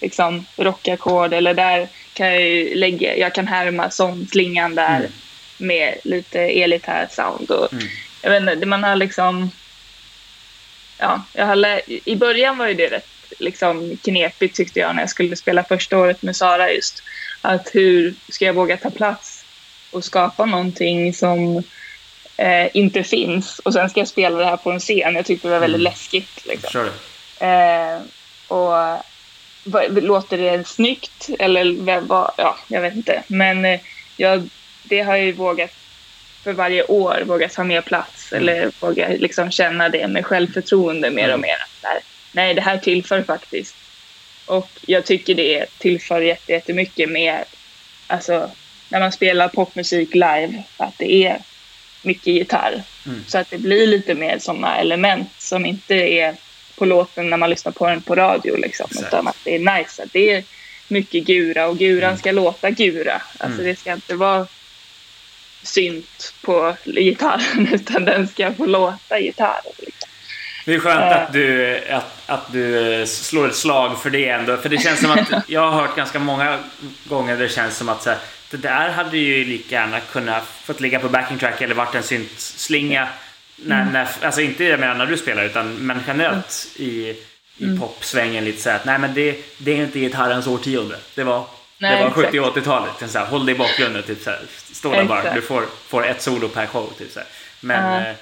liksom, 0.00 0.46
rockackord 0.56 1.32
eller 1.32 1.54
där 1.54 1.88
kan 2.12 2.26
jag 2.26 2.76
lägga, 2.76 3.16
jag 3.16 3.34
kan 3.34 3.46
härma 3.46 3.90
sångslingan 3.90 4.74
där 4.74 4.96
mm. 4.96 5.12
med 5.58 5.94
lite 6.04 6.40
elitär 6.40 7.08
sound. 7.10 7.50
Och, 7.50 7.72
mm. 7.72 7.84
Jag 8.22 8.30
vet 8.30 8.54
inte, 8.54 8.66
man 8.66 8.84
har 8.84 8.96
liksom, 8.96 9.50
ja, 10.98 11.22
jag 11.32 11.46
har 11.46 11.80
i 11.86 12.16
början 12.16 12.58
var 12.58 12.68
ju 12.68 12.74
det 12.74 12.88
rätt 12.88 13.08
liksom 13.38 13.96
knepigt 13.96 14.56
tyckte 14.56 14.80
jag 14.80 14.94
när 14.94 15.02
jag 15.02 15.10
skulle 15.10 15.36
spela 15.36 15.64
första 15.64 15.98
året 15.98 16.22
med 16.22 16.36
Sara 16.36 16.72
just. 16.72 17.02
Att 17.40 17.70
hur 17.72 18.14
ska 18.28 18.44
jag 18.44 18.54
våga 18.54 18.76
ta 18.76 18.90
plats 18.90 19.44
och 19.90 20.04
skapa 20.04 20.44
någonting 20.44 21.14
som 21.14 21.62
eh, 22.36 22.76
inte 22.76 23.02
finns 23.02 23.58
och 23.58 23.72
sen 23.72 23.90
ska 23.90 24.00
jag 24.00 24.08
spela 24.08 24.38
det 24.38 24.44
här 24.44 24.56
på 24.56 24.70
en 24.70 24.80
scen. 24.80 25.14
Jag 25.14 25.26
tyckte 25.26 25.48
det 25.48 25.52
var 25.52 25.60
väldigt 25.60 25.80
mm. 25.80 25.92
läskigt. 25.92 26.46
Liksom. 26.46 26.70
Sure. 26.70 26.90
Eh, 27.40 28.00
och 28.48 28.74
låter 29.90 30.38
det 30.38 30.68
snyggt 30.68 31.28
eller 31.38 32.00
vad, 32.00 32.30
ja, 32.36 32.56
jag 32.68 32.80
vet 32.80 32.94
inte. 32.94 33.22
Men 33.26 33.64
eh, 33.64 33.80
jag, 34.16 34.48
det 34.82 35.00
har 35.00 35.16
jag 35.16 35.26
ju 35.26 35.32
vågat 35.32 35.70
för 36.44 36.52
varje 36.52 36.84
år 36.84 37.22
vågat 37.26 37.52
ta 37.52 37.64
mer 37.64 37.80
plats 37.80 38.32
mm. 38.32 38.42
eller 38.42 38.70
våga 38.80 39.08
liksom 39.08 39.50
känna 39.50 39.88
det 39.88 40.08
med 40.08 40.26
självförtroende 40.26 41.10
mer 41.10 41.28
och 41.28 41.34
mm. 41.34 41.40
mer. 41.40 41.56
Där, 41.82 41.98
nej, 42.32 42.54
det 42.54 42.60
här 42.60 42.78
tillför 42.78 43.22
faktiskt. 43.22 43.76
Och 44.46 44.70
jag 44.86 45.06
tycker 45.06 45.34
det 45.34 45.66
tillför 45.78 46.20
jättemycket 46.46 47.10
med, 47.10 47.44
alltså 48.06 48.50
när 48.88 49.00
man 49.00 49.12
spelar 49.12 49.48
popmusik 49.48 50.14
live, 50.14 50.62
att 50.76 50.98
det 50.98 51.12
är 51.12 51.38
mycket 52.02 52.26
gitarr. 52.26 52.82
Mm. 53.06 53.24
Så 53.26 53.38
att 53.38 53.50
det 53.50 53.58
blir 53.58 53.86
lite 53.86 54.14
mer 54.14 54.38
sådana 54.38 54.76
element 54.76 55.30
som 55.38 55.66
inte 55.66 55.94
är 55.94 56.36
på 56.80 56.86
låten 56.86 57.30
när 57.30 57.36
man 57.36 57.50
lyssnar 57.50 57.72
på 57.72 57.86
den 57.86 58.02
på 58.02 58.14
radio. 58.14 58.56
Liksom, 58.56 58.86
utan 59.00 59.28
att 59.28 59.36
det 59.44 59.54
är 59.54 59.78
nice. 59.78 60.02
Att 60.02 60.12
det 60.12 60.30
är 60.30 60.44
mycket 60.88 61.24
gura 61.24 61.66
och 61.66 61.78
guran 61.78 62.08
mm. 62.08 62.18
ska 62.18 62.32
låta 62.32 62.70
gura. 62.70 63.22
Alltså 63.38 63.60
mm. 63.60 63.66
det 63.66 63.78
ska 63.78 63.92
inte 63.92 64.14
vara 64.14 64.46
synt 65.62 66.34
på 66.42 66.76
gitarren 66.84 67.68
utan 67.72 68.04
den 68.04 68.28
ska 68.28 68.52
få 68.52 68.66
låta 68.66 69.18
gitarr. 69.18 69.60
Liksom. 69.78 70.08
Det 70.64 70.74
är 70.74 70.78
skönt 70.78 71.12
att 71.12 71.28
eh. 71.28 71.32
du, 71.32 71.78
att, 71.90 72.22
att 72.26 72.52
du 72.52 73.04
slår 73.06 73.48
ett 73.48 73.56
slag 73.56 74.02
för 74.02 74.10
det 74.10 74.28
ändå. 74.28 74.56
För 74.56 74.68
det 74.68 74.78
känns 74.78 75.00
som 75.00 75.10
att 75.10 75.28
jag 75.46 75.70
har 75.70 75.80
hört 75.80 75.96
ganska 75.96 76.18
många 76.18 76.58
gånger 77.04 77.36
det 77.36 77.48
känns 77.48 77.76
som 77.76 77.88
att 77.88 78.02
så 78.02 78.10
här, 78.10 78.18
det 78.50 78.56
där 78.56 78.88
hade 78.88 79.18
ju 79.18 79.44
lika 79.44 79.74
gärna 79.74 80.00
kunnat 80.00 80.44
fått 80.64 80.80
ligga 80.80 80.98
på 80.98 81.08
backing 81.08 81.38
track 81.38 81.60
eller 81.60 81.74
varit 81.74 81.94
en 81.94 82.02
syntslinga 82.02 83.08
när, 83.64 83.80
mm. 83.82 83.92
när, 83.92 84.08
alltså 84.22 84.40
inte 84.40 84.64
jag 84.64 84.80
menar 84.80 84.94
när 84.94 85.06
du 85.06 85.16
spelar 85.16 85.44
utan 85.44 85.74
men 85.74 86.00
generellt 86.06 86.72
i, 86.76 87.16
i 87.56 87.64
mm. 87.64 87.80
popsvängen 87.80 88.44
lite 88.44 88.62
så 88.62 88.70
här, 88.70 88.80
nej 88.84 88.98
men 88.98 89.14
det, 89.14 89.44
det 89.58 89.72
är 89.72 89.84
inte 89.84 89.98
gitarrens 89.98 90.46
årtionde. 90.46 90.96
Det 91.14 91.24
var, 91.24 91.46
nej, 91.78 91.96
det 91.96 92.04
var 92.04 92.10
70 92.10 92.40
80-talet. 92.40 93.28
Håll 93.28 93.46
dig 93.46 93.54
i 93.54 93.58
bakgrunden, 93.58 94.02
typ 94.02 94.22
så 94.22 94.30
här, 94.30 94.40
stå 94.72 94.92
där 94.92 95.04
bara. 95.04 95.34
Du 95.34 95.42
får, 95.42 95.66
får 95.86 96.06
ett 96.06 96.22
solo 96.22 96.48
per 96.48 96.66
show. 96.66 96.92
Typ, 96.98 97.12
så 97.12 97.18
här. 97.18 97.28
Men 97.60 98.02
uh. 98.02 98.08
eh, 98.08 98.16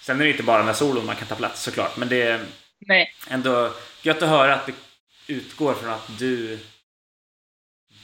sen 0.00 0.20
är 0.20 0.24
det 0.24 0.30
inte 0.30 0.42
bara 0.42 0.62
med 0.62 0.76
solon 0.76 1.06
man 1.06 1.16
kan 1.16 1.28
ta 1.28 1.34
plats 1.34 1.62
såklart. 1.62 1.96
Men 1.96 2.08
det 2.08 2.22
är 2.22 2.40
nej. 2.78 3.14
ändå 3.30 3.72
gött 4.02 4.22
att 4.22 4.28
höra 4.28 4.54
att 4.54 4.66
det 4.66 4.72
utgår 5.26 5.74
från 5.74 5.90
att 5.90 6.18
du 6.18 6.58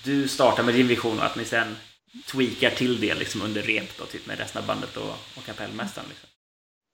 du 0.07 0.29
startar 0.29 0.63
med 0.63 0.75
din 0.75 0.89
vision 0.89 1.19
och 1.19 1.25
att 1.25 1.37
ni 1.37 1.45
sen 1.45 1.77
tweakar 2.27 2.71
till 2.71 3.01
det 3.01 3.15
liksom 3.15 3.43
under 3.43 3.63
rep 3.63 3.99
då, 3.99 4.05
typ 4.05 4.27
med 4.27 4.39
resten 4.39 4.63
av 4.63 4.67
bandet 4.67 4.97
och, 4.97 5.11
och 5.11 5.47
kapellmästaren. 5.47 6.09
Liksom. 6.09 6.29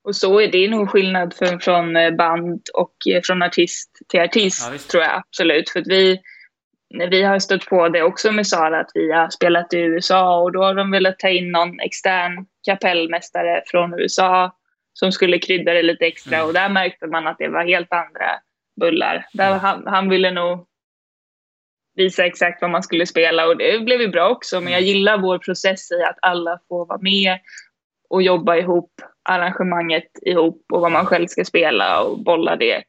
Och 0.04 0.16
så 0.16 0.40
är 0.40 0.48
det 0.52 0.68
nog 0.68 0.90
skillnad 0.90 1.34
för, 1.34 1.58
från 1.58 1.96
eh, 1.96 2.10
band 2.10 2.62
och 2.74 2.94
eh, 3.10 3.20
från 3.24 3.42
artist 3.42 3.90
till 4.08 4.20
artist, 4.20 4.68
ja, 4.72 4.78
tror 4.90 5.02
jag 5.02 5.14
absolut. 5.14 5.70
För 5.70 5.82
vi, 5.86 6.20
vi 7.10 7.22
har 7.22 7.38
stött 7.38 7.66
på 7.66 7.88
det 7.88 8.02
också 8.02 8.32
med 8.32 8.46
Sara, 8.46 8.80
att 8.80 8.90
vi 8.94 9.12
har 9.12 9.30
spelat 9.30 9.74
i 9.74 9.78
USA 9.78 10.40
och 10.40 10.52
då 10.52 10.62
har 10.62 10.74
de 10.74 10.90
velat 10.90 11.18
ta 11.18 11.28
in 11.28 11.52
någon 11.52 11.80
extern 11.80 12.46
kapellmästare 12.66 13.62
från 13.66 14.00
USA 14.00 14.56
som 14.92 15.12
skulle 15.12 15.38
krydda 15.38 15.72
det 15.72 15.82
lite 15.82 16.06
extra 16.06 16.36
mm. 16.36 16.48
och 16.48 16.54
där 16.54 16.68
märkte 16.68 17.06
man 17.06 17.26
att 17.26 17.38
det 17.38 17.48
var 17.48 17.64
helt 17.64 17.92
andra 17.92 18.30
bullar. 18.80 19.26
Där 19.32 19.48
mm. 19.48 19.58
han, 19.58 19.86
han 19.86 20.08
ville 20.08 20.30
nog 20.30 20.66
visa 21.94 22.26
exakt 22.26 22.62
vad 22.62 22.70
man 22.70 22.82
skulle 22.82 23.06
spela 23.06 23.46
och 23.46 23.56
det 23.56 23.84
blev 23.84 24.00
ju 24.00 24.08
bra 24.08 24.28
också 24.28 24.60
men 24.60 24.72
jag 24.72 24.82
mm. 24.82 24.88
gillar 24.88 25.18
vår 25.18 25.38
process 25.38 25.90
i 25.90 26.02
att 26.02 26.18
alla 26.22 26.58
får 26.68 26.86
vara 26.86 26.98
med 26.98 27.38
och 28.08 28.22
jobba 28.22 28.56
ihop 28.56 28.92
arrangemanget 29.22 30.10
ihop 30.22 30.66
och 30.72 30.80
vad 30.80 30.92
man 30.92 31.06
själv 31.06 31.26
ska 31.26 31.44
spela 31.44 32.02
och 32.02 32.24
bolla 32.24 32.56
det. 32.56 32.82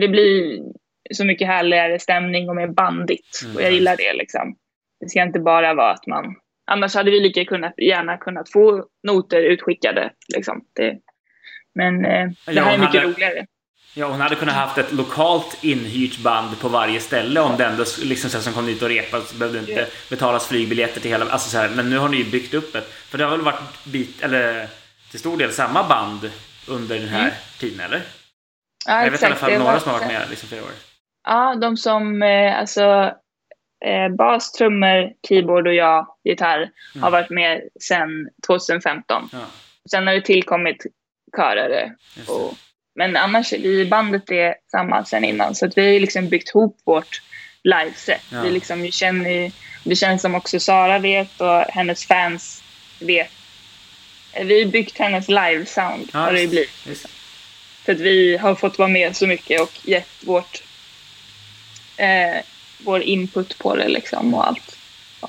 Det 0.00 0.08
blir 0.08 0.62
så 1.10 1.24
mycket 1.24 1.46
härligare 1.46 1.98
stämning 1.98 2.48
och 2.48 2.56
mer 2.56 2.68
bandigt 2.68 3.40
mm. 3.44 3.56
och 3.56 3.62
jag 3.62 3.72
gillar 3.72 3.96
det 3.96 4.12
liksom. 4.12 4.56
Det 5.00 5.08
ska 5.08 5.22
inte 5.22 5.40
bara 5.40 5.74
vara 5.74 5.90
att 5.90 6.06
man 6.06 6.36
Annars 6.70 6.94
hade 6.94 7.10
vi 7.10 7.20
lika 7.20 7.44
kunnat, 7.44 7.74
gärna 7.76 8.16
kunnat 8.16 8.50
få 8.50 8.84
noter 9.02 9.42
utskickade. 9.42 10.12
Liksom. 10.34 10.64
Det, 10.76 10.98
men 11.74 12.04
eh, 12.04 12.28
det 12.46 12.52
ja, 12.52 12.62
här 12.62 12.74
är 12.74 12.78
mycket 12.78 13.00
hade, 13.00 13.12
roligare. 13.12 13.46
Ja, 13.94 14.06
hon 14.06 14.20
hade 14.20 14.34
kunnat 14.34 14.54
haft 14.54 14.78
ett 14.78 14.92
lokalt 14.92 15.64
inhyrt 15.64 16.18
band 16.18 16.60
på 16.60 16.68
varje 16.68 17.00
ställe 17.00 17.40
om 17.40 17.56
det 17.56 17.64
ändå 17.64 17.84
liksom, 18.02 18.30
som 18.30 18.52
kom 18.52 18.66
dit 18.66 18.82
och 18.82 18.88
repade 18.88 19.24
så 19.24 19.36
behövde 19.36 19.58
inte 19.58 19.72
yeah. 19.72 19.88
betalas 20.10 20.48
flygbiljetter 20.48 21.00
till 21.00 21.10
hela... 21.10 21.24
Alltså, 21.24 21.50
så 21.50 21.58
här, 21.58 21.70
men 21.76 21.90
nu 21.90 21.98
har 21.98 22.08
ni 22.08 22.16
ju 22.16 22.30
byggt 22.30 22.54
upp 22.54 22.74
ett... 22.74 22.88
För 22.88 23.18
det 23.18 23.24
har 23.24 23.30
väl 23.30 23.40
varit 23.40 23.84
bit, 23.84 24.22
eller, 24.22 24.68
till 25.10 25.20
stor 25.20 25.36
del 25.36 25.52
samma 25.52 25.88
band 25.88 26.30
under 26.68 26.98
den 26.98 27.08
här 27.08 27.20
mm. 27.20 27.34
tiden, 27.58 27.80
eller? 27.80 28.02
Ja, 28.86 29.04
jag 29.04 29.10
vet 29.10 29.14
exakt. 29.14 29.22
i 29.22 29.44
alla 29.44 29.52
fall 29.52 29.58
några 29.58 29.80
som 29.80 29.92
har 29.92 29.98
varit 29.98 30.12
med 30.12 30.30
liksom, 30.30 30.48
flera 30.48 30.62
år. 30.62 30.70
Ja, 31.28 31.54
de 31.54 31.76
som... 31.76 32.22
Eh, 32.22 32.58
alltså, 32.58 33.14
eh, 33.84 34.08
bas, 34.18 34.52
trummor, 34.52 35.12
keyboard 35.28 35.66
och 35.66 35.74
jag, 35.74 36.06
gitarr, 36.24 36.58
mm. 36.58 37.02
har 37.02 37.10
varit 37.10 37.30
med 37.30 37.60
sedan 37.80 38.28
2015. 38.46 39.28
Ja. 39.32 39.38
Sen 39.90 40.06
har 40.06 40.14
det 40.14 40.20
tillkommit 40.20 40.86
körare. 41.36 41.94
Och, 42.28 42.54
men 42.94 43.16
annars, 43.16 43.52
vi 43.52 43.86
bandet 43.86 44.30
är 44.30 44.54
samma 44.70 45.04
sen 45.04 45.24
innan 45.24 45.54
så 45.54 45.66
att 45.66 45.78
vi 45.78 45.92
har 45.92 46.00
liksom 46.00 46.28
byggt 46.28 46.48
ihop 46.48 46.80
vårt 46.84 47.22
liveset. 47.64 48.20
Ja. 48.32 48.42
Vi 48.42 48.50
liksom 48.50 48.86
känner, 48.86 49.52
det 49.84 49.96
känns 49.96 50.22
som 50.22 50.34
också 50.34 50.60
Sara 50.60 50.98
vet 50.98 51.40
och 51.40 51.60
hennes 51.60 52.06
fans 52.06 52.62
vet. 53.00 53.30
Vi 54.34 54.62
har 54.62 54.70
byggt 54.70 54.98
hennes 54.98 55.28
live-sound, 55.28 56.08
ja, 56.12 56.18
har 56.18 56.32
det 56.32 56.46
blivit. 56.46 57.06
För 57.84 57.92
att 57.92 58.00
vi 58.00 58.36
har 58.36 58.54
fått 58.54 58.78
vara 58.78 58.88
med 58.88 59.16
så 59.16 59.26
mycket 59.26 59.60
och 59.60 59.72
gett 59.82 60.08
vårt 60.20 60.62
eh, 61.96 62.42
vår 62.78 63.02
input 63.02 63.58
på 63.58 63.76
det 63.76 63.88
liksom 63.88 64.34
och 64.34 64.46
allt. 64.48 64.76
Ja. 65.20 65.28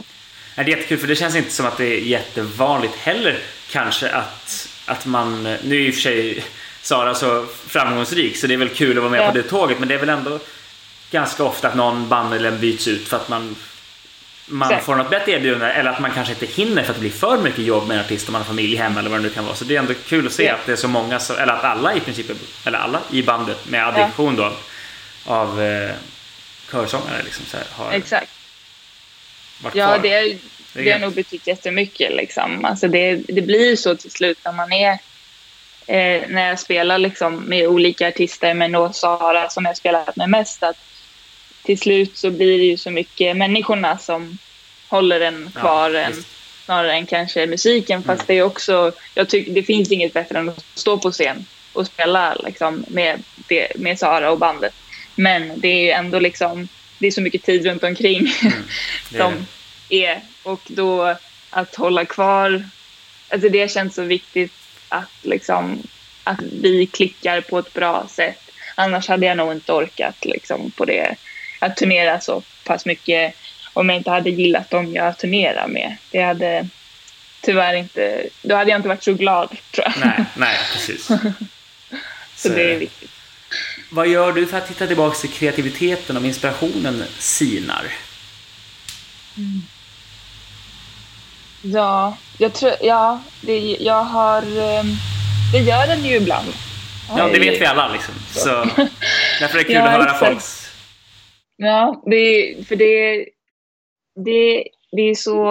Det 0.56 0.62
är 0.62 0.66
jättekul 0.66 0.98
för 0.98 1.08
det 1.08 1.16
känns 1.16 1.36
inte 1.36 1.52
som 1.52 1.66
att 1.66 1.78
det 1.78 1.86
är 1.86 2.00
jättevanligt 2.00 2.96
heller 2.96 3.40
kanske 3.72 4.10
att, 4.10 4.70
att 4.86 5.06
man, 5.06 5.44
nu 5.44 5.76
är 5.76 5.88
i 5.88 5.90
och 5.90 5.94
för 5.94 6.02
sig 6.02 6.44
Sara 6.82 7.16
så 7.16 7.46
framgångsrik 7.68 8.38
så 8.38 8.48
det 8.48 8.54
är 8.54 8.58
väl 8.58 8.70
kul 8.70 8.98
att 8.98 9.04
vara 9.04 9.12
med 9.12 9.22
ja. 9.22 9.32
på 9.32 9.38
det 9.38 9.44
tåget 9.44 9.80
men 9.80 9.88
det 9.88 9.94
är 9.94 10.00
väl 10.00 10.10
ändå 10.10 10.40
ganska 11.12 11.44
ofta 11.44 11.68
att 11.68 11.76
någon 11.76 12.10
bandmedlem 12.10 12.60
byts 12.60 12.88
ut 12.88 13.08
för 13.08 13.18
att 13.18 13.30
man 13.30 13.56
man 14.52 14.70
Exakt. 14.70 14.86
får 14.86 14.96
något 14.96 15.10
bättre 15.10 15.32
erbjudande 15.32 15.66
eller 15.66 15.92
att 15.92 16.00
man 16.00 16.12
kanske 16.12 16.34
inte 16.34 16.46
hinner 16.46 16.84
för 16.84 16.90
att 16.90 16.96
det 16.96 17.02
blir 17.02 17.12
för 17.12 17.38
mycket 17.38 17.66
jobb 17.66 17.88
med 17.88 17.98
en 17.98 18.06
artist 18.06 18.28
om 18.28 18.32
man 18.32 18.42
har 18.42 18.48
familj 18.48 18.76
hemma 18.76 19.00
eller 19.00 19.10
vad 19.10 19.20
det 19.20 19.24
nu 19.24 19.30
kan 19.30 19.46
vara. 19.46 19.56
Så 19.56 19.66
det 19.66 19.76
är 19.76 19.80
ändå 19.80 19.94
kul 20.08 20.28
att 20.28 20.34
se 20.34 20.44
ja. 20.44 20.54
att 20.54 20.66
det 20.66 20.72
är 20.72 20.76
så 20.76 20.88
många, 20.88 21.20
eller 21.40 21.54
att 21.54 21.64
alla 21.64 21.96
i 21.96 22.00
princip, 22.00 22.32
eller 22.66 22.78
alla 22.78 23.02
i 23.12 23.24
bandet 23.24 23.70
med 23.70 23.88
addition 23.88 24.38
ja. 24.38 24.44
då 24.44 24.54
av 25.34 25.62
eh, 25.62 25.92
körsångare 26.72 27.24
liksom 27.24 27.46
så 27.46 27.58
här, 27.58 27.66
har 27.72 27.92
Exakt. 27.92 28.32
varit 29.64 29.76
ja, 29.76 29.88
kvar. 29.88 30.00
Det, 30.00 30.22
det, 30.74 30.84
det 30.84 30.92
har 30.92 31.00
nog 31.00 31.14
betytt 31.14 31.48
jättemycket. 31.48 32.16
Liksom. 32.16 32.66
Alltså 32.66 32.88
det, 32.88 33.16
det 33.16 33.42
blir 33.42 33.76
så 33.76 33.96
till 33.96 34.12
slut 34.12 34.38
när 34.46 34.52
man 34.52 34.74
är 34.74 34.92
eh, 35.88 36.30
när 36.30 36.50
jag 36.50 36.60
spelar 36.60 36.98
liksom, 36.98 37.36
med 37.36 37.68
olika 37.68 38.08
artister, 38.08 38.54
men 38.54 38.72
då 38.72 38.94
Sara 38.94 39.50
som 39.50 39.66
jag 39.66 39.78
spelat 39.78 40.16
med 40.16 40.30
mest, 40.30 40.64
att 40.64 40.78
till 41.63 41.80
slut 41.80 42.17
så 42.17 42.32
blir 42.32 42.58
det 42.58 42.65
ju 42.65 42.78
så 42.78 42.91
mycket 42.91 43.38
människorna 43.38 43.97
som 43.97 44.38
håller 44.88 45.21
en 45.21 45.52
kvar 45.56 45.89
ja, 45.89 46.00
än, 46.00 46.13
snarare 46.65 46.93
än 46.93 47.06
kanske 47.06 47.47
musiken. 47.47 48.04
Fast 48.04 48.21
mm. 48.21 48.26
det 48.28 48.34
är 48.34 48.43
också, 48.43 48.91
jag 49.15 49.30
tycker 49.30 49.52
det 49.52 49.63
finns 49.63 49.91
inget 49.91 50.13
bättre 50.13 50.39
än 50.39 50.50
att 50.50 50.65
stå 50.74 50.97
på 50.97 51.12
scen 51.12 51.45
och 51.74 51.88
spela 51.88 52.36
liksom, 52.45 52.86
med, 52.88 53.24
med 53.76 54.00
Sara 54.00 54.32
och 54.32 54.38
bandet. 54.38 54.74
Men 55.15 55.60
det 55.60 55.67
är 55.67 55.84
ju 55.84 55.89
ändå 55.89 56.19
liksom, 56.19 56.67
det 57.00 57.08
är 57.08 57.12
så 57.12 57.21
mycket 57.21 57.43
tid 57.43 57.65
runt 57.65 57.84
omkring 57.84 58.17
mm, 58.41 58.54
som 59.17 59.45
är. 59.89 60.21
Och 60.43 60.62
då 60.67 61.15
att 61.50 61.76
hålla 61.76 62.06
kvar, 62.06 62.69
alltså 63.30 63.50
det 63.50 63.71
känns 63.71 63.95
så 63.95 64.04
viktigt 64.04 64.54
att 64.89 65.10
liksom, 65.21 65.84
att 66.24 66.41
vi 66.41 66.86
klickar 66.86 67.41
på 67.41 67.60
ett 67.60 67.74
bra 67.74 68.08
sätt. 68.10 68.52
Annars 68.76 69.08
hade 69.08 69.26
jag 69.26 69.38
nog 69.38 69.52
inte 69.52 69.74
orkat 69.74 70.26
liksom 70.26 70.71
på 70.71 70.86
det, 70.86 71.15
att 71.62 71.78
turnera 71.78 72.19
så 72.19 72.43
pass 72.63 72.86
mycket 72.86 73.36
om 73.74 73.89
jag 73.89 73.97
inte 73.97 74.10
hade 74.10 74.30
gillat 74.30 74.69
dem 74.69 74.93
jag 74.93 75.17
turnerar 75.17 75.67
med. 75.67 75.95
Det 76.12 76.21
hade 76.21 76.67
tyvärr 77.41 77.74
inte, 77.74 78.24
då 78.41 78.56
hade 78.56 78.71
jag 78.71 78.80
inte 78.80 78.88
varit 78.88 79.04
så 79.04 79.13
glad 79.13 79.50
tror 79.71 79.88
jag. 79.88 79.93
Nej, 80.06 80.26
nej 80.36 80.58
precis. 80.74 81.06
så, 81.06 81.17
så 82.36 82.50
det 82.50 82.74
är 82.74 82.80
viktigt. 82.80 83.12
Vad 83.89 84.08
gör 84.08 84.32
du 84.32 84.47
för 84.47 84.58
att 84.58 84.69
hitta 84.69 84.88
tillbaka 84.88 85.15
till 85.15 85.30
kreativiteten 85.30 86.17
om 86.17 86.26
inspirationen 86.26 87.04
sinar? 87.19 87.84
Mm. 89.38 89.62
Ja, 91.62 92.17
jag 92.38 92.54
tror, 92.54 92.74
ja, 92.82 93.21
det, 93.41 93.78
jag 93.80 94.04
har, 94.04 94.41
ehm, 94.41 94.95
det 95.54 95.60
gör 95.60 95.88
den 95.88 96.06
ju 96.06 96.15
ibland. 96.15 96.54
Ja, 97.17 97.28
det 97.28 97.39
vet 97.39 97.62
vi 97.62 97.65
alla 97.65 97.88
liksom. 97.88 98.13
Så, 98.32 98.50
därför 99.39 99.56
är 99.56 99.58
det 99.58 99.63
kul 99.63 99.74
ja, 99.74 99.84
att 99.84 99.91
höra 99.91 100.04
exakt. 100.04 100.26
folks. 100.26 100.61
Ja, 101.63 102.04
det, 102.06 102.56
för 102.67 102.76
det, 102.76 103.26
det, 104.26 104.67
det 104.91 105.02
är 105.02 105.15
så, 105.15 105.41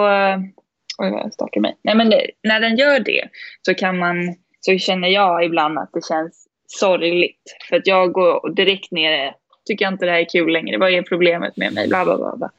oj 0.97 1.11
vad 1.11 1.19
jag 1.19 1.33
stakar 1.33 1.61
mig. 1.61 1.77
Nej 1.83 1.95
men 1.95 2.09
det, 2.09 2.31
när 2.43 2.59
den 2.59 2.75
gör 2.75 2.99
det 2.99 3.29
så 3.61 3.73
kan 3.73 3.97
man, 3.97 4.35
så 4.59 4.77
känner 4.77 5.07
jag 5.07 5.45
ibland 5.45 5.79
att 5.79 5.89
det 5.93 6.05
känns 6.05 6.47
sorgligt. 6.67 7.57
För 7.69 7.75
att 7.75 7.87
jag 7.87 8.11
går 8.11 8.53
direkt 8.53 8.91
ner, 8.91 9.35
tycker 9.65 9.85
jag 9.85 9.93
inte 9.93 10.05
det 10.05 10.11
här 10.11 10.19
är 10.19 10.29
kul 10.29 10.53
längre, 10.53 10.77
vad 10.77 10.93
är 10.93 11.01
problemet 11.01 11.57
med 11.57 11.73
mig, 11.73 11.87
bla 11.87 12.05
bla 12.05 12.17
bla. 12.17 12.35
bla. 12.37 12.49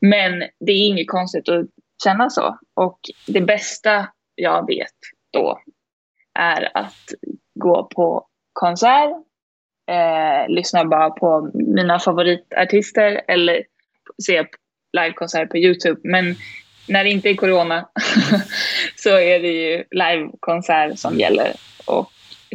Men 0.00 0.40
det 0.60 0.72
är 0.72 0.86
inget 0.86 1.08
konstigt 1.08 1.48
att 1.48 1.66
känna 2.04 2.30
så. 2.30 2.58
Och 2.74 3.00
det 3.26 3.40
bästa 3.40 4.08
jag 4.34 4.66
vet 4.66 4.98
då 5.32 5.60
är 6.38 6.76
att 6.76 7.14
gå 7.54 7.84
på 7.94 8.26
konsert, 8.52 9.10
eh, 9.86 10.48
lyssnar 10.48 10.84
bara 10.84 11.10
på 11.10 11.50
mina 11.54 11.98
favoritartister 11.98 13.20
eller 13.28 13.62
ser 14.26 14.46
livekonserter 14.92 15.46
på 15.46 15.58
Youtube. 15.58 16.00
Men 16.04 16.36
när 16.88 17.04
det 17.04 17.10
inte 17.10 17.30
är 17.30 17.34
corona 17.34 17.88
så 18.96 19.18
är 19.18 19.40
det 19.40 19.52
ju 19.52 19.84
livekonsert 19.90 20.98
som 20.98 21.20
gäller. 21.20 21.52
Och 21.84 22.10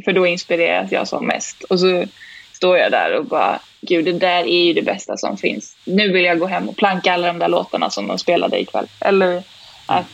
för 0.05 0.13
då 0.13 0.27
inspireras 0.27 0.91
jag 0.91 1.07
som 1.07 1.27
mest. 1.27 1.63
Och 1.63 1.79
så 1.79 2.05
står 2.53 2.77
jag 2.77 2.91
där 2.91 3.17
och 3.17 3.25
bara, 3.25 3.59
gud 3.81 4.05
det 4.05 4.11
där 4.11 4.43
är 4.47 4.63
ju 4.63 4.73
det 4.73 4.81
bästa 4.81 5.17
som 5.17 5.37
finns. 5.37 5.77
Nu 5.85 6.11
vill 6.11 6.25
jag 6.25 6.39
gå 6.39 6.45
hem 6.45 6.69
och 6.69 6.77
planka 6.77 7.13
alla 7.13 7.27
de 7.27 7.39
där 7.39 7.47
låtarna 7.47 7.89
som 7.89 8.07
de 8.07 8.17
spelade 8.17 8.59
ikväll. 8.59 8.87
Eller 9.01 9.43
att 9.85 10.05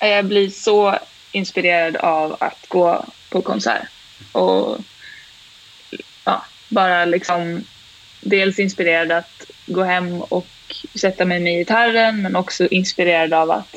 jag 0.00 0.24
blir 0.24 0.48
så 0.48 0.98
inspirerad 1.32 1.96
av 1.96 2.36
att 2.40 2.66
gå 2.68 3.04
på 3.30 3.42
konsert. 3.42 3.88
Och 4.32 4.78
bara 6.68 7.04
liksom 7.04 7.64
dels 8.20 8.58
inspirerad 8.58 9.12
att 9.12 9.50
gå 9.66 9.82
hem 9.82 10.22
och 10.22 10.46
sätta 10.94 11.24
mig 11.24 11.40
med 11.40 11.58
gitarren 11.58 12.22
men 12.22 12.36
också 12.36 12.66
inspirerad 12.66 13.32
av 13.32 13.50
att 13.50 13.76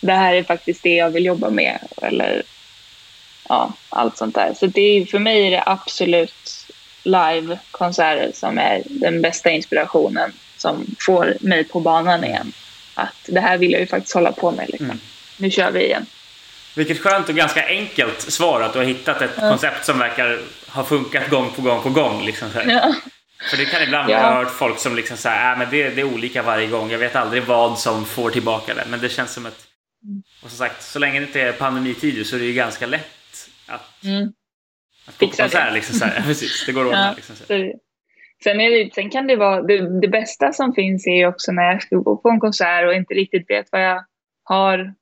det 0.00 0.12
här 0.12 0.34
är 0.34 0.42
faktiskt 0.42 0.82
det 0.82 0.94
jag 0.94 1.10
vill 1.10 1.24
jobba 1.24 1.50
med. 1.50 1.78
Eller 2.02 2.42
ja, 3.48 3.72
allt 3.88 4.16
sånt 4.16 4.34
där. 4.34 4.54
Så 4.54 4.66
det 4.66 4.80
är, 4.80 5.06
för 5.06 5.18
mig 5.18 5.46
är 5.46 5.50
det 5.50 5.62
absolut 5.66 6.66
live-konserter 7.02 8.30
som 8.34 8.58
är 8.58 8.82
den 8.84 9.22
bästa 9.22 9.50
inspirationen 9.50 10.32
som 10.56 10.86
får 10.98 11.36
mig 11.40 11.64
på 11.64 11.80
banan 11.80 12.24
igen. 12.24 12.52
Att 12.94 13.16
det 13.26 13.40
här 13.40 13.58
vill 13.58 13.72
jag 13.72 13.80
ju 13.80 13.86
faktiskt 13.86 14.14
hålla 14.14 14.32
på 14.32 14.50
med. 14.50 14.68
Liksom. 14.68 14.86
Mm. 14.86 15.00
Nu 15.36 15.50
kör 15.50 15.70
vi 15.70 15.84
igen. 15.84 16.06
Vilket 16.76 17.00
skönt 17.00 17.28
och 17.28 17.34
ganska 17.34 17.66
enkelt 17.66 18.20
svar 18.20 18.60
att 18.60 18.72
du 18.72 18.78
har 18.78 18.86
hittat 18.86 19.22
ett 19.22 19.30
ja. 19.36 19.48
koncept 19.50 19.84
som 19.84 19.98
verkar 19.98 20.38
ha 20.68 20.84
funkat 20.84 21.30
gång 21.30 21.50
på 21.50 21.62
gång 21.62 21.82
på 21.82 21.90
gång. 21.90 22.24
Liksom 22.24 22.50
så 22.50 22.60
ja. 22.66 22.94
För 23.50 23.56
det 23.56 23.64
kan 23.64 23.82
ibland 23.82 24.10
ja. 24.10 24.18
ha 24.18 24.34
hört 24.34 24.50
folk 24.50 24.78
som 24.78 24.96
liksom 24.96 25.16
säger 25.16 25.52
äh, 25.52 25.58
men 25.58 25.70
det, 25.70 25.90
det, 25.90 26.00
är 26.00 26.14
olika 26.14 26.42
varje 26.42 26.66
gång. 26.66 26.90
Jag 26.90 26.98
vet 26.98 27.16
aldrig 27.16 27.42
vad 27.42 27.78
som 27.78 28.04
får 28.04 28.30
tillbaka 28.30 28.74
det. 28.74 28.84
Men 28.90 29.00
det 29.00 29.08
känns 29.08 29.32
som 29.32 29.46
ett... 29.46 29.66
Mm. 30.04 30.22
Och 30.42 30.50
som 30.50 30.58
sagt, 30.58 30.82
så 30.82 30.98
länge 30.98 31.20
det 31.20 31.26
inte 31.26 31.40
är 31.40 31.52
pandemitider 31.52 32.24
så 32.24 32.36
är 32.36 32.40
det 32.40 32.46
ju 32.46 32.52
ganska 32.52 32.86
lätt 32.86 33.50
att, 33.66 34.04
mm. 34.04 34.32
att 35.08 35.18
på 35.18 35.26
konsert. 35.26 35.74
Liksom, 35.74 35.98
så 35.98 36.04
här. 36.04 36.22
Precis, 36.26 36.66
det 36.66 36.72
går 36.72 36.80
att 36.80 36.86
ordna. 36.86 37.12
Liksom, 37.12 37.36
så. 37.36 37.44
Sen, 38.44 38.60
är 38.60 38.70
det, 38.70 38.94
sen 38.94 39.10
kan 39.10 39.26
det 39.26 39.36
vara, 39.36 39.62
det, 39.62 40.00
det, 40.00 40.08
bästa 40.08 40.52
som 40.52 40.74
finns 40.74 41.06
är 41.06 41.26
också 41.26 41.52
när 41.52 41.62
jag 41.62 41.82
ska 41.82 41.96
gå 41.96 42.16
på 42.16 42.28
en 42.28 42.40
konsert 42.40 42.86
och 42.86 42.94
inte 42.94 43.14
riktigt 43.14 43.50
vet 43.50 43.66
vad 43.72 43.84
jag 43.84 44.04
har 44.44 44.94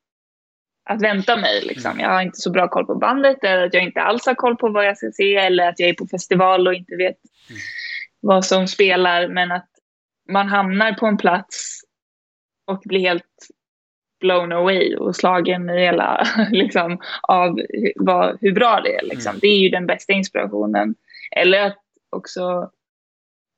att 0.91 1.03
vänta 1.03 1.37
mig. 1.37 1.63
Liksom. 1.63 2.01
Jag 2.01 2.09
har 2.09 2.23
inte 2.23 2.41
så 2.41 2.51
bra 2.51 2.69
koll 2.69 2.87
på 2.87 2.95
bandet 2.95 3.45
eller 3.45 3.67
att 3.67 3.75
jag 3.75 3.83
inte 3.83 4.01
alls 4.01 4.27
har 4.27 4.35
koll 4.35 4.57
på 4.57 4.69
vad 4.69 4.87
jag 4.87 4.97
ska 4.97 5.11
se 5.13 5.37
eller 5.37 5.69
att 5.69 5.81
jag 5.81 5.89
är 5.89 5.95
på 5.95 6.07
festival 6.07 6.67
och 6.67 6.75
inte 6.75 6.97
vet 6.97 7.17
mm. 7.49 7.61
vad 8.21 8.45
som 8.45 8.69
spelar. 8.69 9.29
Men 9.29 9.53
att 9.53 9.69
man 10.29 10.49
hamnar 10.49 10.93
på 10.93 11.07
en 11.07 11.17
plats 11.17 11.81
och 12.67 12.83
blir 12.85 13.01
helt 13.01 13.25
blown 14.21 14.53
away 14.53 14.97
och 14.97 15.17
slagen 15.17 15.71
i 15.71 15.81
hela, 15.81 16.27
liksom, 16.51 16.99
av 17.23 17.61
vad, 17.97 18.39
hur 18.41 18.53
bra 18.53 18.81
det 18.85 18.95
är. 18.95 19.03
Liksom. 19.03 19.31
Mm. 19.31 19.41
Det 19.41 19.49
är 19.49 19.59
ju 19.59 19.69
den 19.69 19.87
bästa 19.87 20.13
inspirationen. 20.13 20.95
Eller 21.37 21.67
att 21.67 21.79
också 22.11 22.71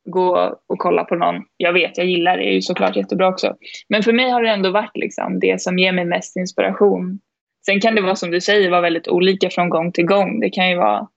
gå 0.05 0.59
och 0.67 0.79
kolla 0.79 1.05
på 1.05 1.15
någon 1.15 1.43
jag 1.57 1.73
vet 1.73 1.99
jag 1.99 2.07
gillar 2.07 2.37
det 2.37 2.45
är 2.45 2.53
ju 2.53 2.63
såklart 2.63 2.97
jättebra 2.97 3.29
också. 3.29 3.57
Men 3.89 4.03
för 4.03 4.13
mig 4.13 4.31
har 4.31 4.43
det 4.43 4.51
ändå 4.51 4.71
varit 4.71 4.97
liksom 4.97 5.41
det 5.41 5.63
som 5.63 5.79
ger 5.79 5.93
mig 5.93 6.05
mest 6.05 6.37
inspiration. 6.37 7.21
Sen 7.67 7.81
kan 7.81 7.95
det 7.95 8.03
vara 8.03 8.17
som 8.17 8.31
du 8.31 8.41
säger 8.41 8.71
vara 8.71 8.81
väldigt 8.81 9.09
olika 9.09 9.51
från 9.51 9.69
gång 9.69 9.93
till 9.93 10.07
gång. 10.07 10.41
Det 10.41 10.51
kan 10.51 10.71
ju 10.71 10.77
vara 10.77 11.09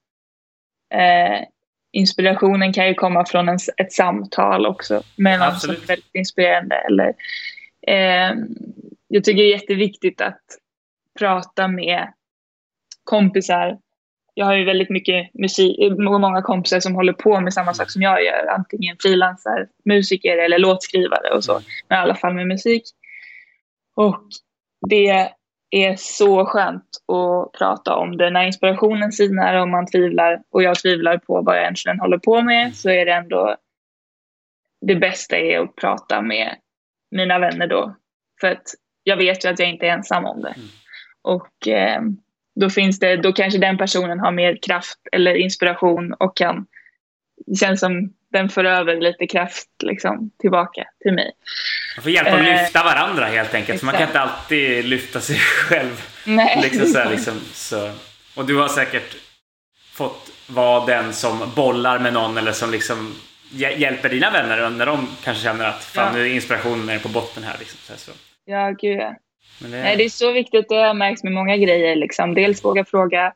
eh, 0.94 1.42
inspirationen 1.92 2.74
kan 2.74 2.88
ju 2.88 2.94
komma 2.94 3.26
från 3.26 3.50
en, 3.50 3.60
ett 3.78 3.94
samtal 3.94 4.66
också 4.66 5.04
med 5.18 5.40
någon 5.40 5.56
som 5.56 5.70
är 5.70 5.88
väldigt 5.88 6.16
inspirerande. 6.16 6.76
Eller, 6.76 7.14
eh, 7.88 8.36
jag 9.08 9.24
tycker 9.24 9.44
det 9.44 9.50
är 9.50 9.60
jätteviktigt 9.60 10.22
att 10.22 10.42
prata 11.20 11.68
med 11.68 12.14
kompisar 13.04 13.78
jag 14.38 14.46
har 14.46 14.54
ju 14.54 14.66
väldigt 14.66 14.90
mycket 14.90 15.34
musik, 15.34 15.94
många 16.00 16.42
kompisar 16.42 16.80
som 16.80 16.96
håller 16.96 17.14
på 17.14 17.40
med 17.40 17.54
samma 17.54 17.74
sak 17.74 17.92
som 17.92 18.02
jag 18.02 18.24
gör. 18.24 18.48
Antingen 18.48 18.98
frilansar, 19.02 19.68
musiker 19.86 20.38
eller 20.38 20.60
låtskrivare 20.60 21.30
och 21.36 21.44
så. 21.44 21.52
Mm. 21.52 21.64
Men 21.90 21.98
i 21.98 22.02
alla 22.02 22.16
fall 22.16 22.34
med 22.34 22.48
musik. 22.48 22.84
Och 23.96 24.28
det 24.90 25.30
är 25.72 25.96
så 25.96 26.46
skönt 26.46 26.84
att 27.14 27.60
prata 27.60 27.96
om 27.96 28.18
det. 28.18 28.30
När 28.30 28.46
inspirationen 28.46 29.12
sinar 29.12 29.62
och 29.62 29.70
man 29.70 29.88
tvivlar 29.88 30.42
och 30.52 30.64
jag 30.64 30.80
tvivlar 30.80 31.18
på 31.18 31.42
vad 31.42 31.56
jag 31.56 31.64
egentligen 31.64 32.00
håller 32.00 32.18
på 32.18 32.42
med 32.42 32.76
så 32.76 32.90
är 32.90 33.06
det 33.06 33.14
ändå 33.14 33.56
det 34.88 34.96
bästa 34.96 35.38
är 35.38 35.60
att 35.60 35.76
prata 35.76 36.22
med 36.22 36.56
mina 37.12 37.40
vänner 37.40 37.68
då. 37.68 37.96
För 38.42 38.52
att 38.52 38.64
jag 39.04 39.18
vet 39.18 39.46
ju 39.46 39.50
att 39.50 39.60
jag 39.60 39.70
inte 39.70 39.88
är 39.88 39.92
ensam 39.92 40.26
om 40.26 40.42
det. 40.42 40.54
Mm. 40.56 40.68
Och 41.22 41.68
eh, 41.68 42.02
då, 42.56 42.70
finns 42.70 43.00
det, 43.00 43.16
då 43.16 43.34
kanske 43.34 43.60
den 43.60 43.78
personen 43.78 44.20
har 44.20 44.32
mer 44.32 44.58
kraft 44.62 45.00
eller 45.12 45.36
inspiration 45.36 46.14
och 46.14 46.38
kan, 46.38 46.66
det 47.46 47.56
känns 47.56 47.80
som 47.80 48.14
den 48.32 48.50
för 48.50 48.64
över 48.64 49.02
lite 49.02 49.28
kraft 49.28 49.70
liksom, 49.84 50.32
tillbaka 50.40 50.84
till 51.02 51.14
mig. 51.14 51.32
Man 51.98 52.04
får 52.04 52.12
hjälpa 52.12 52.32
att 52.32 52.40
eh, 52.40 52.62
lyfta 52.62 52.84
varandra 52.84 53.26
helt 53.26 53.54
enkelt. 53.54 53.80
För 53.80 53.86
man 53.86 53.96
kan 53.96 54.08
inte 54.08 54.20
alltid 54.20 54.86
lyfta 54.86 55.20
sig 55.20 55.36
själv. 55.40 56.06
Nej. 56.26 56.60
Liksom 56.64 56.86
så 56.88 57.00
här, 57.00 57.12
liksom, 57.12 57.40
så. 57.54 57.92
Och 58.36 58.46
du 58.46 58.58
har 58.58 58.68
säkert 58.68 59.16
fått 59.94 60.32
vara 60.48 60.86
den 60.86 61.14
som 61.14 61.52
bollar 61.56 62.00
med 62.00 62.14
någon 62.14 62.38
eller 62.38 62.52
som 62.52 62.72
liksom 62.72 63.16
hjälper 63.50 64.10
dina 64.10 64.32
vänner 64.32 64.70
när 64.70 64.86
de 64.86 65.08
kanske 65.24 65.44
känner 65.44 65.66
att 65.66 65.84
fan, 65.84 66.08
ja. 66.08 66.14
nu 66.14 66.22
är 66.22 66.34
inspirationen 66.34 67.00
på 67.00 67.10
botten 67.10 67.44
här. 67.44 67.56
Liksom, 67.60 67.80
så, 67.84 67.94
här, 67.94 68.00
så. 68.00 68.12
Ja, 68.46 68.76
gud 68.82 69.00
ja. 69.00 69.16
Det... 69.60 69.68
Nej, 69.68 69.98
det 69.98 70.04
är 70.04 70.10
så 70.10 70.32
viktigt, 70.32 70.70
det 70.70 70.76
har 70.76 70.94
märkts 70.94 71.24
med 71.24 71.34
många 71.34 71.58
grejer. 71.58 71.96
Liksom. 71.96 72.34
Dels 72.34 72.66
våga 72.66 72.86
fråga, 72.86 73.34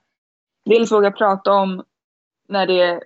dels 0.65 0.91
våga 0.91 1.11
prata 1.11 1.51
om 1.51 1.83
när 2.47 2.67
det 2.67 2.99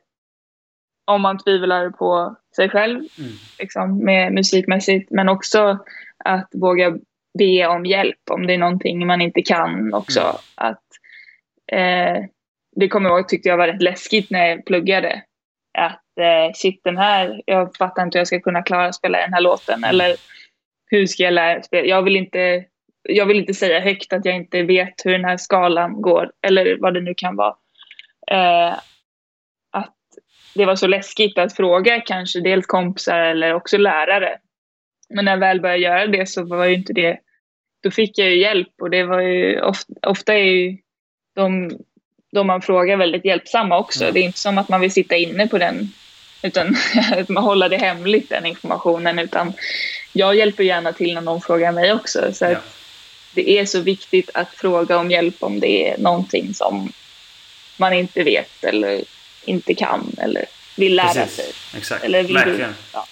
om 1.05 1.21
man 1.21 1.37
tvivlar 1.37 1.89
på 1.89 2.35
sig 2.55 2.69
själv 2.69 2.97
mm. 2.97 3.31
liksom, 3.59 3.97
med 3.97 4.33
musikmässigt, 4.33 5.11
men 5.11 5.29
också 5.29 5.79
att 6.25 6.49
våga 6.53 6.97
be 7.39 7.67
om 7.67 7.85
hjälp 7.85 8.19
om 8.31 8.47
det 8.47 8.53
är 8.53 8.57
någonting 8.57 9.07
man 9.07 9.21
inte 9.21 9.41
kan 9.41 9.93
också. 9.93 10.21
Mm. 10.21 10.35
Att, 10.55 10.83
eh, 11.71 12.25
det 12.75 12.87
kommer 12.87 13.09
jag 13.09 13.19
ihåg 13.19 13.29
tyckte 13.29 13.49
jag 13.49 13.57
var 13.57 13.67
rätt 13.67 13.81
läskigt 13.81 14.29
när 14.29 14.47
jag 14.47 14.65
pluggade. 14.65 15.23
Att 15.77 16.17
eh, 16.19 16.53
shit, 16.53 16.81
den 16.83 16.97
här, 16.97 17.41
jag 17.45 17.75
fattar 17.75 18.03
inte 18.03 18.17
hur 18.17 18.19
jag 18.19 18.27
ska 18.27 18.39
kunna 18.39 18.63
klara 18.63 18.85
att 18.85 18.95
spela 18.95 19.17
den 19.17 19.33
här 19.33 19.41
låten. 19.41 19.77
Mm. 19.77 19.89
Eller 19.89 20.15
hur 20.85 21.05
ska 21.05 21.23
jag 21.23 21.33
lära 21.33 21.63
spela? 21.63 21.87
Jag 21.87 22.01
vill 22.01 22.15
inte 22.15 22.65
jag 23.03 23.25
vill 23.25 23.39
inte 23.39 23.53
säga 23.53 23.79
högt 23.79 24.13
att 24.13 24.25
jag 24.25 24.35
inte 24.35 24.63
vet 24.63 24.93
hur 25.05 25.11
den 25.11 25.25
här 25.25 25.37
skalan 25.37 26.01
går 26.01 26.31
eller 26.41 26.77
vad 26.79 26.93
det 26.93 27.01
nu 27.01 27.13
kan 27.17 27.35
vara. 27.35 27.55
Eh, 28.31 28.73
att 29.71 29.95
det 30.55 30.65
var 30.65 30.75
så 30.75 30.87
läskigt 30.87 31.37
att 31.37 31.55
fråga 31.55 32.01
kanske 32.01 32.39
dels 32.39 32.65
kompisar 32.65 33.19
eller 33.19 33.53
också 33.53 33.77
lärare. 33.77 34.37
Men 35.09 35.25
när 35.25 35.31
jag 35.31 35.39
väl 35.39 35.61
började 35.61 35.81
göra 35.81 36.07
det 36.07 36.29
så 36.29 36.43
var 36.43 36.65
ju 36.65 36.75
inte 36.75 36.93
det, 36.93 37.19
då 37.83 37.91
fick 37.91 38.17
jag 38.17 38.29
ju 38.29 38.39
hjälp 38.39 38.81
och 38.81 38.89
det 38.89 39.03
var 39.03 39.21
ju 39.21 39.61
ofta, 39.61 39.93
ofta 40.07 40.33
är 40.33 40.43
ju 40.43 40.77
de, 41.35 41.71
de 42.31 42.47
man 42.47 42.61
frågar 42.61 42.97
väldigt 42.97 43.25
hjälpsamma 43.25 43.79
också. 43.79 44.03
Mm. 44.03 44.13
Det 44.13 44.19
är 44.19 44.23
inte 44.23 44.39
som 44.39 44.57
att 44.57 44.69
man 44.69 44.81
vill 44.81 44.91
sitta 44.91 45.15
inne 45.15 45.47
på 45.47 45.57
den 45.57 45.87
utan 46.43 46.75
att 47.11 47.29
man 47.29 47.43
håller 47.43 47.69
det 47.69 47.77
hemligt 47.77 48.29
den 48.29 48.45
informationen 48.45 49.19
utan 49.19 49.53
jag 50.13 50.35
hjälper 50.35 50.63
gärna 50.63 50.91
till 50.93 51.13
när 51.13 51.21
någon 51.21 51.41
frågar 51.41 51.71
mig 51.71 51.93
också. 51.93 52.33
Så 52.33 52.45
ja 52.45 52.59
det 53.34 53.59
är 53.59 53.65
så 53.65 53.79
viktigt 53.79 54.29
att 54.34 54.49
fråga 54.55 54.97
om 54.97 55.11
hjälp 55.11 55.36
om 55.39 55.59
det 55.59 55.89
är 55.89 55.97
någonting 55.97 56.53
som 56.53 56.93
man 57.77 57.93
inte 57.93 58.23
vet 58.23 58.63
eller 58.63 59.03
inte 59.45 59.73
kan 59.73 60.15
eller 60.17 60.45
vill 60.75 60.95
lära 60.95 61.13
Precis. 61.13 61.36
sig. 61.36 61.53
Exakt, 61.77 62.03
eller 62.03 62.23
vill 62.23 62.34
verkligen. 62.34 62.75
Ja. 62.93 63.07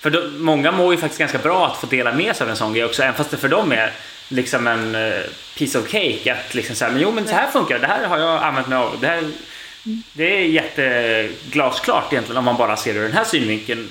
För 0.00 0.10
då, 0.10 0.30
många 0.38 0.72
mår 0.72 0.94
ju 0.94 1.00
faktiskt 1.00 1.18
ganska 1.18 1.38
bra 1.38 1.66
att 1.66 1.76
få 1.76 1.86
dela 1.86 2.12
med 2.12 2.36
sig 2.36 2.44
av 2.44 2.50
en 2.50 2.56
sån 2.56 2.74
grej 2.74 2.84
också, 2.84 3.02
även 3.02 3.14
fast 3.14 3.30
det 3.30 3.36
för 3.36 3.48
dem 3.48 3.72
är 3.72 3.92
liksom 4.28 4.66
en 4.66 4.94
uh, 4.94 5.22
piece 5.56 5.78
of 5.78 5.88
cake. 5.88 6.32
Att 6.34 6.54
liksom 6.54 6.76
säga, 6.76 6.90
men 6.90 7.02
jo 7.02 7.12
men 7.12 7.26
så 7.26 7.34
här 7.34 7.50
funkar 7.50 7.78
det, 7.78 7.86
här 7.86 8.06
har 8.06 8.18
jag 8.18 8.42
använt 8.42 8.68
mig 8.68 8.78
av. 8.78 9.00
Det, 9.00 9.06
här, 9.06 9.18
mm. 9.18 10.02
det 10.12 10.36
är 10.36 10.44
jätteglasklart 10.44 12.12
egentligen 12.12 12.38
om 12.38 12.44
man 12.44 12.56
bara 12.56 12.76
ser 12.76 12.94
det 12.94 13.00
ur 13.00 13.02
den 13.02 13.12
här 13.12 13.24
synvinkeln. 13.24 13.88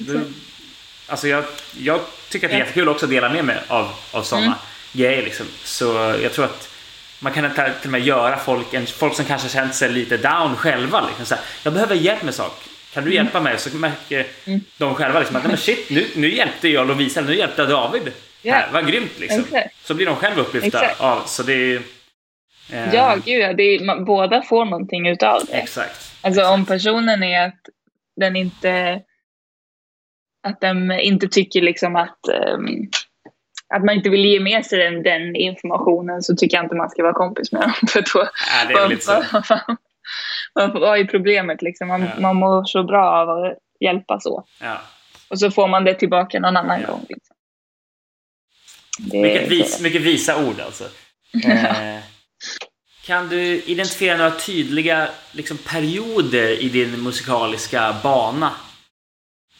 Mm. 0.00 0.34
Alltså 1.06 1.28
jag, 1.28 1.44
jag 1.78 2.00
tycker 2.28 2.46
att 2.46 2.50
det 2.50 2.56
är 2.56 2.60
jättekul 2.60 2.88
också 2.88 3.06
att 3.06 3.10
dela 3.10 3.28
med 3.28 3.44
mig 3.44 3.58
av, 3.68 3.90
av 4.12 4.22
sådana. 4.22 4.46
Mm 4.46 4.58
grejer 4.94 5.22
liksom. 5.22 5.46
Så 5.64 5.84
jag 6.22 6.32
tror 6.32 6.44
att 6.44 6.68
man 7.20 7.32
kan 7.32 7.54
till 7.54 7.64
och 7.84 7.90
med 7.90 8.00
göra 8.00 8.36
folk, 8.36 8.88
folk 8.88 9.14
som 9.14 9.24
kanske 9.24 9.48
känt 9.48 9.74
sig 9.74 9.92
lite 9.92 10.16
down 10.16 10.56
själva. 10.56 11.06
Liksom, 11.06 11.26
så 11.26 11.34
här, 11.34 11.44
jag 11.62 11.72
behöver 11.72 11.94
hjälp 11.94 12.22
med 12.22 12.34
sak. 12.34 12.64
Kan 12.92 13.04
du 13.04 13.10
mm. 13.10 13.24
hjälpa 13.24 13.40
mig? 13.40 13.58
Så 13.58 13.76
märker 13.76 14.26
mm. 14.44 14.60
de 14.78 14.94
själva 14.94 15.18
liksom, 15.18 15.36
att 15.36 15.46
men 15.46 15.56
shit, 15.56 15.90
nu, 15.90 16.06
nu 16.16 16.34
hjälpte 16.34 16.68
jag 16.68 16.86
Lovisa, 16.86 17.20
nu 17.20 17.36
hjälpte 17.36 17.62
jag 17.62 17.70
David. 17.70 18.12
Yeah. 18.42 18.58
Här, 18.58 18.72
vad 18.72 18.86
grymt 18.86 19.18
liksom. 19.18 19.40
Exakt. 19.40 19.86
Så 19.86 19.94
blir 19.94 20.06
de 20.06 20.16
själva 20.16 20.42
upplyfta. 20.42 20.90
Av, 20.98 21.22
så 21.26 21.42
det 21.42 21.74
eh... 22.72 22.94
Ja, 22.94 23.16
gud 23.24 23.56
det 23.56 23.62
är, 23.62 23.84
man, 23.84 24.04
båda 24.04 24.42
får 24.42 24.64
någonting 24.64 25.08
utav 25.08 25.42
det. 25.46 25.52
Exakt. 25.52 26.14
Alltså 26.20 26.40
Exakt. 26.40 26.54
om 26.54 26.66
personen 26.66 27.22
är 27.22 27.46
att 27.46 27.60
den 28.16 28.36
inte 28.36 29.02
att 30.42 30.60
den 30.60 30.92
inte 30.92 31.28
tycker 31.28 31.60
liksom 31.60 31.96
att 31.96 32.18
um, 32.54 32.90
att 33.76 33.84
man 33.84 33.94
inte 33.94 34.10
vill 34.10 34.24
ge 34.24 34.40
med 34.40 34.66
sig 34.66 34.78
den, 34.78 35.02
den, 35.02 35.36
informationen 35.36 36.22
så 36.22 36.36
tycker 36.36 36.56
jag 36.56 36.64
inte 36.64 36.74
man 36.74 36.90
ska 36.90 37.02
vara 37.02 37.14
kompis 37.14 37.52
med 37.52 37.62
dem. 37.62 37.72
För 37.88 38.00
då, 38.00 38.08
ja, 38.14 38.68
det 38.68 38.74
är 38.74 38.88
lite 38.88 39.02
så. 39.02 39.22
vad 40.80 40.98
är 40.98 41.04
problemet 41.04 41.62
liksom? 41.62 41.88
Man, 41.88 42.02
ja. 42.02 42.20
man 42.20 42.36
mår 42.36 42.64
så 42.64 42.84
bra 42.84 43.10
av 43.10 43.30
att 43.30 43.58
hjälpas 43.80 44.26
åt. 44.26 44.48
Ja. 44.60 44.80
Och 45.28 45.38
så 45.38 45.50
får 45.50 45.68
man 45.68 45.84
det 45.84 45.94
tillbaka 45.94 46.40
någon 46.40 46.56
annan 46.56 46.80
ja. 46.80 46.86
gång. 46.86 47.06
Liksom. 47.08 47.36
mycket, 49.22 49.50
vis, 49.50 49.80
mycket 49.80 50.02
visa 50.02 50.46
ord 50.46 50.60
alltså. 50.60 50.84
eh, 51.44 51.98
kan 53.04 53.28
du 53.28 53.62
identifiera 53.62 54.16
några 54.16 54.30
tydliga 54.30 55.08
liksom, 55.32 55.56
perioder 55.56 56.62
i 56.62 56.68
din 56.68 57.02
musikaliska 57.02 57.96
bana? 58.02 58.50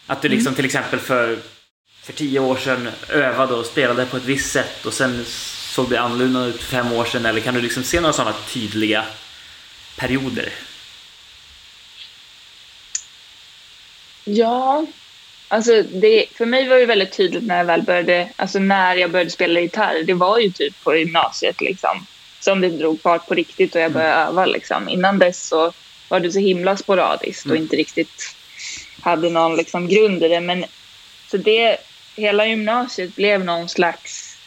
Att 0.06 0.22
du 0.22 0.28
liksom 0.28 0.48
mm. 0.48 0.56
till 0.56 0.64
exempel 0.64 0.98
för 0.98 1.38
för 2.04 2.12
tio 2.12 2.40
år 2.40 2.56
sedan 2.56 2.88
övade 3.08 3.54
och 3.54 3.66
spelade 3.66 4.06
på 4.06 4.16
ett 4.16 4.24
visst 4.24 4.52
sätt 4.52 4.86
och 4.86 4.92
sen 4.92 5.24
såg 5.74 5.90
det 5.90 6.00
annorlunda 6.00 6.44
ut 6.44 6.62
för 6.62 6.76
fem 6.76 6.92
år 6.92 7.04
sedan? 7.04 7.26
Eller 7.26 7.40
kan 7.40 7.54
du 7.54 7.60
liksom 7.60 7.82
se 7.82 8.00
några 8.00 8.12
sådana 8.12 8.34
tydliga 8.52 9.04
perioder? 9.96 10.52
Ja, 14.24 14.86
alltså 15.48 15.82
det, 15.82 16.26
för 16.34 16.46
mig 16.46 16.68
var 16.68 16.76
det 16.76 16.86
väldigt 16.86 17.12
tydligt 17.12 17.44
när 17.44 17.56
jag 17.56 17.64
väl 17.64 17.82
började, 17.82 18.28
alltså 18.36 18.58
när 18.58 18.96
jag 18.96 19.10
började 19.10 19.30
spela 19.30 19.60
gitarr, 19.60 20.02
det 20.02 20.14
var 20.14 20.38
ju 20.38 20.50
typ 20.50 20.84
på 20.84 20.96
gymnasiet 20.96 21.60
liksom, 21.60 22.06
som 22.40 22.60
det 22.60 22.68
drog 22.68 23.00
fart 23.00 23.26
på 23.26 23.34
riktigt 23.34 23.74
och 23.74 23.80
jag 23.80 23.92
började 23.92 24.14
mm. 24.14 24.28
öva 24.28 24.46
liksom. 24.46 24.88
Innan 24.88 25.18
dess 25.18 25.48
så 25.48 25.72
var 26.08 26.20
det 26.20 26.32
så 26.32 26.38
himla 26.38 26.76
sporadiskt 26.76 27.44
och 27.44 27.50
mm. 27.50 27.62
inte 27.62 27.76
riktigt 27.76 28.36
hade 29.00 29.30
någon 29.30 29.56
liksom 29.56 29.88
grund 29.88 30.22
i 30.22 30.28
det, 30.28 30.40
men 30.40 30.64
så 31.30 31.36
det 31.36 31.78
hela 32.16 32.46
gymnasiet 32.46 33.16
blev 33.16 33.44
någon 33.44 33.68
slags 33.68 34.38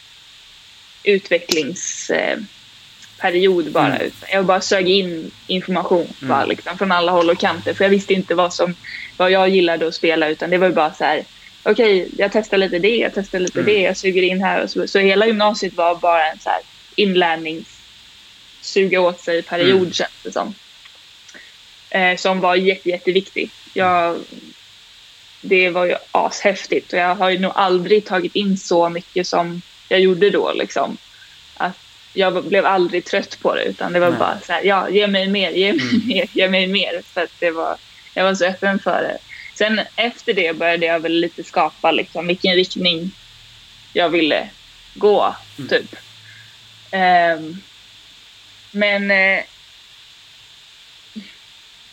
utvecklingsperiod 1.04 3.72
bara. 3.72 3.96
Mm. 3.96 4.10
Jag 4.32 4.44
bara 4.44 4.60
sög 4.60 4.88
in 4.88 5.30
information 5.46 6.00
mm. 6.00 6.28
bara, 6.28 6.44
liksom, 6.44 6.78
från 6.78 6.92
alla 6.92 7.12
håll 7.12 7.30
och 7.30 7.38
kanter. 7.38 7.74
För 7.74 7.84
jag 7.84 7.90
visste 7.90 8.14
inte 8.14 8.34
vad, 8.34 8.54
som, 8.54 8.74
vad 9.16 9.30
jag 9.30 9.48
gillade 9.48 9.88
att 9.88 9.94
spela 9.94 10.28
utan 10.28 10.50
det 10.50 10.58
var 10.58 10.70
bara 10.70 10.94
så 10.94 11.04
här. 11.04 11.24
Okej, 11.62 12.02
okay, 12.02 12.14
jag 12.18 12.32
testar 12.32 12.58
lite 12.58 12.78
det, 12.78 12.96
jag 12.96 13.12
testar 13.14 13.38
lite 13.38 13.60
mm. 13.60 13.74
det, 13.74 13.80
jag 13.80 13.96
suger 13.96 14.22
in 14.22 14.42
här. 14.42 14.62
Och 14.62 14.70
så, 14.70 14.88
så 14.88 14.98
hela 14.98 15.26
gymnasiet 15.26 15.74
var 15.74 15.94
bara 15.94 16.30
en 16.30 16.38
så 16.38 16.50
här 16.50 16.60
inlärningssuga 16.94 19.00
åt 19.00 19.20
sig 19.20 19.42
period 19.42 19.80
mm. 19.80 19.92
känns 19.92 20.22
det 20.22 20.32
som. 20.32 20.54
Eh, 21.90 22.16
som 22.16 22.40
var 22.40 22.54
jätte, 22.54 22.88
jätteviktig. 22.88 23.50
Jag, 23.74 24.18
det 25.40 25.70
var 25.70 25.84
ju 25.84 25.94
ashäftigt 26.12 26.92
och 26.92 26.98
jag 26.98 27.14
har 27.14 27.30
ju 27.30 27.38
nog 27.38 27.52
aldrig 27.54 28.04
tagit 28.04 28.36
in 28.36 28.56
så 28.56 28.88
mycket 28.88 29.26
som 29.26 29.62
jag 29.88 30.00
gjorde 30.00 30.30
då 30.30 30.52
liksom. 30.52 30.96
Att 31.56 31.78
jag 32.12 32.44
blev 32.44 32.66
aldrig 32.66 33.04
trött 33.04 33.38
på 33.42 33.54
det 33.54 33.64
utan 33.64 33.92
det 33.92 34.00
var 34.00 34.10
Nej. 34.10 34.18
bara 34.18 34.40
så 34.46 34.52
här, 34.52 34.64
ja, 34.64 34.88
ge 34.88 35.06
mig 35.06 35.28
mer, 35.28 35.50
ge 35.50 35.72
mig 35.72 35.88
mm. 35.94 36.06
mer, 36.06 36.28
ge 36.32 36.48
mig 36.48 36.66
mer. 36.66 37.02
För 37.04 37.20
att 37.20 37.32
det 37.38 37.50
var, 37.50 37.76
jag 38.14 38.24
var 38.24 38.34
så 38.34 38.44
öppen 38.44 38.78
för 38.78 39.02
det. 39.02 39.18
Sen 39.54 39.80
efter 39.96 40.34
det 40.34 40.56
började 40.56 40.86
jag 40.86 41.00
väl 41.00 41.12
lite 41.12 41.44
skapa 41.44 41.90
liksom 41.90 42.26
vilken 42.26 42.54
riktning 42.54 43.10
jag 43.92 44.08
ville 44.08 44.48
gå, 44.94 45.34
mm. 45.58 45.68
typ. 45.68 45.96
Um, 46.92 47.62
men 48.70 49.10
uh, 49.10 49.44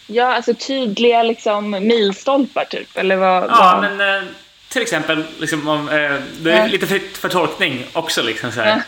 ja, 0.07 0.35
alltså 0.35 0.53
tydliga 0.53 1.23
liksom 1.23 1.71
milstolpar 1.71 2.65
typ, 2.65 2.97
eller 2.97 3.15
vad? 3.15 3.43
Ja, 3.43 3.79
vad? 3.81 3.81
men 3.81 4.23
uh, 4.23 4.29
till 4.71 4.81
exempel, 4.81 5.23
liksom, 5.39 5.67
om, 5.67 5.89
uh, 5.89 6.21
det 6.39 6.51
är 6.51 6.67
lite 6.67 6.87
fritt 6.87 7.17
för 7.17 7.29
tolkning 7.29 7.85
också 7.93 8.23
liksom 8.23 8.51
så 8.51 8.61
här. 8.61 8.83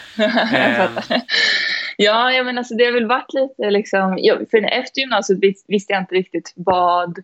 ja, 1.97 2.32
jag 2.32 2.45
men 2.45 2.57
alltså 2.57 2.76
det 2.76 2.86
har 2.86 2.91
väl 2.91 3.07
varit 3.07 3.34
lite 3.34 3.72
liksom, 3.72 4.20
för 4.51 4.74
efter 4.74 4.99
gymnasiet 4.99 5.39
visste 5.68 5.93
jag 5.93 6.01
inte 6.01 6.15
riktigt 6.15 6.53
vad 6.55 7.20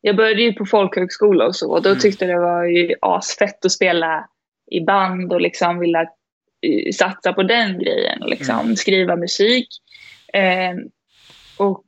jag 0.00 0.16
började 0.16 0.42
ju 0.42 0.52
på 0.52 0.66
folkhögskola 0.66 1.46
och 1.46 1.56
så 1.56 1.70
och 1.70 1.82
då 1.82 1.88
mm. 1.88 2.00
tyckte 2.00 2.24
jag 2.24 2.36
det 2.36 2.40
var 2.40 2.64
ju 2.64 2.94
asfett 3.00 3.64
att 3.64 3.72
spela 3.72 4.28
i 4.70 4.80
band 4.80 5.32
och 5.32 5.40
liksom 5.40 5.78
vilja 5.78 6.02
uh, 6.02 6.92
satsa 6.94 7.32
på 7.32 7.42
den 7.42 7.78
grejen. 7.78 8.18
Liksom. 8.20 8.60
Mm. 8.60 8.76
Skriva 8.76 9.16
musik. 9.16 9.68
Eh, 10.32 10.74
och 11.56 11.84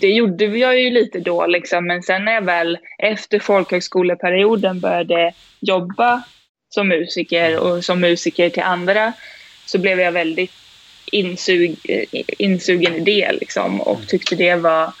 det 0.00 0.08
gjorde 0.08 0.44
jag 0.44 0.80
ju 0.80 0.90
lite 0.90 1.20
då 1.20 1.46
liksom. 1.46 1.86
Men 1.86 2.02
sen 2.02 2.24
när 2.24 2.32
jag 2.32 2.44
väl 2.44 2.78
efter 2.98 3.38
folkhögskoleperioden 3.38 4.80
började 4.80 5.32
jobba 5.60 6.22
som 6.68 6.88
musiker 6.88 7.58
och 7.58 7.84
som 7.84 8.00
musiker 8.00 8.50
till 8.50 8.62
andra 8.62 9.12
så 9.66 9.78
blev 9.78 10.00
jag 10.00 10.12
väldigt 10.12 10.52
insug, 11.12 11.76
insugen 12.38 12.94
i 12.94 13.00
det 13.00 13.32
liksom 13.32 13.80
och 13.80 13.96
mm. 13.96 14.06
tyckte 14.06 14.34
det 14.34 14.54
var 14.54 14.92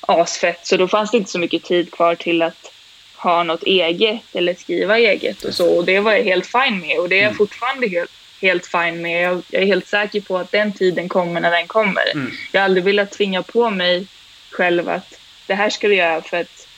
asfett. 0.00 0.66
Så 0.66 0.76
då 0.76 0.88
fanns 0.88 1.10
det 1.10 1.16
inte 1.16 1.30
så 1.30 1.38
mycket 1.38 1.62
tid 1.62 1.90
kvar 1.90 2.14
till 2.14 2.42
att 2.42 2.72
ha 3.16 3.42
något 3.42 3.62
eget 3.62 4.20
eller 4.32 4.54
skriva 4.54 4.98
eget 4.98 5.44
och 5.44 5.54
så. 5.54 5.76
Och 5.76 5.84
det 5.84 6.00
var 6.00 6.12
jag 6.12 6.24
helt 6.24 6.46
fine 6.46 6.80
med 6.80 6.98
och 6.98 7.08
det 7.08 7.14
är 7.14 7.22
jag 7.22 7.26
mm. 7.26 7.36
fortfarande 7.36 7.88
helt, 7.88 8.10
helt 8.40 8.66
fine 8.66 9.02
med. 9.02 9.22
Jag, 9.22 9.42
jag, 9.50 9.62
är 9.62 9.66
helt 9.66 9.86
säker 9.86 10.20
på 10.20 10.38
att 10.38 10.52
den 10.52 10.72
tiden 10.72 11.08
kommer 11.08 11.40
när 11.40 11.50
den 11.50 11.66
kommer. 11.66 12.12
Mm. 12.14 12.32
Jag 12.52 12.60
har 12.60 12.64
aldrig 12.64 12.84
velat 12.84 13.10
tvinga 13.10 13.42
på 13.42 13.70
mig 13.70 14.06
själv 14.52 14.88
att 14.88 15.18
det 15.46 15.54
här 15.54 15.70
ska 15.70 15.88
du 15.88 15.94
göra 15.94 16.22
för 16.22 16.40
att 16.40 16.68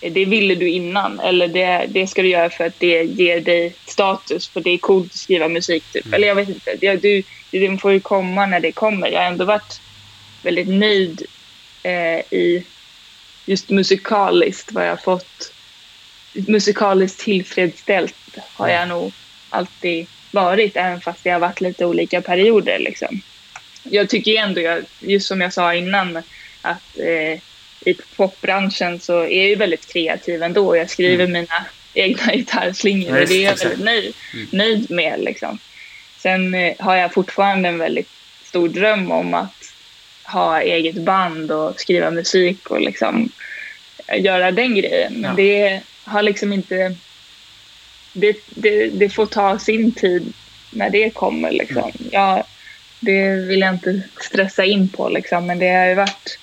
det 0.00 0.24
ville 0.24 0.54
du 0.54 0.68
innan 0.68 1.20
eller 1.20 1.48
det, 1.48 1.86
det 1.88 2.06
ska 2.06 2.22
du 2.22 2.28
göra 2.28 2.50
för 2.50 2.66
att 2.66 2.80
det 2.80 3.02
ger 3.02 3.40
dig 3.40 3.74
status 3.86 4.48
för 4.48 4.60
det 4.60 4.70
är 4.70 4.78
coolt 4.78 5.12
att 5.12 5.18
skriva 5.18 5.48
musik 5.48 5.84
typ. 5.92 6.06
Mm. 6.06 6.14
Eller 6.14 6.28
jag 6.28 6.34
vet 6.34 6.48
inte, 6.48 6.74
det, 6.80 6.96
du, 6.96 7.22
det 7.50 7.78
får 7.78 7.92
ju 7.92 8.00
komma 8.00 8.46
när 8.46 8.60
det 8.60 8.72
kommer. 8.72 9.08
Jag 9.08 9.20
har 9.20 9.26
ändå 9.26 9.44
varit 9.44 9.80
väldigt 10.42 10.68
nöjd 10.68 11.22
eh, 11.82 12.18
i 12.18 12.64
just 13.46 13.70
musikaliskt 13.70 14.72
vad 14.72 14.86
jag 14.86 15.02
fått 15.02 15.52
musikaliskt 16.32 17.20
tillfredsställt 17.20 18.38
har 18.54 18.68
jag 18.68 18.88
nog 18.88 19.12
alltid 19.50 20.06
varit, 20.30 20.76
även 20.76 21.00
fast 21.00 21.24
det 21.24 21.30
har 21.30 21.40
varit 21.40 21.60
lite 21.60 21.86
olika 21.86 22.20
perioder. 22.22 22.78
Liksom. 22.78 23.20
Jag 23.82 24.08
tycker 24.08 24.36
ändå, 24.36 24.80
just 25.00 25.26
som 25.26 25.40
jag 25.40 25.52
sa 25.52 25.74
innan, 25.74 26.22
att 26.70 26.98
eh, 26.98 27.40
i 27.80 27.94
popbranschen 28.16 29.00
så 29.00 29.18
är 29.20 29.38
jag 29.38 29.48
ju 29.48 29.54
väldigt 29.54 29.92
kreativ 29.92 30.42
ändå. 30.42 30.76
Jag 30.76 30.90
skriver 30.90 31.24
mm. 31.24 31.32
mina 31.32 31.66
egna 31.94 32.32
gitarrslingor 32.32 33.20
och 33.20 33.28
det 33.28 33.34
är 33.34 33.44
jag 33.44 33.56
väldigt 33.56 33.84
nöjd, 33.84 34.14
mm. 34.34 34.46
nöjd 34.52 34.90
med. 34.90 35.20
Liksom. 35.20 35.58
Sen 36.18 36.54
eh, 36.54 36.74
har 36.78 36.96
jag 36.96 37.14
fortfarande 37.14 37.68
en 37.68 37.78
väldigt 37.78 38.08
stor 38.44 38.68
dröm 38.68 39.10
om 39.10 39.34
att 39.34 39.72
ha 40.24 40.60
eget 40.60 40.96
band 40.96 41.50
och 41.50 41.80
skriva 41.80 42.10
musik 42.10 42.70
och 42.70 42.80
liksom 42.80 43.30
göra 44.16 44.50
den 44.50 44.74
grejen. 44.74 45.12
Men 45.12 45.30
ja. 45.30 45.36
det 45.36 45.80
har 46.04 46.22
liksom 46.22 46.52
inte... 46.52 46.94
Det, 48.12 48.36
det, 48.48 48.88
det, 48.88 49.08
får 49.08 49.26
ta 49.26 49.58
sin 49.58 49.92
tid 49.92 50.32
när 50.70 50.90
det 50.90 51.10
kommer. 51.10 51.50
Liksom. 51.50 51.82
Mm. 51.82 52.10
Ja, 52.12 52.44
det 53.00 53.30
vill 53.30 53.60
jag 53.60 53.74
inte 53.74 54.02
stressa 54.20 54.64
in 54.64 54.88
på, 54.88 55.08
liksom. 55.08 55.46
men 55.46 55.58
det 55.58 55.68
har 55.68 55.86
ju 55.86 55.94
varit... 55.94 56.38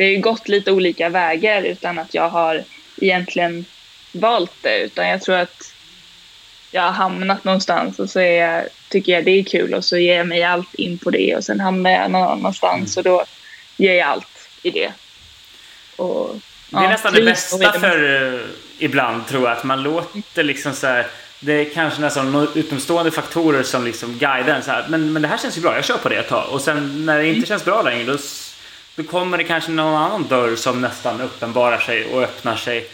Det 0.00 0.04
har 0.04 0.10
ju 0.10 0.20
gått 0.20 0.48
lite 0.48 0.72
olika 0.72 1.08
vägar 1.08 1.62
utan 1.62 1.98
att 1.98 2.14
jag 2.14 2.28
har 2.28 2.64
egentligen 3.00 3.64
valt 4.12 4.52
det. 4.60 4.78
Utan 4.78 5.08
jag 5.08 5.22
tror 5.22 5.34
att 5.34 5.72
jag 6.70 6.82
har 6.82 6.92
hamnat 6.92 7.44
någonstans 7.44 7.98
och 7.98 8.10
så 8.10 8.20
jag, 8.20 8.64
tycker 8.88 9.12
jag 9.12 9.24
det 9.24 9.30
är 9.30 9.44
kul 9.44 9.74
och 9.74 9.84
så 9.84 9.96
ger 9.96 10.16
jag 10.16 10.26
mig 10.26 10.44
allt 10.44 10.74
in 10.74 10.98
på 10.98 11.10
det 11.10 11.36
och 11.36 11.44
sen 11.44 11.60
hamnar 11.60 11.90
jag 11.90 12.10
någon 12.10 12.28
annanstans 12.28 12.96
mm. 12.96 13.12
och 13.12 13.18
då 13.18 13.24
ger 13.76 13.94
jag 13.94 14.08
allt 14.08 14.48
i 14.62 14.70
det. 14.70 14.92
Och 15.96 16.36
det 16.70 16.76
är 16.76 16.82
ja, 16.82 16.88
nästan 16.88 17.12
det 17.14 17.22
bästa 17.22 17.72
för 17.72 18.04
uh, 18.04 18.40
ibland 18.78 19.26
tror 19.26 19.42
jag 19.42 19.52
att 19.52 19.64
man 19.64 19.82
låter 19.82 20.42
liksom 20.42 20.72
så 20.72 20.86
här, 20.86 21.06
Det 21.40 21.52
är 21.52 21.74
kanske 21.74 22.00
nästan 22.00 22.48
utomstående 22.54 23.10
faktorer 23.10 23.62
som 23.62 23.84
liksom 23.84 24.18
guidar 24.18 24.54
en 24.54 24.62
så 24.62 24.70
här, 24.70 24.86
men, 24.88 25.12
men 25.12 25.22
det 25.22 25.28
här 25.28 25.38
känns 25.38 25.58
ju 25.58 25.60
bra, 25.60 25.74
jag 25.74 25.84
kör 25.84 25.98
på 25.98 26.08
det 26.08 26.16
ett 26.16 26.28
tag. 26.28 26.52
Och 26.52 26.60
sen 26.60 27.06
när 27.06 27.18
det 27.18 27.26
inte 27.26 27.48
känns 27.48 27.64
bra 27.64 27.82
längre 27.82 28.12
då, 28.12 28.18
då 28.96 29.02
kommer 29.02 29.38
det 29.38 29.44
kanske 29.44 29.70
någon 29.70 30.02
annan 30.02 30.28
dörr 30.28 30.56
som 30.56 30.80
nästan 30.80 31.20
uppenbarar 31.20 31.78
sig 31.78 32.04
och 32.04 32.22
öppnar 32.22 32.56
sig. 32.56 32.86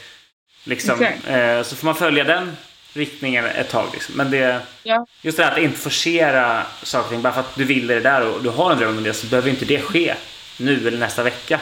Liksom, 0.64 1.02
uh, 1.02 1.62
så 1.62 1.76
får 1.76 1.84
man 1.84 1.94
följa 1.94 2.24
den 2.24 2.56
riktningen 2.96 3.44
ett 3.44 3.70
tag. 3.70 3.86
Liksom. 3.92 4.14
Men 4.14 4.30
det, 4.30 4.60
ja. 4.82 5.06
just 5.22 5.38
det 5.38 5.44
här 5.44 5.52
att 5.52 5.58
inte 5.58 5.78
forcera 5.78 6.62
saker 6.82 7.04
och 7.04 7.10
ting 7.10 7.22
bara 7.22 7.32
för 7.32 7.40
att 7.40 7.54
du 7.54 7.64
vill 7.64 7.86
det 7.86 8.00
där 8.00 8.28
och 8.28 8.42
du 8.42 8.48
har 8.48 8.72
en 8.72 8.78
dröm 8.78 8.96
om 8.96 9.04
det 9.04 9.12
så 9.12 9.26
behöver 9.26 9.50
inte 9.50 9.64
det 9.64 9.80
ske 9.80 10.14
nu 10.58 10.88
eller 10.88 10.98
nästa 10.98 11.22
vecka. 11.22 11.60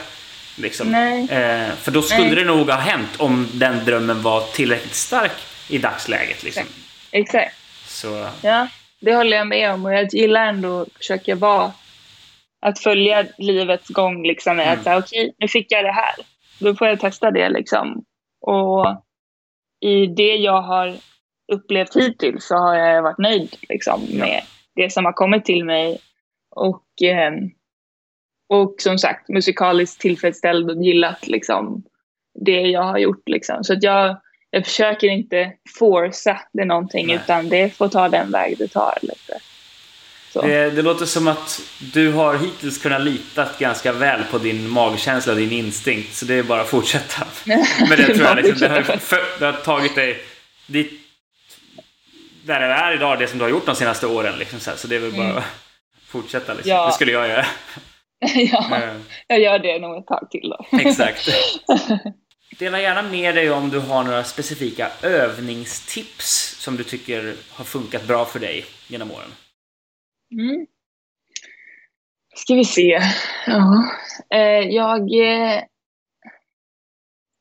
Liksom. 0.56 0.94
Eh, 0.94 1.74
för 1.82 1.90
då 1.90 2.02
skulle 2.02 2.26
Nej. 2.26 2.34
det 2.34 2.44
nog 2.44 2.70
ha 2.70 2.78
hänt 2.78 3.10
om 3.16 3.48
den 3.52 3.84
drömmen 3.84 4.22
var 4.22 4.46
tillräckligt 4.46 4.94
stark 4.94 5.32
i 5.68 5.78
dagsläget. 5.78 6.42
Liksom. 6.42 6.62
Exakt. 7.10 7.56
Så. 7.86 8.28
Ja, 8.42 8.68
det 9.00 9.14
håller 9.14 9.36
jag 9.36 9.46
med 9.46 9.70
om 9.72 9.84
och 9.84 9.94
jag 9.94 10.14
gillar 10.14 10.46
ändå 10.46 10.80
att 10.80 10.88
försöka 10.98 11.34
vara 11.34 11.72
att 12.64 12.78
följa 12.78 13.26
livets 13.38 13.88
gång 13.88 14.22
liksom. 14.22 14.58
Mm. 14.58 14.72
Att 14.72 14.80
okej, 14.80 14.98
okay, 14.98 15.32
nu 15.38 15.48
fick 15.48 15.72
jag 15.72 15.84
det 15.84 15.92
här. 15.92 16.14
Då 16.60 16.74
får 16.74 16.86
jag 16.86 17.00
testa 17.00 17.30
det 17.30 17.48
liksom. 17.48 18.04
Och 18.40 18.86
i 19.80 20.06
det 20.06 20.36
jag 20.36 20.62
har 20.62 20.94
upplevt 21.52 21.96
hittills 21.96 22.46
så 22.46 22.54
har 22.54 22.74
jag 22.74 23.02
varit 23.02 23.18
nöjd 23.18 23.56
liksom, 23.68 24.00
med 24.12 24.42
det 24.74 24.92
som 24.92 25.04
har 25.04 25.12
kommit 25.12 25.44
till 25.44 25.64
mig. 25.64 25.98
Och 26.50 27.02
eh, 27.02 27.32
och 28.48 28.74
som 28.78 28.98
sagt 28.98 29.28
musikaliskt 29.28 30.00
tillfredsställd 30.00 30.70
och 30.70 30.82
gillat 30.84 31.26
liksom, 31.26 31.82
det 32.40 32.60
jag 32.60 32.82
har 32.82 32.98
gjort. 32.98 33.28
Liksom. 33.28 33.64
Så 33.64 33.72
att 33.72 33.82
jag, 33.82 34.20
jag 34.50 34.64
försöker 34.64 35.06
inte 35.06 35.52
forsa 35.78 36.40
det 36.52 36.64
någonting 36.64 37.06
Nej. 37.06 37.16
utan 37.16 37.48
det 37.48 37.70
får 37.70 37.88
ta 37.88 38.08
den 38.08 38.30
väg 38.30 38.58
det 38.58 38.68
tar. 38.68 38.98
Lite. 39.02 39.38
Det, 40.42 40.70
det, 40.70 40.82
låter 40.82 41.06
som 41.06 41.28
att 41.28 41.60
du 41.78 42.12
har 42.12 42.38
hittills 42.38 42.78
kunnat 42.78 43.00
lita 43.00 43.48
ganska 43.58 43.92
väl 43.92 44.22
på 44.30 44.38
din 44.38 44.68
magkänsla 44.68 45.32
och 45.32 45.38
din 45.38 45.52
instinkt. 45.52 46.14
Så 46.14 46.24
det 46.24 46.34
är 46.34 46.42
bara 46.42 46.60
att 46.60 46.68
fortsätta. 46.68 47.26
Men 47.88 47.88
det 47.88 48.14
tror 48.14 48.26
jag 48.26 48.36
liksom, 48.36 48.58
det, 48.58 48.68
har, 48.68 48.82
för, 48.82 49.20
det 49.38 49.44
har 49.44 49.52
tagit 49.52 49.94
dig 49.94 50.22
dit 50.66 51.00
där 52.44 52.60
du 52.60 52.66
är 52.66 52.94
idag, 52.94 53.18
det 53.18 53.26
som 53.26 53.38
du 53.38 53.44
har 53.44 53.50
gjort 53.50 53.66
de 53.66 53.74
senaste 53.74 54.06
åren. 54.06 54.38
Liksom, 54.38 54.60
så, 54.60 54.70
så 54.76 54.88
det 54.88 54.96
är 54.96 55.00
väl 55.00 55.12
bara 55.12 55.24
mm. 55.24 55.36
att 55.36 55.44
fortsätta. 56.06 56.54
Liksom. 56.54 56.70
Ja. 56.70 56.86
Det 56.86 56.92
skulle 56.92 57.12
jag 57.12 57.28
göra. 57.28 57.46
ja, 58.34 58.76
mm. 58.76 59.04
jag 59.26 59.40
gör 59.40 59.58
det 59.58 59.78
nog 59.78 59.98
ett 59.98 60.06
tag 60.06 60.28
till 60.30 60.54
då. 60.58 60.78
Exakt. 60.78 61.28
Dela 62.58 62.80
gärna 62.80 63.02
med 63.02 63.34
dig 63.34 63.50
om 63.50 63.70
du 63.70 63.78
har 63.78 64.04
några 64.04 64.24
specifika 64.24 64.90
övningstips 65.02 66.56
som 66.58 66.76
du 66.76 66.84
tycker 66.84 67.34
har 67.50 67.64
funkat 67.64 68.06
bra 68.06 68.24
för 68.24 68.38
dig 68.38 68.64
genom 68.88 69.10
åren. 69.10 69.30
Mm. 70.38 70.66
Ska 72.34 72.54
vi 72.54 72.64
se. 72.64 73.00
Ja. 73.46 73.90
Eh, 74.30 74.68
jag... 74.68 75.00
Eh, 75.00 75.62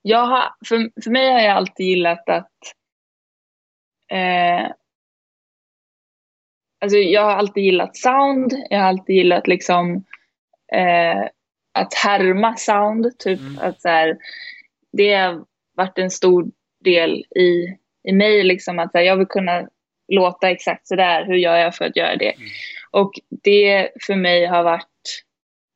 jag 0.06 0.26
har, 0.26 0.44
för, 0.66 1.02
för 1.04 1.12
mig 1.12 1.32
har 1.32 1.40
jag 1.40 1.58
alltid 1.58 1.86
gillat 1.86 2.30
att... 2.30 2.52
Eh, 4.12 4.72
alltså 6.82 6.98
jag 6.98 7.24
har 7.24 7.32
alltid 7.32 7.64
gillat 7.64 7.98
sound. 7.98 8.54
Jag 8.70 8.80
har 8.80 8.88
alltid 8.88 9.16
gillat 9.16 9.48
liksom 9.48 9.96
eh, 10.74 11.30
att 11.74 11.94
härma 11.94 12.56
sound. 12.56 13.20
Typ. 13.20 13.40
Mm. 13.40 13.60
Att 13.60 13.82
så 13.82 13.90
här, 13.90 14.18
det 14.92 15.14
har 15.14 15.46
varit 15.76 15.98
en 15.98 16.12
stor 16.12 16.52
del 16.84 17.26
i, 17.36 17.78
i 18.04 18.12
mig. 18.12 18.44
Liksom, 18.44 18.80
att 18.80 18.92
så 18.92 18.98
här, 18.98 19.06
jag 19.06 19.18
vill 19.18 19.28
kunna 19.28 19.68
låta 20.08 20.50
exakt 20.50 20.88
sådär. 20.88 21.26
Hur 21.26 21.36
gör 21.36 21.58
jag 21.58 21.76
för 21.76 21.86
att 21.86 21.96
göra 21.96 22.16
det? 22.16 22.32
Mm. 22.32 22.50
Och 22.94 23.12
det 23.44 23.90
för 24.02 24.16
mig 24.16 24.46
har 24.46 24.64
varit, 24.64 25.24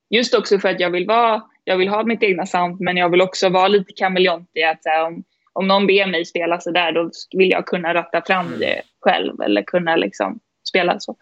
just 0.10 0.36
också 0.36 0.60
för 0.60 0.70
att 0.70 0.80
jag 0.80 0.90
vill 0.90 1.08
vara, 1.08 1.42
jag 1.64 1.78
vill 1.78 1.88
ha 1.88 2.04
mitt 2.04 2.24
egna 2.24 2.46
sound 2.46 2.82
men 2.82 2.98
jag 2.98 3.10
vill 3.10 3.22
också 3.22 3.50
vara 3.50 3.68
lite 3.68 3.94
kameleontig. 3.96 4.64
Att 4.64 4.84
så 4.84 4.90
här, 4.90 5.08
om, 5.08 5.24
om 5.54 5.68
någon 5.68 5.88
ber 5.88 6.08
mig 6.08 6.26
spela 6.26 6.60
så 6.60 6.72
där 6.72 6.92
då 6.92 7.12
vill 7.38 7.52
jag 7.52 7.66
kunna 7.66 7.94
ratta 7.94 8.22
fram 8.22 8.48
mm. 8.48 8.60
det 8.60 8.82
själv 9.02 9.42
eller 9.42 9.62
kunna 9.62 9.96
liksom 9.96 10.40
spela 10.70 11.00
så. 11.00 11.16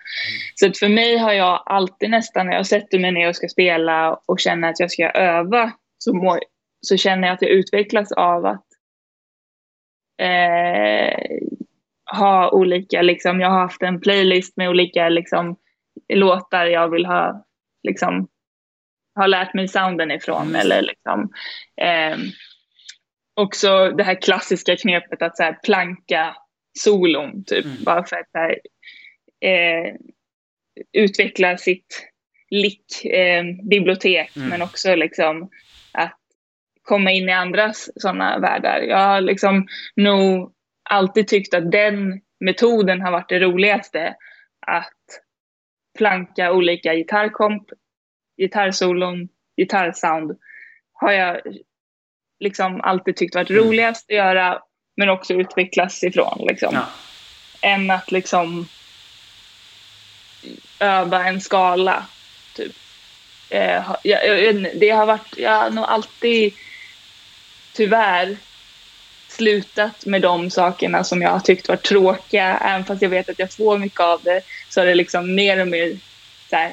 Så 0.55 0.71
för 0.71 0.89
mig 0.89 1.17
har 1.17 1.33
jag 1.33 1.63
alltid 1.65 2.09
nästan 2.09 2.47
när 2.47 2.53
jag 2.53 2.65
sätter 2.65 2.99
mig 2.99 3.11
ner 3.11 3.29
och 3.29 3.35
ska 3.35 3.47
spela 3.47 4.19
och 4.25 4.39
känner 4.39 4.69
att 4.69 4.79
jag 4.79 4.91
ska 4.91 5.09
öva 5.09 5.71
så, 5.97 6.13
må, 6.13 6.39
så 6.81 6.97
känner 6.97 7.27
jag 7.27 7.35
att 7.35 7.41
jag 7.41 7.51
utvecklas 7.51 8.11
av 8.11 8.45
att 8.45 8.65
eh, 10.21 11.37
ha 12.17 12.51
olika, 12.51 13.01
liksom, 13.01 13.39
jag 13.39 13.49
har 13.49 13.59
haft 13.59 13.81
en 13.81 14.01
playlist 14.01 14.57
med 14.57 14.69
olika 14.69 15.09
liksom, 15.09 15.55
låtar 16.13 16.65
jag 16.65 16.89
vill 16.89 17.05
ha, 17.05 17.45
liksom, 17.83 18.27
ha 19.15 19.27
lärt 19.27 19.53
mig 19.53 19.67
sounden 19.67 20.11
ifrån. 20.11 20.41
Mm. 20.41 20.55
Eller 20.55 20.81
liksom, 20.81 21.29
eh, 21.81 22.17
också 23.35 23.89
det 23.89 24.03
här 24.03 24.21
klassiska 24.21 24.75
knepet 24.75 25.21
att 25.21 25.37
så 25.37 25.43
här, 25.43 25.59
planka 25.63 26.35
solon, 26.79 27.43
typ. 27.43 27.65
Mm. 27.65 27.83
Bara 27.83 28.03
för 28.03 28.15
att 28.15 28.29
här, 28.33 28.59
eh, 29.41 29.95
utveckla 30.93 31.57
sitt 31.57 32.07
lick-bibliotek, 32.49 34.37
eh, 34.37 34.37
mm. 34.37 34.49
men 34.49 34.61
också 34.61 34.95
liksom 34.95 35.49
att 35.91 36.19
komma 36.81 37.11
in 37.11 37.29
i 37.29 37.31
andras 37.31 37.89
sådana 37.95 38.39
världar. 38.39 38.79
Jag 38.79 38.97
har 38.97 39.21
liksom 39.21 39.67
nog 39.95 40.53
alltid 40.89 41.27
tyckt 41.27 41.53
att 41.53 41.71
den 41.71 42.21
metoden 42.39 43.01
har 43.01 43.11
varit 43.11 43.29
det 43.29 43.39
roligaste. 43.39 44.15
Att 44.67 45.24
planka 45.95 46.51
olika 46.51 46.95
gitarrkomp, 46.95 47.63
gitarrsolon, 48.37 49.29
gitarrsound 49.57 50.37
har 50.93 51.11
jag 51.11 51.41
liksom 52.39 52.81
alltid 52.81 53.15
tyckt 53.15 53.35
varit 53.35 53.49
mm. 53.49 53.63
roligast 53.63 54.11
att 54.11 54.15
göra 54.15 54.61
men 54.97 55.09
också 55.09 55.33
utvecklas 55.33 56.03
ifrån. 56.03 56.45
Liksom. 56.49 56.69
Ja. 56.73 56.85
Än 57.61 57.91
att 57.91 58.11
liksom 58.11 58.67
öva 60.79 61.25
en 61.25 61.41
skala. 61.41 62.05
Typ. 62.55 62.75
Eh, 63.49 63.95
jag, 64.03 64.55
det 64.79 64.89
har 64.89 65.05
varit, 65.05 65.37
jag 65.37 65.51
har 65.51 65.69
nog 65.69 65.85
alltid 65.85 66.53
tyvärr 67.73 68.37
slutat 69.35 70.05
med 70.05 70.21
de 70.21 70.49
sakerna 70.49 71.03
som 71.03 71.21
jag 71.21 71.29
har 71.29 71.39
tyckt 71.39 71.69
varit 71.69 71.83
tråkiga. 71.83 72.57
Även 72.57 72.85
fast 72.85 73.01
jag 73.01 73.09
vet 73.09 73.29
att 73.29 73.39
jag 73.39 73.53
får 73.53 73.77
mycket 73.77 73.99
av 73.99 74.21
det 74.23 74.41
så 74.69 74.81
har 74.81 74.85
det 74.85 74.95
liksom 74.95 75.35
mer 75.35 75.61
och 75.61 75.67
mer 75.67 75.97
så 76.49 76.55
här, 76.55 76.71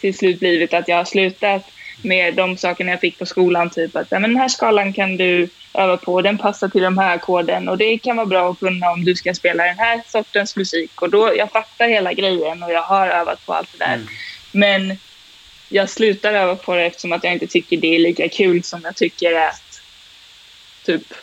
till 0.00 0.18
slut 0.18 0.40
blivit 0.40 0.74
att 0.74 0.88
jag 0.88 0.96
har 0.96 1.04
slutat 1.04 1.62
med 2.02 2.34
de 2.34 2.56
sakerna 2.56 2.90
jag 2.90 3.00
fick 3.00 3.18
på 3.18 3.26
skolan. 3.26 3.70
Typ 3.70 3.96
att 3.96 4.10
men 4.10 4.22
den 4.22 4.36
här 4.36 4.48
skalan 4.48 4.92
kan 4.92 5.16
du 5.16 5.48
öva 5.74 5.96
på, 5.96 6.22
den 6.22 6.38
passar 6.38 6.68
till 6.68 6.82
de 6.82 6.98
här 6.98 7.14
ackorden 7.14 7.68
och 7.68 7.78
det 7.78 7.98
kan 7.98 8.16
vara 8.16 8.26
bra 8.26 8.50
att 8.50 8.58
kunna 8.58 8.90
om 8.90 9.04
du 9.04 9.14
ska 9.14 9.34
spela 9.34 9.64
den 9.64 9.78
här 9.78 10.02
sortens 10.06 10.56
musik. 10.56 11.02
Och 11.02 11.10
då, 11.10 11.32
jag 11.36 11.50
fattar 11.50 11.88
hela 11.88 12.12
grejen 12.12 12.62
och 12.62 12.72
jag 12.72 12.82
har 12.82 13.08
övat 13.08 13.46
på 13.46 13.52
allt 13.52 13.68
det 13.72 13.84
där. 13.84 13.94
Mm. 13.94 14.06
Men 14.52 14.98
jag 15.68 15.90
slutar 15.90 16.34
öva 16.34 16.56
på 16.56 16.74
det 16.74 16.84
eftersom 16.84 17.12
att 17.12 17.24
jag 17.24 17.32
inte 17.32 17.46
tycker 17.46 17.76
det 17.76 17.94
är 17.94 17.98
lika 17.98 18.28
kul 18.28 18.62
som 18.62 18.80
jag 18.84 18.96
tycker 18.96 19.32
att 19.32 19.82
typ 20.84 21.14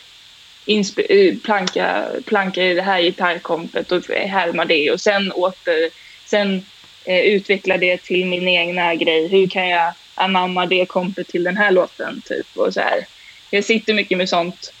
planka, 1.42 2.06
planka 2.26 2.62
i 2.62 2.74
det 2.74 2.82
här 2.82 3.02
gitarrkompet 3.02 3.92
och 3.92 4.04
härma 4.08 4.64
det 4.64 4.90
och 4.90 5.00
sen 5.00 5.32
åter, 5.32 5.90
sen 6.24 6.66
eh, 7.04 7.20
utveckla 7.20 7.76
det 7.76 8.02
till 8.02 8.26
min 8.26 8.48
egna 8.48 8.94
grej. 8.94 9.28
Hur 9.28 9.46
kan 9.46 9.68
jag 9.68 9.92
anamma 10.14 10.66
det 10.66 10.86
kompet 10.86 11.28
till 11.28 11.44
den 11.44 11.56
här 11.56 11.70
låten 11.70 12.22
typ 12.24 12.46
och 12.54 12.74
så 12.74 12.80
här 12.80 13.06
jag 13.50 13.64
sitter 13.64 13.94
mycket 13.94 14.18
med 14.18 14.28
sånt 14.28 14.72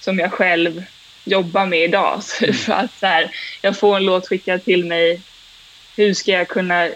som 0.00 0.18
jag 0.18 0.32
själv 0.32 0.84
jobbar 1.24 1.66
med 1.66 1.84
idag. 1.84 2.22
Mm. 2.42 2.54
För 2.54 2.72
att 2.72 2.98
så 2.98 3.06
här, 3.06 3.30
jag 3.62 3.78
får 3.78 3.96
en 3.96 4.04
låt 4.04 4.28
skickad 4.28 4.64
till 4.64 4.84
mig. 4.84 5.20
Hur 5.96 6.14
ska 6.14 6.30
jag 6.30 6.48
kunna 6.48 6.88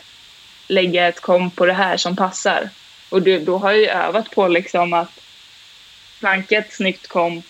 lägga 0.69 1.09
ett 1.09 1.21
komp 1.21 1.57
på 1.57 1.67
det 1.67 1.73
här 1.73 1.97
som 1.97 2.17
passar? 2.17 2.69
Och 3.09 3.23
det, 3.23 3.39
då 3.39 3.59
har 3.59 3.73
jag 3.73 4.07
övat 4.07 4.31
på 4.31 4.49
liksom 4.49 4.93
att 4.93 5.21
planka 6.21 6.59
ett 6.59 6.73
snyggt 6.73 7.07
komp 7.07 7.45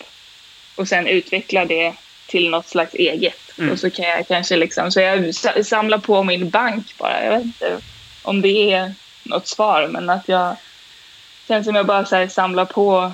och 0.75 0.89
sen 0.89 1.07
utveckla 1.07 1.64
det 1.64 1.95
till 2.27 2.51
något 2.51 2.68
slags 2.68 2.95
eget. 2.95 3.59
Mm. 3.59 3.72
Och 3.72 3.79
så 3.79 3.91
kan 3.91 4.05
jag 4.05 4.29
kanske 4.29 4.57
liksom, 4.57 4.93
så 4.93 5.01
jag 5.01 5.35
samlar 5.66 5.99
på 5.99 6.22
min 6.22 6.51
bank 6.51 6.95
bara. 6.99 7.25
Jag 7.25 7.31
vet 7.31 7.45
inte 7.45 7.79
om 8.22 8.43
det 8.43 8.72
är 8.72 8.95
något 9.22 9.49
svar, 9.49 9.89
men 9.89 10.11
att 10.11 10.29
jag 10.29 10.57
känns 11.49 11.66
som 11.66 11.75
jag 11.75 11.87
bara 11.87 12.05
så 12.05 12.29
samlar 12.29 12.64
på 12.64 13.12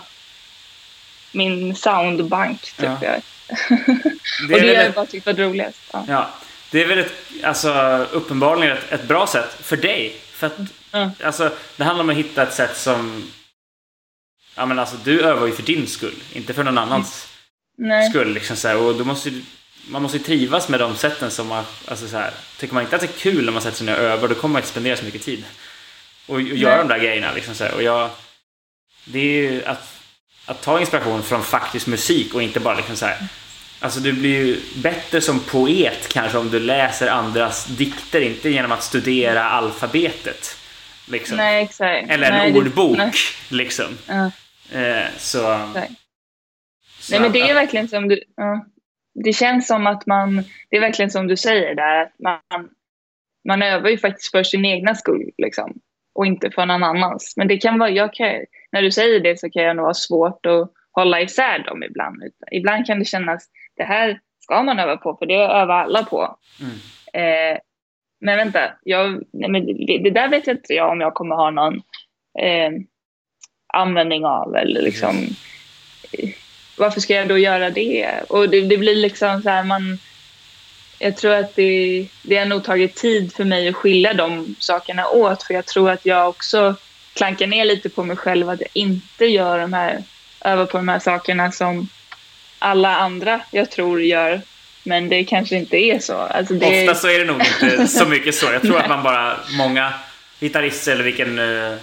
min 1.32 1.76
soundbank. 1.76 2.62
Typ. 2.62 2.88
Ja. 2.88 2.98
Jag 3.02 3.22
det 4.48 4.54
och 4.54 4.60
det 4.60 4.76
har 4.76 4.84
jag 4.84 4.92
bara 4.92 5.06
tyckt 5.06 5.26
var 5.26 5.32
roligast. 5.32 5.78
Ja. 5.92 6.04
ja. 6.08 6.30
Det 6.70 6.82
är 6.82 6.86
väl 6.86 6.98
ett, 6.98 7.12
alltså, 7.42 7.72
uppenbarligen 8.12 8.76
ett, 8.76 8.92
ett 8.92 9.08
bra 9.08 9.26
sätt 9.26 9.56
för 9.60 9.76
dig. 9.76 10.16
För 10.32 10.46
att, 10.46 10.58
mm. 10.92 11.10
alltså, 11.24 11.50
det 11.76 11.84
handlar 11.84 12.04
om 12.04 12.10
att 12.10 12.16
hitta 12.16 12.42
ett 12.42 12.54
sätt 12.54 12.76
som... 12.76 13.30
Ja, 14.54 14.66
men 14.66 14.78
alltså, 14.78 14.96
du 15.04 15.20
övar 15.20 15.46
ju 15.46 15.52
för 15.52 15.62
din 15.62 15.86
skull, 15.86 16.22
inte 16.32 16.54
för 16.54 16.64
någon 16.64 16.78
annans 16.78 17.29
mm. 17.80 18.10
skull. 18.10 18.34
Liksom, 18.34 18.56
så 18.56 18.68
här, 18.68 18.76
och 18.76 18.94
då 18.94 19.04
måste, 19.04 19.32
man 19.88 20.02
måste 20.02 20.18
ju 20.18 20.24
trivas 20.24 20.68
med 20.68 20.80
de 20.80 20.96
sätten 20.96 21.30
som 21.30 21.46
man... 21.46 21.64
Alltså, 21.88 22.08
så 22.08 22.16
här, 22.16 22.30
tycker 22.58 22.74
man 22.74 22.82
inte 22.82 22.96
att 22.96 23.02
det 23.02 23.16
är 23.16 23.20
kul 23.20 23.44
när 23.44 23.52
man 23.52 23.62
sätter 23.62 23.76
sig 23.76 23.86
ner 23.86 23.98
och 23.98 24.04
övar, 24.04 24.28
då 24.28 24.34
kommer 24.34 24.52
man 24.52 24.60
inte 24.60 24.70
spendera 24.70 24.96
så 24.96 25.04
mycket 25.04 25.22
tid. 25.22 25.44
Och, 26.26 26.34
och 26.34 26.42
göra 26.42 26.78
de 26.78 26.88
där 26.88 26.98
grejerna. 26.98 27.32
Liksom, 27.32 27.54
så 27.54 27.64
här. 27.64 27.74
Och 27.74 27.82
jag, 27.82 28.10
det 29.04 29.18
är 29.18 29.52
ju 29.52 29.64
att 29.64 30.00
att 30.50 30.62
ta 30.62 30.80
inspiration 30.80 31.22
från 31.22 31.42
faktisk 31.42 31.86
musik 31.86 32.34
och 32.34 32.42
inte 32.42 32.60
bara 32.60 32.74
liksom 32.74 32.96
så 32.96 33.06
här. 33.06 33.16
Alltså 33.80 34.00
du 34.00 34.12
blir 34.12 34.46
ju 34.46 34.60
bättre 34.74 35.20
som 35.20 35.40
poet 35.40 36.08
kanske 36.08 36.38
om 36.38 36.50
du 36.50 36.60
läser 36.60 37.08
andras 37.08 37.66
dikter, 37.66 38.20
inte 38.20 38.50
genom 38.50 38.72
att 38.72 38.82
studera 38.82 39.44
alfabetet. 39.44 40.56
Liksom. 41.06 41.36
Nej, 41.36 41.62
exakt. 41.62 42.10
Eller 42.10 42.30
en 42.30 42.38
nej, 42.38 42.52
ordbok, 42.52 42.98
det, 42.98 43.56
liksom. 43.56 43.98
Uh. 44.10 44.28
Eh, 44.82 45.06
så, 45.18 45.38
så... 45.74 45.82
Nej, 47.10 47.20
men 47.20 47.32
det 47.32 47.40
är 47.40 47.54
verkligen 47.54 47.88
som 47.88 48.08
du... 48.08 48.14
Uh. 48.14 48.62
Det 49.14 49.32
känns 49.32 49.66
som 49.66 49.86
att 49.86 50.06
man... 50.06 50.44
Det 50.70 50.76
är 50.76 50.80
verkligen 50.80 51.10
som 51.10 51.26
du 51.26 51.36
säger 51.36 51.74
där, 51.74 52.02
att 52.02 52.12
man, 52.18 52.70
man 53.48 53.62
övar 53.62 53.90
ju 53.90 53.98
faktiskt 53.98 54.30
för 54.30 54.42
sin 54.42 54.64
egna 54.64 54.94
skull, 54.94 55.30
liksom. 55.38 55.80
Och 56.14 56.26
inte 56.26 56.50
för 56.50 56.66
någon 56.66 56.82
annans. 56.82 57.34
Men 57.36 57.48
det 57.48 57.58
kan 57.58 57.78
vara... 57.78 57.90
Jag 57.90 58.14
kan, 58.14 58.44
när 58.72 58.82
du 58.82 58.90
säger 58.90 59.20
det 59.20 59.40
så 59.40 59.50
kan 59.50 59.62
det 59.62 59.74
nog 59.74 59.82
vara 59.82 59.94
svårt 59.94 60.46
att 60.46 60.72
hålla 60.92 61.20
isär 61.20 61.58
dem 61.58 61.82
ibland. 61.82 62.22
Ibland 62.50 62.86
kan 62.86 62.98
det 62.98 63.04
kännas, 63.04 63.48
det 63.76 63.84
här 63.84 64.20
ska 64.40 64.62
man 64.62 64.78
öva 64.78 64.96
på, 64.96 65.16
för 65.16 65.26
det 65.26 65.34
övar 65.34 65.82
alla 65.82 66.04
på. 66.04 66.36
Mm. 66.60 66.74
Eh, 67.12 67.58
men 68.20 68.36
vänta, 68.36 68.72
jag, 68.82 69.22
nej, 69.32 69.50
men 69.50 69.66
det, 69.66 69.98
det, 69.98 70.10
där 70.10 70.28
vet 70.28 70.46
jag 70.46 70.56
inte 70.56 70.74
jag 70.74 70.90
om 70.90 71.00
jag 71.00 71.14
kommer 71.14 71.36
ha 71.36 71.50
någon 71.50 71.74
eh, 72.38 72.70
användning 73.72 74.24
av. 74.24 74.56
Eller 74.56 74.82
liksom, 74.82 75.16
mm. 75.16 75.30
Varför 76.80 77.00
ska 77.00 77.14
jag 77.14 77.28
då 77.28 77.38
göra 77.38 77.70
det? 77.70 78.10
Och 78.28 78.48
det, 78.48 78.60
det 78.60 78.76
blir 78.76 78.96
liksom 78.96 79.42
så 79.42 79.48
här, 79.48 79.64
man... 79.64 79.98
Jag 80.98 81.16
tror 81.16 81.32
att 81.32 81.56
det, 81.56 82.06
det 82.22 82.36
har 82.36 82.46
nog 82.46 82.64
tagit 82.64 82.94
tid 82.94 83.32
för 83.34 83.44
mig 83.44 83.68
att 83.68 83.76
skilja 83.76 84.14
de 84.14 84.54
sakerna 84.58 85.08
åt, 85.08 85.42
för 85.42 85.54
jag 85.54 85.66
tror 85.66 85.90
att 85.90 86.06
jag 86.06 86.28
också 86.28 86.74
klanka 87.14 87.46
ner 87.46 87.64
lite 87.64 87.88
på 87.88 88.02
mig 88.02 88.16
själv 88.16 88.48
att 88.48 88.60
jag 88.60 88.68
inte 88.72 89.26
gör 89.26 89.58
de 89.58 89.72
här, 89.72 90.02
övar 90.44 90.66
på 90.66 90.76
de 90.76 90.88
här 90.88 90.98
sakerna 90.98 91.52
som 91.52 91.88
alla 92.58 92.96
andra 92.96 93.40
jag 93.50 93.70
tror 93.70 94.02
gör. 94.02 94.40
Men 94.82 95.08
det 95.08 95.24
kanske 95.24 95.56
inte 95.56 95.76
är 95.76 95.98
så. 95.98 96.16
Alltså 96.16 96.54
det... 96.54 96.88
Ofta 96.88 96.94
så 96.94 97.08
är 97.08 97.18
det 97.18 97.24
nog 97.24 97.40
inte 97.40 97.86
så 97.88 98.06
mycket 98.14 98.34
så. 98.34 98.46
Jag 98.52 98.62
tror 98.62 98.78
att 98.78 98.88
man 98.88 99.02
bara, 99.02 99.36
många 99.50 99.92
gitarrister 100.40 100.92
eller 100.92 101.04
vilken, 101.04 101.38
uh, 101.38 101.76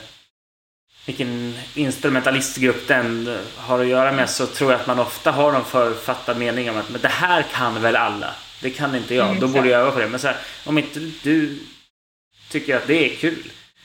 vilken 1.08 1.58
instrumentalistgrupp 1.74 2.88
den 2.88 3.38
har 3.56 3.80
att 3.80 3.88
göra 3.88 4.12
med 4.12 4.30
så 4.30 4.46
tror 4.46 4.72
jag 4.72 4.82
att 4.82 4.88
man 4.88 5.00
ofta 5.00 5.32
har 5.32 5.52
någon 5.52 5.66
författad 5.66 6.38
mening 6.38 6.70
om 6.70 6.78
att 6.78 6.90
men 6.90 7.02
det 7.02 7.08
här 7.08 7.46
kan 7.54 7.82
väl 7.82 7.96
alla. 7.96 8.36
Det 8.62 8.70
kan 8.70 8.96
inte 8.96 9.16
jag. 9.16 9.28
Mm, 9.28 9.40
Då 9.40 9.48
borde 9.48 9.70
jag 9.70 9.82
öva 9.82 9.92
på 9.92 10.00
det. 10.00 10.08
Men 10.08 10.20
så 10.20 10.28
här, 10.28 10.38
om 10.66 10.78
inte 10.78 11.00
du 11.24 11.60
tycker 12.50 12.76
att 12.78 12.88
det 12.88 13.12
är 13.12 13.16
kul 13.16 13.44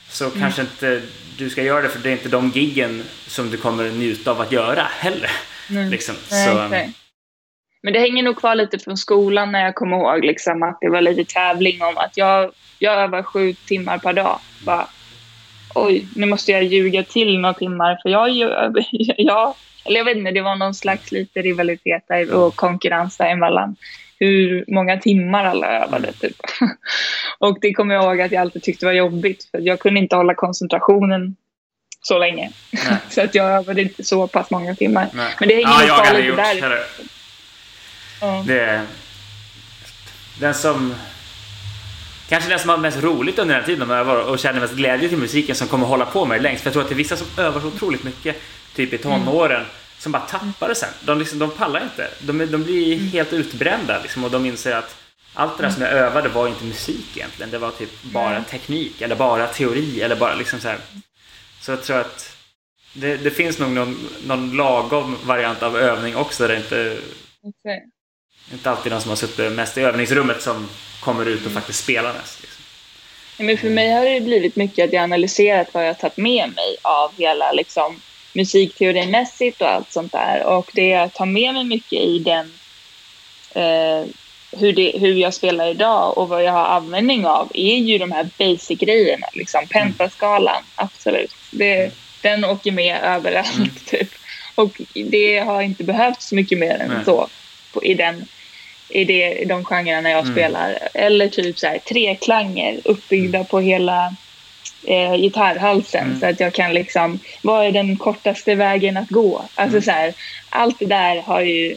så 0.08 0.24
mm. 0.24 0.40
kanske 0.40 0.62
inte 0.62 1.02
du 1.38 1.50
ska 1.50 1.62
göra 1.62 1.82
det 1.82 1.88
för 1.88 1.98
det 1.98 2.08
är 2.08 2.12
inte 2.12 2.28
de 2.28 2.48
giggen 2.48 3.02
som 3.26 3.50
du 3.50 3.56
kommer 3.56 3.90
njuta 3.90 4.30
av 4.30 4.40
att 4.40 4.52
göra 4.52 4.82
heller. 4.82 5.30
Mm. 5.70 5.90
Liksom. 5.90 6.14
Så, 6.28 6.66
okay. 6.66 6.88
Men 7.82 7.92
det 7.92 7.98
hänger 7.98 8.22
nog 8.22 8.36
kvar 8.36 8.54
lite 8.54 8.78
från 8.78 8.96
skolan 8.96 9.52
när 9.52 9.64
jag 9.64 9.74
kommer 9.74 9.96
ihåg 9.96 10.24
liksom, 10.24 10.62
att 10.62 10.78
det 10.80 10.88
var 10.88 11.00
lite 11.00 11.24
tävling 11.24 11.82
om 11.82 11.96
att 11.96 12.16
jag, 12.16 12.52
jag 12.78 12.94
övar 12.94 13.22
sju 13.22 13.54
timmar 13.54 13.98
per 13.98 14.12
dag. 14.12 14.38
Bara, 14.64 14.88
Oj, 15.74 16.06
nu 16.16 16.26
måste 16.26 16.52
jag 16.52 16.64
ljuga 16.64 17.02
till 17.02 17.38
några 17.38 17.54
timmar 17.54 17.98
för 18.02 18.08
jag, 18.08 18.30
jag, 19.18 19.54
eller 19.84 19.98
jag 19.98 20.04
vet 20.04 20.16
inte, 20.16 20.30
det 20.30 20.40
var 20.40 20.56
någon 20.56 20.74
slags 20.74 21.12
lite 21.12 21.42
rivalitet 21.42 22.04
där 22.08 22.34
och 22.34 22.56
konkurrens 22.56 23.16
däremellan. 23.16 23.76
hur 24.18 24.64
många 24.68 24.96
timmar 24.98 25.44
alla 25.44 25.66
övade. 25.66 26.08
Mm. 26.08 26.14
Typ. 26.20 26.36
och 27.38 27.58
det 27.60 27.72
kommer 27.72 27.94
jag 27.94 28.04
ihåg 28.04 28.20
att 28.20 28.32
jag 28.32 28.40
alltid 28.40 28.62
tyckte 28.62 28.86
var 28.86 28.92
jobbigt 28.92 29.48
för 29.50 29.58
jag 29.58 29.78
kunde 29.78 30.00
inte 30.00 30.16
hålla 30.16 30.34
koncentrationen 30.34 31.36
så 32.02 32.18
länge. 32.18 32.50
så 33.10 33.22
att 33.22 33.34
jag 33.34 33.46
övade 33.46 33.82
inte 33.82 34.04
så 34.04 34.26
pass 34.26 34.50
många 34.50 34.74
timmar. 34.74 35.08
Nej. 35.12 35.34
Men 35.40 35.48
det 35.48 35.54
hänger 35.54 35.88
ja, 35.88 35.96
nog 35.96 36.06
kvar 36.06 36.18
lite 36.20 36.68
där. 36.68 36.80
Ja. 38.20 38.44
Det, 38.46 38.82
den 40.40 40.54
som 40.54 40.94
Kanske 42.28 42.50
den 42.50 42.58
som 42.58 42.70
har 42.70 42.76
mest 42.76 43.02
roligt 43.02 43.38
under 43.38 43.54
den 43.54 43.64
tiden 43.64 43.88
de 43.88 43.94
övar 43.94 44.16
och 44.16 44.38
känner 44.38 44.60
mest 44.60 44.74
glädje 44.74 45.08
till 45.08 45.18
musiken 45.18 45.54
som 45.54 45.68
kommer 45.68 45.86
hålla 45.86 46.06
på 46.06 46.24
med 46.24 46.38
det 46.38 46.42
längst. 46.42 46.62
För 46.62 46.68
jag 46.68 46.72
tror 46.72 46.82
att 46.82 46.88
det 46.88 46.94
är 46.94 46.96
vissa 46.96 47.16
som 47.16 47.26
övar 47.36 47.60
så 47.60 47.66
otroligt 47.66 48.04
mycket, 48.04 48.36
typ 48.74 48.92
i 48.92 48.98
tonåren, 48.98 49.56
mm. 49.56 49.68
som 49.98 50.12
bara 50.12 50.22
tappar 50.22 50.68
det 50.68 50.74
sen. 50.74 50.88
De, 51.00 51.18
liksom, 51.18 51.38
de 51.38 51.50
pallar 51.50 51.82
inte. 51.82 52.08
De, 52.20 52.38
de 52.38 52.64
blir 52.64 52.92
mm. 52.96 53.06
helt 53.06 53.32
utbrända 53.32 54.02
liksom, 54.02 54.24
och 54.24 54.30
de 54.30 54.46
inser 54.46 54.76
att 54.76 54.96
allt 55.34 55.58
det 55.58 55.62
där 55.62 55.70
som 55.70 55.82
jag 55.82 55.92
övade 55.92 56.28
var 56.28 56.48
inte 56.48 56.64
musik 56.64 57.16
egentligen. 57.16 57.50
Det 57.50 57.58
var 57.58 57.70
typ 57.70 58.02
bara 58.02 58.42
teknik 58.42 59.00
eller 59.00 59.16
bara 59.16 59.46
teori 59.46 60.02
eller 60.02 60.16
bara 60.16 60.34
liksom 60.34 60.60
så 60.60 60.68
här. 60.68 60.78
Så 61.60 61.70
jag 61.70 61.82
tror 61.82 62.00
att 62.00 62.36
det, 62.94 63.16
det 63.16 63.30
finns 63.30 63.58
nog 63.58 63.70
någon, 63.70 64.08
någon 64.26 64.56
lagom 64.56 65.16
variant 65.24 65.62
av 65.62 65.76
övning 65.76 66.16
också 66.16 66.42
där 66.42 66.54
det 66.54 66.56
inte 66.56 66.98
okay. 67.42 67.78
Inte 68.52 68.70
alltid 68.70 68.92
de 68.92 69.00
som 69.00 69.08
har 69.08 69.16
suttit 69.16 69.52
mest 69.52 69.78
i 69.78 69.80
övningsrummet 69.80 70.42
som 70.42 70.68
kommer 71.00 71.26
ut 71.26 71.40
och 71.40 71.50
mm. 71.50 71.54
faktiskt 71.54 71.82
spelar 71.82 72.12
mest. 72.12 72.40
Liksom. 72.40 72.64
men 73.46 73.58
för 73.58 73.70
mig 73.70 73.90
har 73.90 74.04
det 74.04 74.20
blivit 74.20 74.56
mycket 74.56 74.84
att 74.84 74.92
jag 74.92 75.02
analyserat 75.02 75.68
vad 75.72 75.88
jag 75.88 75.98
tagit 75.98 76.16
med 76.16 76.52
mig 76.54 76.76
av 76.82 77.12
hela 77.16 77.52
liksom, 77.52 78.00
musikteorimässigt 78.32 79.60
och 79.60 79.68
allt 79.68 79.92
sånt 79.92 80.12
där. 80.12 80.44
Och 80.44 80.70
det 80.74 80.88
jag 80.88 81.14
tar 81.14 81.26
med 81.26 81.54
mig 81.54 81.64
mycket 81.64 82.00
i 82.00 82.18
den 82.18 82.52
eh, 83.54 84.06
hur, 84.58 84.72
det, 84.72 84.92
hur 84.98 85.14
jag 85.14 85.34
spelar 85.34 85.70
idag 85.70 86.18
och 86.18 86.28
vad 86.28 86.44
jag 86.44 86.52
har 86.52 86.64
användning 86.64 87.26
av 87.26 87.50
är 87.54 87.76
ju 87.76 87.98
de 87.98 88.12
här 88.12 88.28
basic-grejerna. 88.38 89.26
Liksom. 89.32 89.58
Mm. 89.58 89.68
Pentaskalan, 89.68 90.62
absolut. 90.74 91.34
Det, 91.50 91.92
den 92.22 92.44
åker 92.44 92.72
med 92.72 93.00
överallt. 93.02 93.56
Mm. 93.56 93.70
Typ. 93.86 94.10
Och 94.54 94.80
det 94.94 95.38
har 95.38 95.62
inte 95.62 95.84
behövts 95.84 96.28
så 96.28 96.34
mycket 96.34 96.58
mer 96.58 96.74
än 96.80 96.88
Nej. 96.88 97.04
så 97.04 97.28
på, 97.72 97.84
i, 97.84 97.94
den, 97.94 98.24
i, 98.88 99.04
det, 99.04 99.32
i 99.32 99.44
de 99.44 99.64
genrerna 99.64 100.10
jag 100.10 100.22
mm. 100.22 100.32
spelar. 100.32 100.78
Eller 100.94 101.28
typ 101.28 101.58
så 101.58 101.66
här, 101.66 101.78
tre 101.78 102.16
klanger 102.16 102.80
uppbyggda 102.84 103.38
mm. 103.38 103.46
på 103.46 103.60
hela 103.60 104.14
eh, 104.86 105.14
gitarrhalsen 105.14 106.06
mm. 106.06 106.20
så 106.20 106.26
att 106.26 106.40
jag 106.40 106.54
kan 106.54 106.74
liksom, 106.74 107.18
vad 107.42 107.66
är 107.66 107.72
den 107.72 107.96
kortaste 107.96 108.54
vägen 108.54 108.96
att 108.96 109.08
gå? 109.08 109.44
Alltså 109.54 109.76
mm. 109.76 109.82
så 109.82 109.90
här, 109.90 110.14
allt 110.48 110.78
det 110.78 110.86
där 110.86 111.22
har 111.22 111.40
ju 111.40 111.76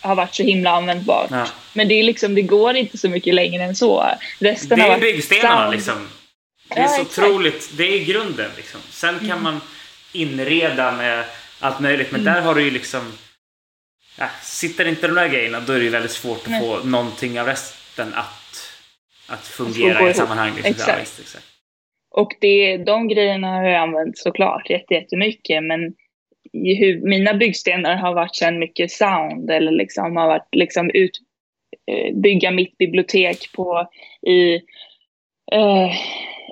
har 0.00 0.14
varit 0.14 0.34
så 0.34 0.42
himla 0.42 0.70
användbart. 0.70 1.30
Ja. 1.30 1.46
Men 1.72 1.88
det, 1.88 1.94
är 1.94 2.02
liksom, 2.02 2.34
det 2.34 2.42
går 2.42 2.76
inte 2.76 2.98
så 2.98 3.08
mycket 3.08 3.34
längre 3.34 3.64
än 3.64 3.74
så. 3.74 4.06
Resten 4.38 4.78
det 4.78 4.84
är 4.84 4.98
byggstenarna 4.98 5.70
liksom. 5.70 6.08
Det 6.68 6.78
är 6.78 6.82
ja, 6.82 6.88
så 6.88 7.02
exakt. 7.02 7.18
otroligt. 7.18 7.70
Det 7.76 7.84
är 7.84 8.04
grunden 8.04 8.50
liksom. 8.56 8.80
Sen 8.90 9.18
kan 9.18 9.30
mm. 9.30 9.42
man 9.42 9.60
inreda 10.12 10.92
med 10.92 11.24
allt 11.60 11.80
möjligt. 11.80 12.10
Men 12.10 12.20
mm. 12.20 12.34
där 12.34 12.42
har 12.42 12.54
du 12.54 12.62
ju 12.62 12.70
liksom... 12.70 13.12
Ja, 14.18 14.28
sitter 14.42 14.88
inte 14.88 15.06
de 15.06 15.14
där 15.14 15.28
grejerna 15.28 15.60
då 15.60 15.72
är 15.72 15.78
det 15.78 15.84
ju 15.84 15.90
väldigt 15.90 16.10
svårt 16.10 16.38
att 16.38 16.50
Nej. 16.50 16.60
få 16.60 16.88
någonting 16.88 17.40
av 17.40 17.46
resten 17.46 18.14
att, 18.14 18.78
att 19.28 19.46
fungera 19.46 20.06
i 20.06 20.10
ett 20.10 20.16
sammanhang. 20.16 20.54
Liksom. 20.54 20.70
Exakt. 20.70 20.88
Ja, 20.88 21.00
visst, 21.00 21.20
exakt. 21.20 21.44
Och 22.10 22.32
det, 22.40 22.76
de 22.76 23.08
grejerna 23.08 23.48
har 23.48 23.64
jag 23.64 23.82
använt 23.82 24.18
såklart 24.18 24.70
jättemycket. 24.70 25.64
Men 25.64 25.94
hur 26.52 27.00
mina 27.08 27.34
byggstenar 27.34 27.96
har 27.96 28.14
varit 28.14 28.36
sen 28.36 28.58
mycket 28.58 28.90
sound 28.90 29.50
eller 29.50 29.72
liksom 29.72 30.16
har 30.16 30.26
varit 30.26 30.48
liksom 30.52 30.90
ut, 30.94 31.18
eh, 31.90 32.14
bygga 32.14 32.50
mitt 32.50 32.78
bibliotek 32.78 33.52
på 33.52 33.88
i 34.26 34.54
eh, 35.52 35.90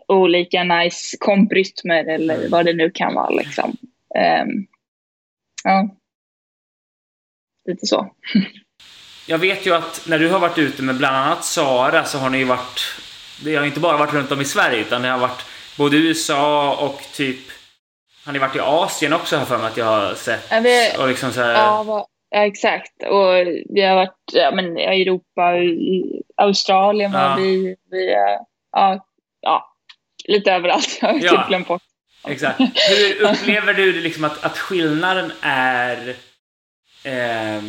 olika 0.08 0.64
nice 0.64 1.16
komprytmer 1.20 2.04
eller 2.04 2.38
mm. 2.38 2.50
vad 2.50 2.64
det 2.64 2.72
nu 2.72 2.90
kan 2.90 3.14
vara 3.14 3.30
liksom. 3.30 3.76
Um, 4.44 4.66
ja, 5.64 5.88
lite 7.66 7.86
så. 7.86 8.12
Jag 9.26 9.38
vet 9.38 9.66
ju 9.66 9.74
att 9.74 10.06
när 10.08 10.18
du 10.18 10.28
har 10.28 10.38
varit 10.38 10.58
ute 10.58 10.82
med 10.82 10.96
bland 10.96 11.16
annat 11.16 11.44
Sara 11.44 12.04
så 12.04 12.18
har 12.18 12.30
ni 12.30 12.38
ju 12.38 12.44
varit, 12.44 12.80
det 13.44 13.56
har 13.56 13.64
inte 13.64 13.80
bara 13.80 13.96
varit 13.96 14.14
runt 14.14 14.32
om 14.32 14.40
i 14.40 14.44
Sverige 14.44 14.80
utan 14.80 15.02
det 15.02 15.08
har 15.08 15.18
varit 15.18 15.44
både 15.78 15.96
USA 15.96 16.74
och 16.74 17.02
typ 17.12 17.38
har 18.26 18.32
ni 18.32 18.38
varit 18.38 18.56
i 18.56 18.60
Asien 18.60 19.12
också, 19.12 19.36
har 19.36 19.44
för 19.44 19.58
mig 19.58 19.66
att 19.66 19.76
jag 19.76 19.84
har 19.84 20.14
sett? 20.14 20.46
Ja, 20.50 20.60
vi, 20.60 20.90
och 20.98 21.08
liksom 21.08 21.32
så 21.32 21.40
här... 21.40 21.52
ja, 21.52 22.08
exakt. 22.34 23.02
Och 23.02 23.32
vi 23.74 23.82
har 23.82 23.94
varit 23.94 24.32
ja, 24.32 24.50
men, 24.50 24.78
i 24.78 25.02
Europa, 25.02 25.56
i 25.58 26.22
Australien 26.36 27.12
var 27.12 27.20
ja. 27.20 27.36
vi. 27.36 27.76
vi 27.90 28.12
ja, 28.72 29.06
ja, 29.40 29.74
lite 30.24 30.52
överallt. 30.52 30.98
Jag 31.00 31.08
har 31.08 31.20
ja. 31.20 31.30
typ 31.30 31.48
glömt 31.48 31.68
bort. 31.68 31.82
Exakt. 32.26 32.60
Hur 32.60 33.22
upplever 33.22 33.74
du 33.74 34.00
liksom 34.00 34.24
att, 34.24 34.44
att 34.44 34.58
skillnaden 34.58 35.32
är 35.40 36.16
eh, 37.06 37.62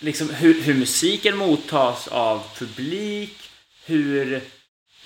liksom 0.00 0.30
hur, 0.30 0.62
hur 0.62 0.74
musiken 0.74 1.36
mottas 1.36 2.08
av 2.08 2.42
publik, 2.58 3.50
hur 3.86 4.42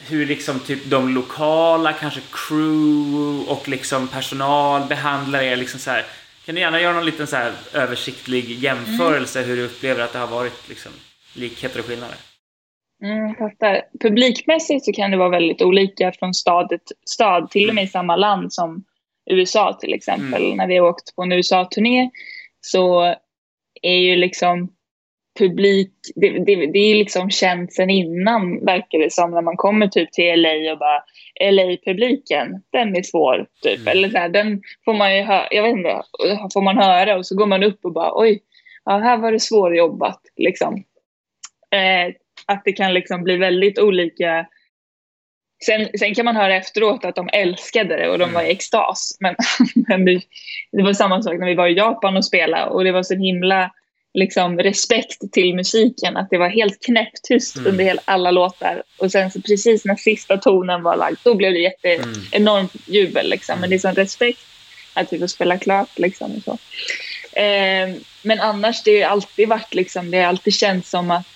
hur 0.01 0.27
liksom 0.27 0.61
typ 0.61 0.91
de 0.91 1.14
lokala, 1.14 1.93
kanske 1.93 2.21
crew 2.33 3.51
och 3.53 3.69
liksom 3.69 4.09
personal 4.09 4.89
behandlar 4.89 5.43
er 5.43 5.57
liksom 5.57 5.81
så 5.81 5.91
här. 5.91 6.05
Kan 6.47 6.55
du 6.55 6.61
gärna 6.61 6.81
göra 6.81 6.95
någon 6.95 7.05
liten 7.05 7.27
så 7.27 7.37
översiktlig 7.75 8.51
jämförelse 8.51 9.39
mm. 9.39 9.51
hur 9.51 9.57
du 9.57 9.64
upplever 9.64 10.03
att 10.03 10.12
det 10.12 10.19
har 10.19 10.27
varit 10.27 10.69
liksom 10.69 10.93
likheter 11.35 11.79
och 11.79 11.87
skillnader? 11.87 12.17
Mm, 13.03 13.35
fattar. 13.35 13.83
Publikmässigt 14.01 14.85
så 14.85 14.93
kan 14.93 15.11
det 15.11 15.17
vara 15.17 15.29
väldigt 15.29 15.62
olika 15.62 16.12
från 16.12 16.35
stad 16.35 16.69
till 16.69 16.79
stad, 17.07 17.51
till 17.51 17.69
och 17.69 17.75
med 17.75 17.85
i 17.85 17.89
samma 17.89 18.17
land 18.17 18.53
som 18.53 18.85
USA 19.31 19.79
till 19.81 19.95
exempel. 19.95 20.45
Mm. 20.45 20.57
När 20.57 20.67
vi 20.67 20.77
har 20.77 20.89
åkt 20.89 21.17
på 21.17 21.23
en 21.23 21.33
USA-turné 21.33 22.11
så 22.67 23.14
är 23.83 23.99
ju 23.99 24.17
liksom 24.17 24.73
publik, 25.39 25.93
det, 26.14 26.31
det, 26.31 26.67
det 26.67 26.79
är 26.79 26.95
liksom 26.95 27.31
känt 27.31 27.73
sen 27.73 27.91
innan 27.91 28.64
verkar 28.64 28.99
det 28.99 29.12
som 29.12 29.31
när 29.31 29.43
man 29.43 29.57
kommer 29.57 29.89
typ 29.89 30.12
till 30.12 30.43
LA 30.43 30.73
och 30.73 30.79
bara 30.79 31.03
LA-publiken, 31.51 32.62
den 32.73 32.97
är 32.97 33.03
svår 33.03 33.47
typ. 33.62 33.81
Mm. 33.81 33.89
Eller 33.89 34.09
så 34.09 34.19
här, 34.19 34.29
den 34.29 34.62
får 34.85 34.95
man 34.95 35.17
ju 35.17 35.23
höra, 35.23 35.49
jag 35.51 35.62
vet 35.62 35.73
inte, 35.73 36.03
får 36.53 36.62
man 36.62 36.79
höra 36.79 37.17
och 37.17 37.27
så 37.27 37.37
går 37.37 37.47
man 37.47 37.62
upp 37.62 37.85
och 37.85 37.93
bara 37.93 38.12
oj, 38.14 38.41
ja, 38.85 38.99
här 38.99 39.17
var 39.17 39.33
det 39.33 39.41
svårjobbat 39.41 40.21
liksom. 40.37 40.75
Eh, 41.71 42.14
att 42.47 42.62
det 42.64 42.73
kan 42.73 42.95
liksom 42.95 43.25
bli 43.25 43.37
väldigt 43.37 43.79
olika 43.79 44.47
Sen, 45.64 45.88
sen 45.98 46.14
kan 46.14 46.24
man 46.24 46.36
höra 46.36 46.57
efteråt 46.57 47.04
att 47.04 47.14
de 47.14 47.28
älskade 47.32 47.96
det 47.96 48.09
och 48.09 48.18
de 48.18 48.24
mm. 48.24 48.34
var 48.34 48.42
i 48.42 48.50
extas. 48.50 49.16
Men, 49.20 49.34
men 49.88 50.04
det, 50.04 50.20
det, 50.72 50.82
var 50.82 50.92
samma 50.92 51.22
sak 51.22 51.38
när 51.38 51.46
vi 51.46 51.54
var 51.54 51.68
i 51.68 51.74
Japan 51.74 52.16
och 52.16 52.24
spelade 52.24 52.70
och 52.70 52.84
det 52.84 52.92
var 52.92 53.02
så 53.02 53.14
himla 53.14 53.70
liksom 54.14 54.59
respekt 54.59 55.32
till 55.32 55.54
musiken. 55.54 56.16
Att 56.16 56.30
det 56.30 56.38
var 56.38 56.48
helt 56.48 56.84
knäpptyst 56.84 57.57
mm. 57.57 57.72
under 57.72 57.84
hela, 57.84 58.02
alla 58.04 58.30
låtar. 58.30 58.82
Och 58.98 59.12
sen 59.12 59.30
så 59.30 59.40
precis 59.40 59.84
när 59.84 59.94
sista 59.94 60.36
tonen 60.36 60.82
var 60.82 60.96
lagd, 60.96 61.16
då 61.22 61.34
blev 61.34 61.52
det 61.52 61.59
jätte, 61.59 61.88
mm. 61.94 62.14
enormt 62.32 62.72
jubel. 62.86 63.30
Liksom. 63.30 63.61
Men 63.61 63.70
det 63.70 63.76
är 63.76 63.78
sån 63.78 63.94
respekt 63.94 64.40
att 64.94 65.12
vi 65.12 65.18
får 65.18 65.26
spela 65.26 65.59
klart. 65.59 65.98
Liksom, 65.98 66.36
och 66.36 66.42
så. 66.42 66.59
Eh, 67.40 67.94
men 68.22 68.40
annars, 68.40 68.82
det 68.82 69.02
har 69.02 69.11
alltid 69.11 69.48
varit 69.48 69.74
liksom, 69.74 70.11
det 70.11 70.18
har 70.18 70.26
alltid 70.26 70.54
känts 70.54 70.90
som 70.90 71.11
att 71.11 71.36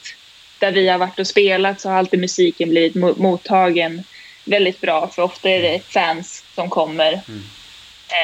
där 0.60 0.72
vi 0.72 0.88
har 0.88 0.98
varit 0.98 1.18
och 1.18 1.26
spelat 1.26 1.80
så 1.80 1.88
har 1.88 1.98
alltid 1.98 2.20
musiken 2.20 2.68
blivit 2.68 2.94
mottagen 2.94 4.04
väldigt 4.44 4.80
bra. 4.80 5.08
För 5.08 5.22
ofta 5.22 5.50
är 5.50 5.62
det 5.62 5.80
fans 5.80 6.44
som 6.54 6.70
kommer. 6.70 7.20
Mm. 7.28 7.42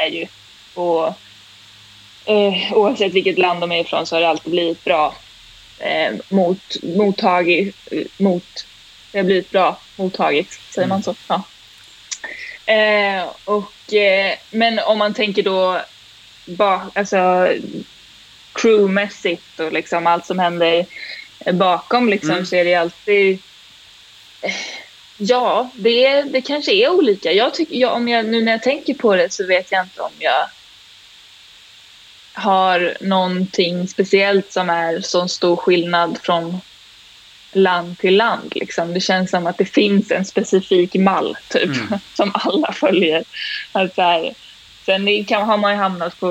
Är 0.03 0.11
ju. 0.11 0.27
Och 0.75 1.07
eh, 2.25 2.73
oavsett 2.73 3.13
vilket 3.13 3.39
land 3.39 3.61
de 3.61 3.73
är 3.73 3.81
ifrån 3.81 4.07
så 4.07 4.17
har 4.17 4.21
det 4.21 4.29
alltid 4.29 4.53
blivit 4.53 4.85
bra 4.85 5.15
eh, 5.79 6.15
mot, 6.29 6.77
mottagit, 6.83 7.77
mot, 8.17 8.67
det 9.13 9.19
har 9.19 9.25
blivit 9.25 9.51
bra 9.51 9.81
mottaget, 9.97 10.49
säger 10.71 10.89
man 10.89 11.03
så? 11.03 11.15
Ja. 11.29 11.43
Eh, 12.73 13.25
och, 13.45 13.95
eh, 13.95 14.35
men 14.51 14.79
om 14.79 14.99
man 14.99 15.15
tänker 15.15 15.43
då 15.43 15.83
ba, 16.45 16.91
alltså, 16.95 17.49
crewmässigt 18.53 19.61
och 19.61 19.73
liksom 19.73 20.07
allt 20.07 20.27
som 20.27 20.39
händer 20.39 20.87
bakom 21.53 22.09
liksom, 22.09 22.31
mm. 22.31 22.47
så 22.47 22.57
är 22.57 22.65
det 22.65 22.75
alltid 22.75 23.39
Ja, 25.19 25.71
det, 25.75 26.23
det 26.23 26.41
kanske 26.41 26.73
är 26.73 26.89
olika. 26.89 27.33
Jag 27.33 27.55
tycker, 27.55 27.77
jag, 27.77 27.95
om 27.95 28.09
jag, 28.09 28.27
nu 28.27 28.43
när 28.43 28.53
jag 28.53 28.63
tänker 28.63 28.95
på 28.95 29.17
det 29.17 29.33
så 29.33 29.47
vet 29.47 29.73
jag 29.73 29.85
inte 29.85 30.01
om 30.01 30.13
jag 30.19 30.47
har 32.33 32.97
någonting 33.01 33.89
speciellt 33.89 34.53
som 34.53 34.71
är 34.71 35.01
så 35.01 35.29
stor 35.29 35.57
skillnad 35.57 36.19
från 36.23 36.61
land 37.53 37.99
till 37.99 38.17
land. 38.17 38.53
Liksom. 38.55 38.95
Det 38.95 39.01
känns 39.01 39.31
som 39.31 39.47
att 39.47 39.59
det 39.59 39.65
finns 39.65 40.11
en 40.11 40.25
specifik 40.25 40.95
mall 40.95 41.37
typ, 41.49 41.65
mm. 41.65 41.99
som 42.15 42.33
alla 42.35 42.73
följer. 42.73 43.25
Alltså 43.73 44.03
här, 44.03 44.35
sen 44.87 45.25
kan, 45.25 45.43
har 45.43 45.57
man 45.57 45.73
ju 45.73 45.79
hamnat 45.79 46.21
på 46.21 46.29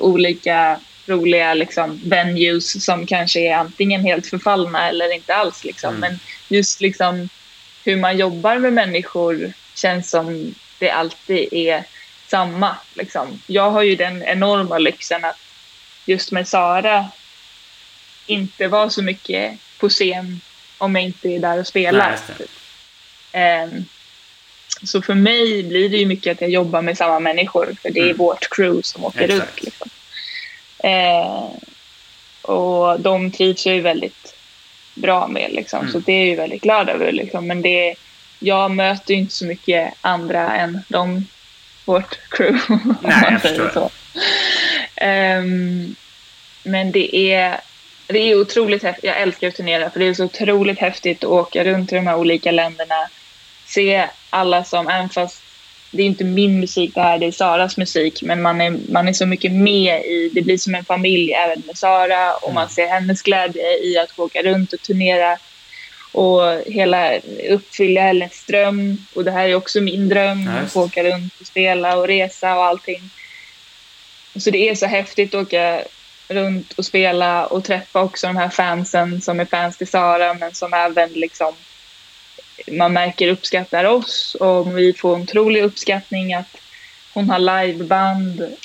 olika 0.00 0.80
roliga 1.08 1.54
liksom, 1.54 2.00
venues 2.04 2.84
som 2.84 3.06
kanske 3.06 3.40
är 3.40 3.54
antingen 3.54 4.00
helt 4.00 4.26
förfallna 4.26 4.88
eller 4.88 5.14
inte 5.14 5.34
alls. 5.34 5.64
Liksom. 5.64 5.94
Mm. 5.94 6.00
Men 6.00 6.20
just 6.48 6.80
liksom, 6.80 7.28
hur 7.84 7.96
man 7.96 8.16
jobbar 8.16 8.58
med 8.58 8.72
människor 8.72 9.52
känns 9.74 10.10
som 10.10 10.54
det 10.78 10.90
alltid 10.90 11.48
är 11.52 11.84
samma. 12.26 12.76
Liksom. 12.94 13.42
Jag 13.46 13.70
har 13.70 13.82
ju 13.82 13.96
den 13.96 14.22
enorma 14.22 14.78
lyxen 14.78 15.24
att 15.24 15.38
just 16.06 16.32
med 16.32 16.48
Sara 16.48 17.06
inte 18.26 18.68
vara 18.68 18.90
så 18.90 19.02
mycket 19.02 19.58
på 19.78 19.88
scen 19.88 20.40
om 20.78 20.94
jag 20.94 21.04
inte 21.04 21.28
är 21.28 21.38
där 21.38 21.60
och 21.60 21.66
spelar. 21.66 22.18
Nej, 23.32 23.64
um, 23.64 23.84
så 24.82 25.02
för 25.02 25.14
mig 25.14 25.62
blir 25.62 25.88
det 25.88 25.96
ju 25.96 26.06
mycket 26.06 26.32
att 26.32 26.40
jag 26.40 26.50
jobbar 26.50 26.82
med 26.82 26.98
samma 26.98 27.20
människor 27.20 27.76
för 27.82 27.90
det 27.90 28.00
är 28.00 28.04
mm. 28.04 28.16
vårt 28.16 28.48
crew 28.50 28.82
som 28.82 29.04
åker 29.04 29.24
Exakt. 29.24 29.58
ut. 29.58 29.64
Liksom. 29.64 29.90
Eh, 30.78 31.50
och 32.42 33.00
de 33.00 33.30
trivs 33.30 33.66
jag 33.66 33.74
ju 33.74 33.80
väldigt 33.80 34.34
bra 34.94 35.28
med 35.28 35.52
liksom. 35.52 35.80
Mm. 35.80 35.92
så 35.92 35.98
det 35.98 36.12
är 36.12 36.18
jag 36.18 36.26
ju 36.26 36.36
väldigt 36.36 36.62
glad 36.62 36.88
över. 36.88 37.12
Liksom. 37.12 37.46
Men 37.46 37.62
det, 37.62 37.94
jag 38.38 38.70
möter 38.70 39.14
ju 39.14 39.20
inte 39.20 39.34
så 39.34 39.44
mycket 39.44 39.94
andra 40.00 40.56
än 40.56 40.80
de, 40.88 41.26
vårt 41.84 42.18
crew. 42.30 42.60
Nej, 43.02 43.28
jag 43.30 43.42
förstår. 43.42 43.70
Så. 43.70 43.90
Um, 45.04 45.96
men 46.62 46.92
det 46.92 47.16
är, 47.32 47.60
det 48.06 48.18
är 48.18 48.40
otroligt 48.40 48.82
häftigt. 48.82 49.04
Jag 49.04 49.20
älskar 49.20 49.48
att 49.48 49.54
turnera 49.54 49.90
för 49.90 50.00
det 50.00 50.06
är 50.06 50.14
så 50.14 50.24
otroligt 50.24 50.78
häftigt 50.78 51.24
att 51.24 51.30
åka 51.30 51.64
runt 51.64 51.92
i 51.92 51.94
de 51.94 52.06
här 52.06 52.16
olika 52.16 52.50
länderna. 52.50 53.08
Se 53.66 54.08
alla 54.30 54.64
som, 54.64 54.88
även 54.88 55.08
fast 55.08 55.42
det 55.90 56.02
är 56.02 56.06
inte 56.06 56.24
min 56.24 56.60
musik 56.60 56.94
det 56.94 57.00
här, 57.00 57.18
det 57.18 57.26
är 57.26 57.32
Saras 57.32 57.76
musik, 57.76 58.22
men 58.22 58.42
man 58.42 58.60
är, 58.60 58.78
man 58.88 59.08
är 59.08 59.12
så 59.12 59.26
mycket 59.26 59.52
med 59.52 60.04
i, 60.04 60.30
det 60.34 60.42
blir 60.42 60.58
som 60.58 60.74
en 60.74 60.84
familj 60.84 61.32
även 61.32 61.62
med 61.66 61.78
Sara 61.78 62.34
och 62.34 62.54
man 62.54 62.62
mm. 62.62 62.74
ser 62.74 62.86
hennes 62.86 63.22
glädje 63.22 63.78
i 63.84 63.98
att 63.98 64.18
åka 64.18 64.42
runt 64.42 64.72
och 64.72 64.82
turnera 64.82 65.38
och 66.12 66.62
hela 66.66 67.18
uppfylla 67.50 68.00
hennes 68.00 68.44
dröm. 68.44 68.98
Och 69.14 69.24
det 69.24 69.30
här 69.30 69.48
är 69.48 69.54
också 69.54 69.80
min 69.80 70.08
dröm, 70.08 70.40
nice. 70.44 70.52
att 70.52 70.72
få 70.72 70.84
åka 70.84 71.04
runt 71.04 71.40
och 71.40 71.46
spela 71.46 71.96
och 71.96 72.06
resa 72.06 72.56
och 72.56 72.64
allting. 72.64 73.10
Så 74.36 74.50
det 74.50 74.68
är 74.68 74.74
så 74.74 74.86
häftigt 74.86 75.34
att 75.34 75.46
åka 75.46 75.82
runt 76.28 76.72
och 76.72 76.84
spela 76.84 77.46
och 77.46 77.64
träffa 77.64 78.02
också 78.02 78.26
de 78.26 78.36
här 78.36 78.48
fansen 78.48 79.20
som 79.20 79.40
är 79.40 79.44
fans 79.44 79.76
till 79.76 79.88
Sara 79.88 80.34
men 80.34 80.54
som 80.54 80.74
även 80.74 81.12
liksom 81.12 81.54
man 82.72 82.92
märker 82.92 83.28
uppskattar 83.28 83.84
oss 83.84 84.36
och 84.40 84.78
vi 84.78 84.92
får 84.92 85.14
en 85.14 85.22
otrolig 85.22 85.62
uppskattning 85.62 86.34
att 86.34 86.56
hon 87.14 87.30
har 87.30 87.38
liveband 87.38 88.56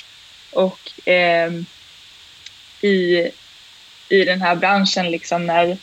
och 0.52 1.08
eh, 1.08 1.52
i, 2.80 3.30
i 4.08 4.24
den 4.24 4.42
här 4.42 4.54
branschen 4.54 5.10
liksom 5.10 5.46
när 5.46 5.76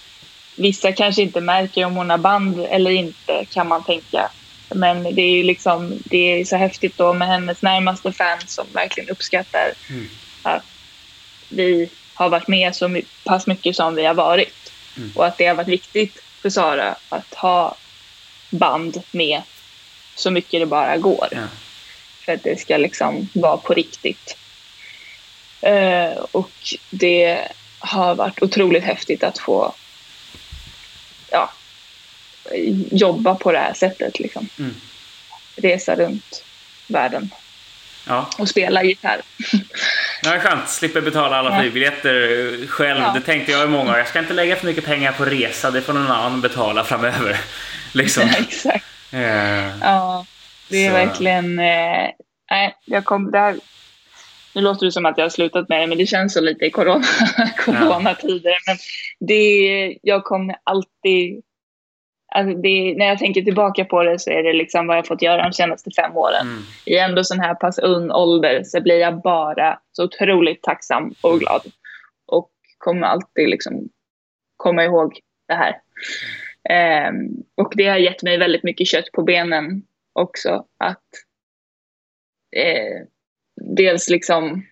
vissa 0.55 0.91
kanske 0.91 1.21
inte 1.21 1.41
märker 1.41 1.85
om 1.85 1.95
hon 1.95 2.09
har 2.09 2.17
band 2.17 2.59
eller 2.59 2.91
inte 2.91 3.45
kan 3.49 3.67
man 3.67 3.83
tänka. 3.83 4.29
Men 4.69 5.03
det 5.03 5.21
är 5.21 5.37
ju 5.37 5.43
liksom, 5.43 5.99
det 6.05 6.17
är 6.17 6.45
så 6.45 6.55
häftigt 6.55 6.97
då 6.97 7.13
med 7.13 7.27
hennes 7.27 7.61
närmaste 7.61 8.11
fans 8.11 8.53
som 8.53 8.65
verkligen 8.73 9.09
uppskattar 9.09 9.73
mm. 9.89 10.09
att 10.41 10.63
vi 11.49 11.89
har 12.13 12.29
varit 12.29 12.47
med 12.47 12.75
så 12.75 13.01
pass 13.23 13.47
mycket 13.47 13.75
som 13.75 13.95
vi 13.95 14.05
har 14.05 14.13
varit. 14.13 14.71
Mm. 14.97 15.11
Och 15.15 15.25
att 15.25 15.37
det 15.37 15.45
har 15.45 15.55
varit 15.55 15.67
viktigt 15.67 16.23
för 16.41 16.49
Sara 16.49 16.95
att 17.09 17.33
ha 17.33 17.75
band 18.51 19.03
med 19.11 19.41
så 20.15 20.31
mycket 20.31 20.61
det 20.61 20.65
bara 20.65 20.97
går. 20.97 21.27
Ja. 21.31 21.47
För 22.25 22.33
att 22.33 22.43
det 22.43 22.59
ska 22.59 22.77
liksom 22.77 23.29
vara 23.33 23.57
på 23.57 23.73
riktigt. 23.73 24.37
Uh, 25.67 26.25
och 26.31 26.51
det 26.89 27.47
har 27.79 28.15
varit 28.15 28.41
otroligt 28.41 28.83
häftigt 28.83 29.23
att 29.23 29.39
få 29.39 29.73
ja, 31.31 31.51
jobba 32.91 33.35
på 33.35 33.51
det 33.51 33.59
här 33.59 33.73
sättet. 33.73 34.19
Liksom. 34.19 34.49
Mm. 34.59 34.75
Resa 35.55 35.95
runt 35.95 36.43
världen. 36.87 37.29
Ja. 38.07 38.29
Och 38.37 38.49
spela 38.49 38.83
gitarr. 38.83 39.21
Det 40.23 40.29
är 40.29 40.39
skönt. 40.39 40.69
Slipper 40.69 41.01
betala 41.01 41.37
alla 41.37 41.59
flygbiljetter 41.59 42.67
själv. 42.67 43.01
Ja. 43.01 43.11
Det 43.13 43.21
tänkte 43.21 43.51
jag 43.51 43.63
i 43.63 43.67
många 43.67 43.91
år. 43.91 43.97
Jag 43.97 44.07
ska 44.07 44.19
inte 44.19 44.33
lägga 44.33 44.55
för 44.55 44.65
mycket 44.65 44.85
pengar 44.85 45.11
på 45.11 45.25
resa. 45.25 45.71
Det 45.71 45.81
får 45.81 45.93
någon 45.93 46.11
annan 46.11 46.41
betala 46.41 46.83
framöver. 46.83 47.41
Liksom. 48.03 48.23
Exakt. 48.23 48.85
Yeah. 49.13 49.79
Ja, 49.81 50.25
det 50.69 50.85
är 50.85 50.89
Så. 50.89 50.93
verkligen... 50.93 51.59
Eh, 51.59 52.09
nej, 52.51 52.75
jag 52.85 53.05
kom, 53.05 53.31
det 53.31 53.37
här, 53.37 53.55
nu 54.55 54.61
låter 54.61 54.85
det 54.85 54.91
som 54.91 55.05
att 55.05 55.17
jag 55.17 55.25
har 55.25 55.29
slutat 55.29 55.69
med 55.69 55.81
det, 55.81 55.87
men 55.87 55.97
det 55.97 56.05
känns 56.05 56.33
så 56.33 56.41
lite 56.41 56.65
i 56.65 56.71
corona, 56.71 57.03
coronatider. 57.57 58.57
Men 58.67 58.77
det, 59.27 59.97
jag 60.01 60.23
kommer 60.23 60.55
alltid... 60.63 61.41
Alltså 62.35 62.61
det, 62.61 62.95
när 62.97 63.05
jag 63.05 63.19
tänker 63.19 63.41
tillbaka 63.41 63.85
på 63.85 64.03
det 64.03 64.19
så 64.19 64.29
är 64.29 64.43
det 64.43 64.53
liksom 64.53 64.87
vad 64.87 64.97
jag 64.97 65.07
fått 65.07 65.21
göra 65.21 65.43
de 65.43 65.53
senaste 65.53 65.91
fem 65.91 66.17
åren. 66.17 66.47
Mm. 66.47 66.63
I 66.85 66.97
ändå 66.97 67.23
sån 67.23 67.39
här 67.39 67.55
pass 67.55 67.79
ung 67.79 68.11
ålder 68.11 68.63
så 68.63 68.81
blir 68.81 68.99
jag 68.99 69.21
bara 69.21 69.79
så 69.91 70.03
otroligt 70.03 70.61
tacksam 70.61 71.13
och 71.21 71.39
glad. 71.39 71.61
Och 72.27 72.49
kommer 72.77 73.07
alltid 73.07 73.49
liksom 73.49 73.89
komma 74.57 74.83
ihåg 74.83 75.19
det 75.47 75.53
här. 75.53 75.75
Um, 76.71 77.43
och 77.57 77.73
det 77.75 77.87
har 77.87 77.97
gett 77.97 78.23
mig 78.23 78.37
väldigt 78.37 78.63
mycket 78.63 78.87
kött 78.87 79.11
på 79.13 79.23
benen 79.23 79.83
också. 80.13 80.65
Att 80.79 81.03
eh, 82.55 83.07
dels 83.75 84.09
liksom 84.09 84.65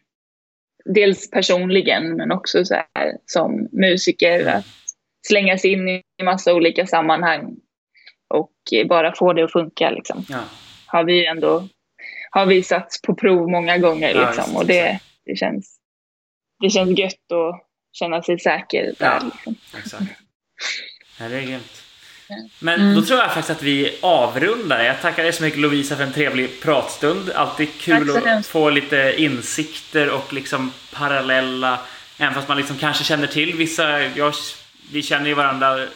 dels 0.85 1.31
personligen 1.31 2.15
men 2.15 2.31
också 2.31 2.65
så 2.65 2.75
här, 2.75 3.17
som 3.25 3.69
musiker 3.71 4.47
att 4.47 4.65
slänga 5.27 5.57
sig 5.57 5.71
in 5.71 5.89
i 5.89 6.03
massa 6.23 6.53
olika 6.53 6.87
sammanhang 6.87 7.55
och 8.27 8.53
bara 8.89 9.15
få 9.15 9.33
det 9.33 9.43
att 9.43 9.51
funka 9.51 9.89
liksom. 9.89 10.25
Ja. 10.29 10.43
Har 10.87 11.03
vi 11.03 11.25
ändå 11.25 11.67
har 12.31 12.45
vi 12.45 12.63
satts 12.63 13.01
på 13.01 13.15
prov 13.15 13.49
många 13.49 13.77
gånger 13.77 14.13
liksom 14.13 14.53
ja, 14.53 14.59
och 14.59 14.65
det, 14.65 14.99
det, 15.25 15.35
känns, 15.35 15.79
det 16.59 16.69
känns 16.69 16.99
gött 16.99 17.31
att 17.31 17.67
känna 17.91 18.21
sig 18.21 18.39
säker 18.39 18.93
där. 18.99 19.19
Ja, 19.21 19.31
liksom. 19.33 19.55
exakt. 19.77 20.03
Ja, 21.19 21.29
det 21.29 21.35
är 21.35 21.41
grymt. 21.41 21.88
Men 22.59 22.81
mm. 22.81 22.95
då 22.95 23.01
tror 23.01 23.19
jag 23.19 23.27
faktiskt 23.27 23.49
att 23.49 23.63
vi 23.63 23.97
avrundar. 24.01 24.83
Jag 24.83 25.01
tackar 25.01 25.23
dig 25.23 25.33
så 25.33 25.43
mycket 25.43 25.59
Lovisa 25.59 25.95
för 25.95 26.03
en 26.03 26.13
trevlig 26.13 26.61
pratstund. 26.61 27.29
Alltid 27.29 27.67
kul 27.79 28.27
att 28.27 28.45
få 28.45 28.69
lite 28.69 29.13
insikter 29.17 30.09
och 30.09 30.33
liksom 30.33 30.71
parallella, 30.93 31.79
även 32.17 32.33
fast 32.33 32.47
man 32.47 32.57
liksom 32.57 32.77
kanske 32.77 33.03
känner 33.03 33.27
till 33.27 33.55
vissa. 33.55 34.01
Jag, 34.01 34.33
vi 34.91 35.01
känner 35.01 35.27
ju 35.27 35.33
varandra 35.33 35.87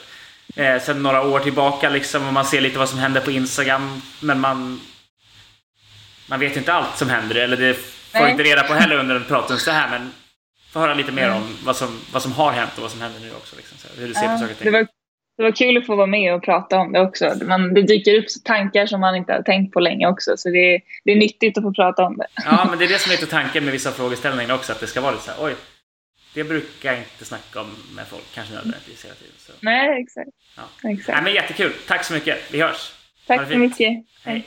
eh, 0.56 0.82
sedan 0.82 1.04
några 1.04 1.22
år 1.22 1.40
tillbaka 1.40 1.90
liksom 1.90 2.28
och 2.28 2.34
man 2.34 2.46
ser 2.46 2.62
lite 2.62 2.80
vad 2.80 2.90
som 2.90 3.00
händer 3.00 3.22
på 3.22 3.32
Instagram. 3.32 4.02
Men 4.20 4.40
man, 4.40 4.82
man 6.28 6.40
vet 6.40 6.58
inte 6.58 6.74
allt 6.74 6.98
som 6.98 7.10
händer 7.10 7.36
eller 7.36 7.58
det 7.58 7.74
får 7.74 8.20
Nej. 8.20 8.32
inte 8.32 8.44
reda 8.44 8.64
på 8.64 8.74
heller 8.74 8.98
under 8.98 9.16
en 9.16 9.26
pratstund 9.26 9.60
så 9.60 9.72
här. 9.72 9.90
Men 9.90 10.12
få 10.72 10.80
höra 10.80 10.94
lite 10.94 11.12
mer 11.12 11.28
mm. 11.28 11.38
om 11.38 11.58
vad 11.64 11.76
som, 11.76 12.00
vad 12.12 12.22
som 12.22 12.32
har 12.32 12.52
hänt 12.52 12.72
och 12.76 12.82
vad 12.82 12.92
som 12.92 13.02
händer 13.02 13.20
nu 13.20 13.32
också. 13.32 13.56
Liksom, 13.56 13.78
hur 13.98 14.08
du 14.08 14.14
ser 14.14 14.24
ja, 14.24 14.30
på 14.30 14.38
saker 14.38 14.54
och 14.54 14.60
ting 14.60 14.88
det 15.38 15.44
var 15.44 15.52
kul 15.52 15.78
att 15.78 15.86
få 15.86 15.96
vara 15.96 16.08
med 16.08 16.36
och 16.36 16.44
prata 16.44 16.78
om 16.78 16.94
det 16.94 17.02
också. 17.02 17.34
Man, 17.46 17.74
det 17.74 17.82
dyker 17.82 18.18
upp 18.18 18.26
tankar 18.44 18.86
som 18.86 19.02
man 19.02 19.16
inte 19.16 19.34
har 19.34 19.42
tänkt 19.42 19.74
på 19.74 19.80
länge 19.80 20.08
också, 20.08 20.38
så 20.38 20.50
det 20.50 20.76
är, 20.76 20.82
det 21.04 21.12
är 21.12 21.16
nyttigt 21.16 21.58
att 21.58 21.64
få 21.64 21.74
prata 21.74 22.04
om 22.04 22.18
det. 22.18 22.28
Ja, 22.46 22.68
men 22.70 22.80
det 22.80 22.86
är 22.86 22.90
det 22.90 23.00
som 23.00 23.12
är 23.12 23.16
lite 23.16 23.32
tanken 23.32 23.64
med 23.64 23.74
vissa 23.74 23.92
frågeställningar 23.92 24.56
också, 24.56 24.72
att 24.72 24.80
det 24.80 24.88
ska 24.88 25.02
vara 25.02 25.12
lite 25.12 25.24
så 25.24 25.32
här, 25.32 25.46
oj, 25.46 25.56
det 26.34 26.44
brukar 26.44 26.92
jag 26.92 27.00
inte 27.00 27.26
snacka 27.26 27.62
om 27.62 27.68
med 27.96 28.08
folk, 28.08 28.24
kanske 28.34 28.54
nödvändigtvis 28.54 29.06
hela 29.06 29.16
tiden. 29.16 29.34
Så. 29.38 29.52
Nej, 29.60 30.02
exakt. 30.02 30.30
Ja. 30.58 30.90
exakt. 30.90 31.16
Nej, 31.16 31.24
men 31.24 31.34
jättekul. 31.34 31.74
Tack 31.88 32.04
så 32.04 32.14
mycket. 32.14 32.54
Vi 32.54 32.62
hörs. 32.62 32.94
Tack 33.28 33.52
så 33.52 33.58
mycket. 33.58 34.06
Hej. 34.24 34.46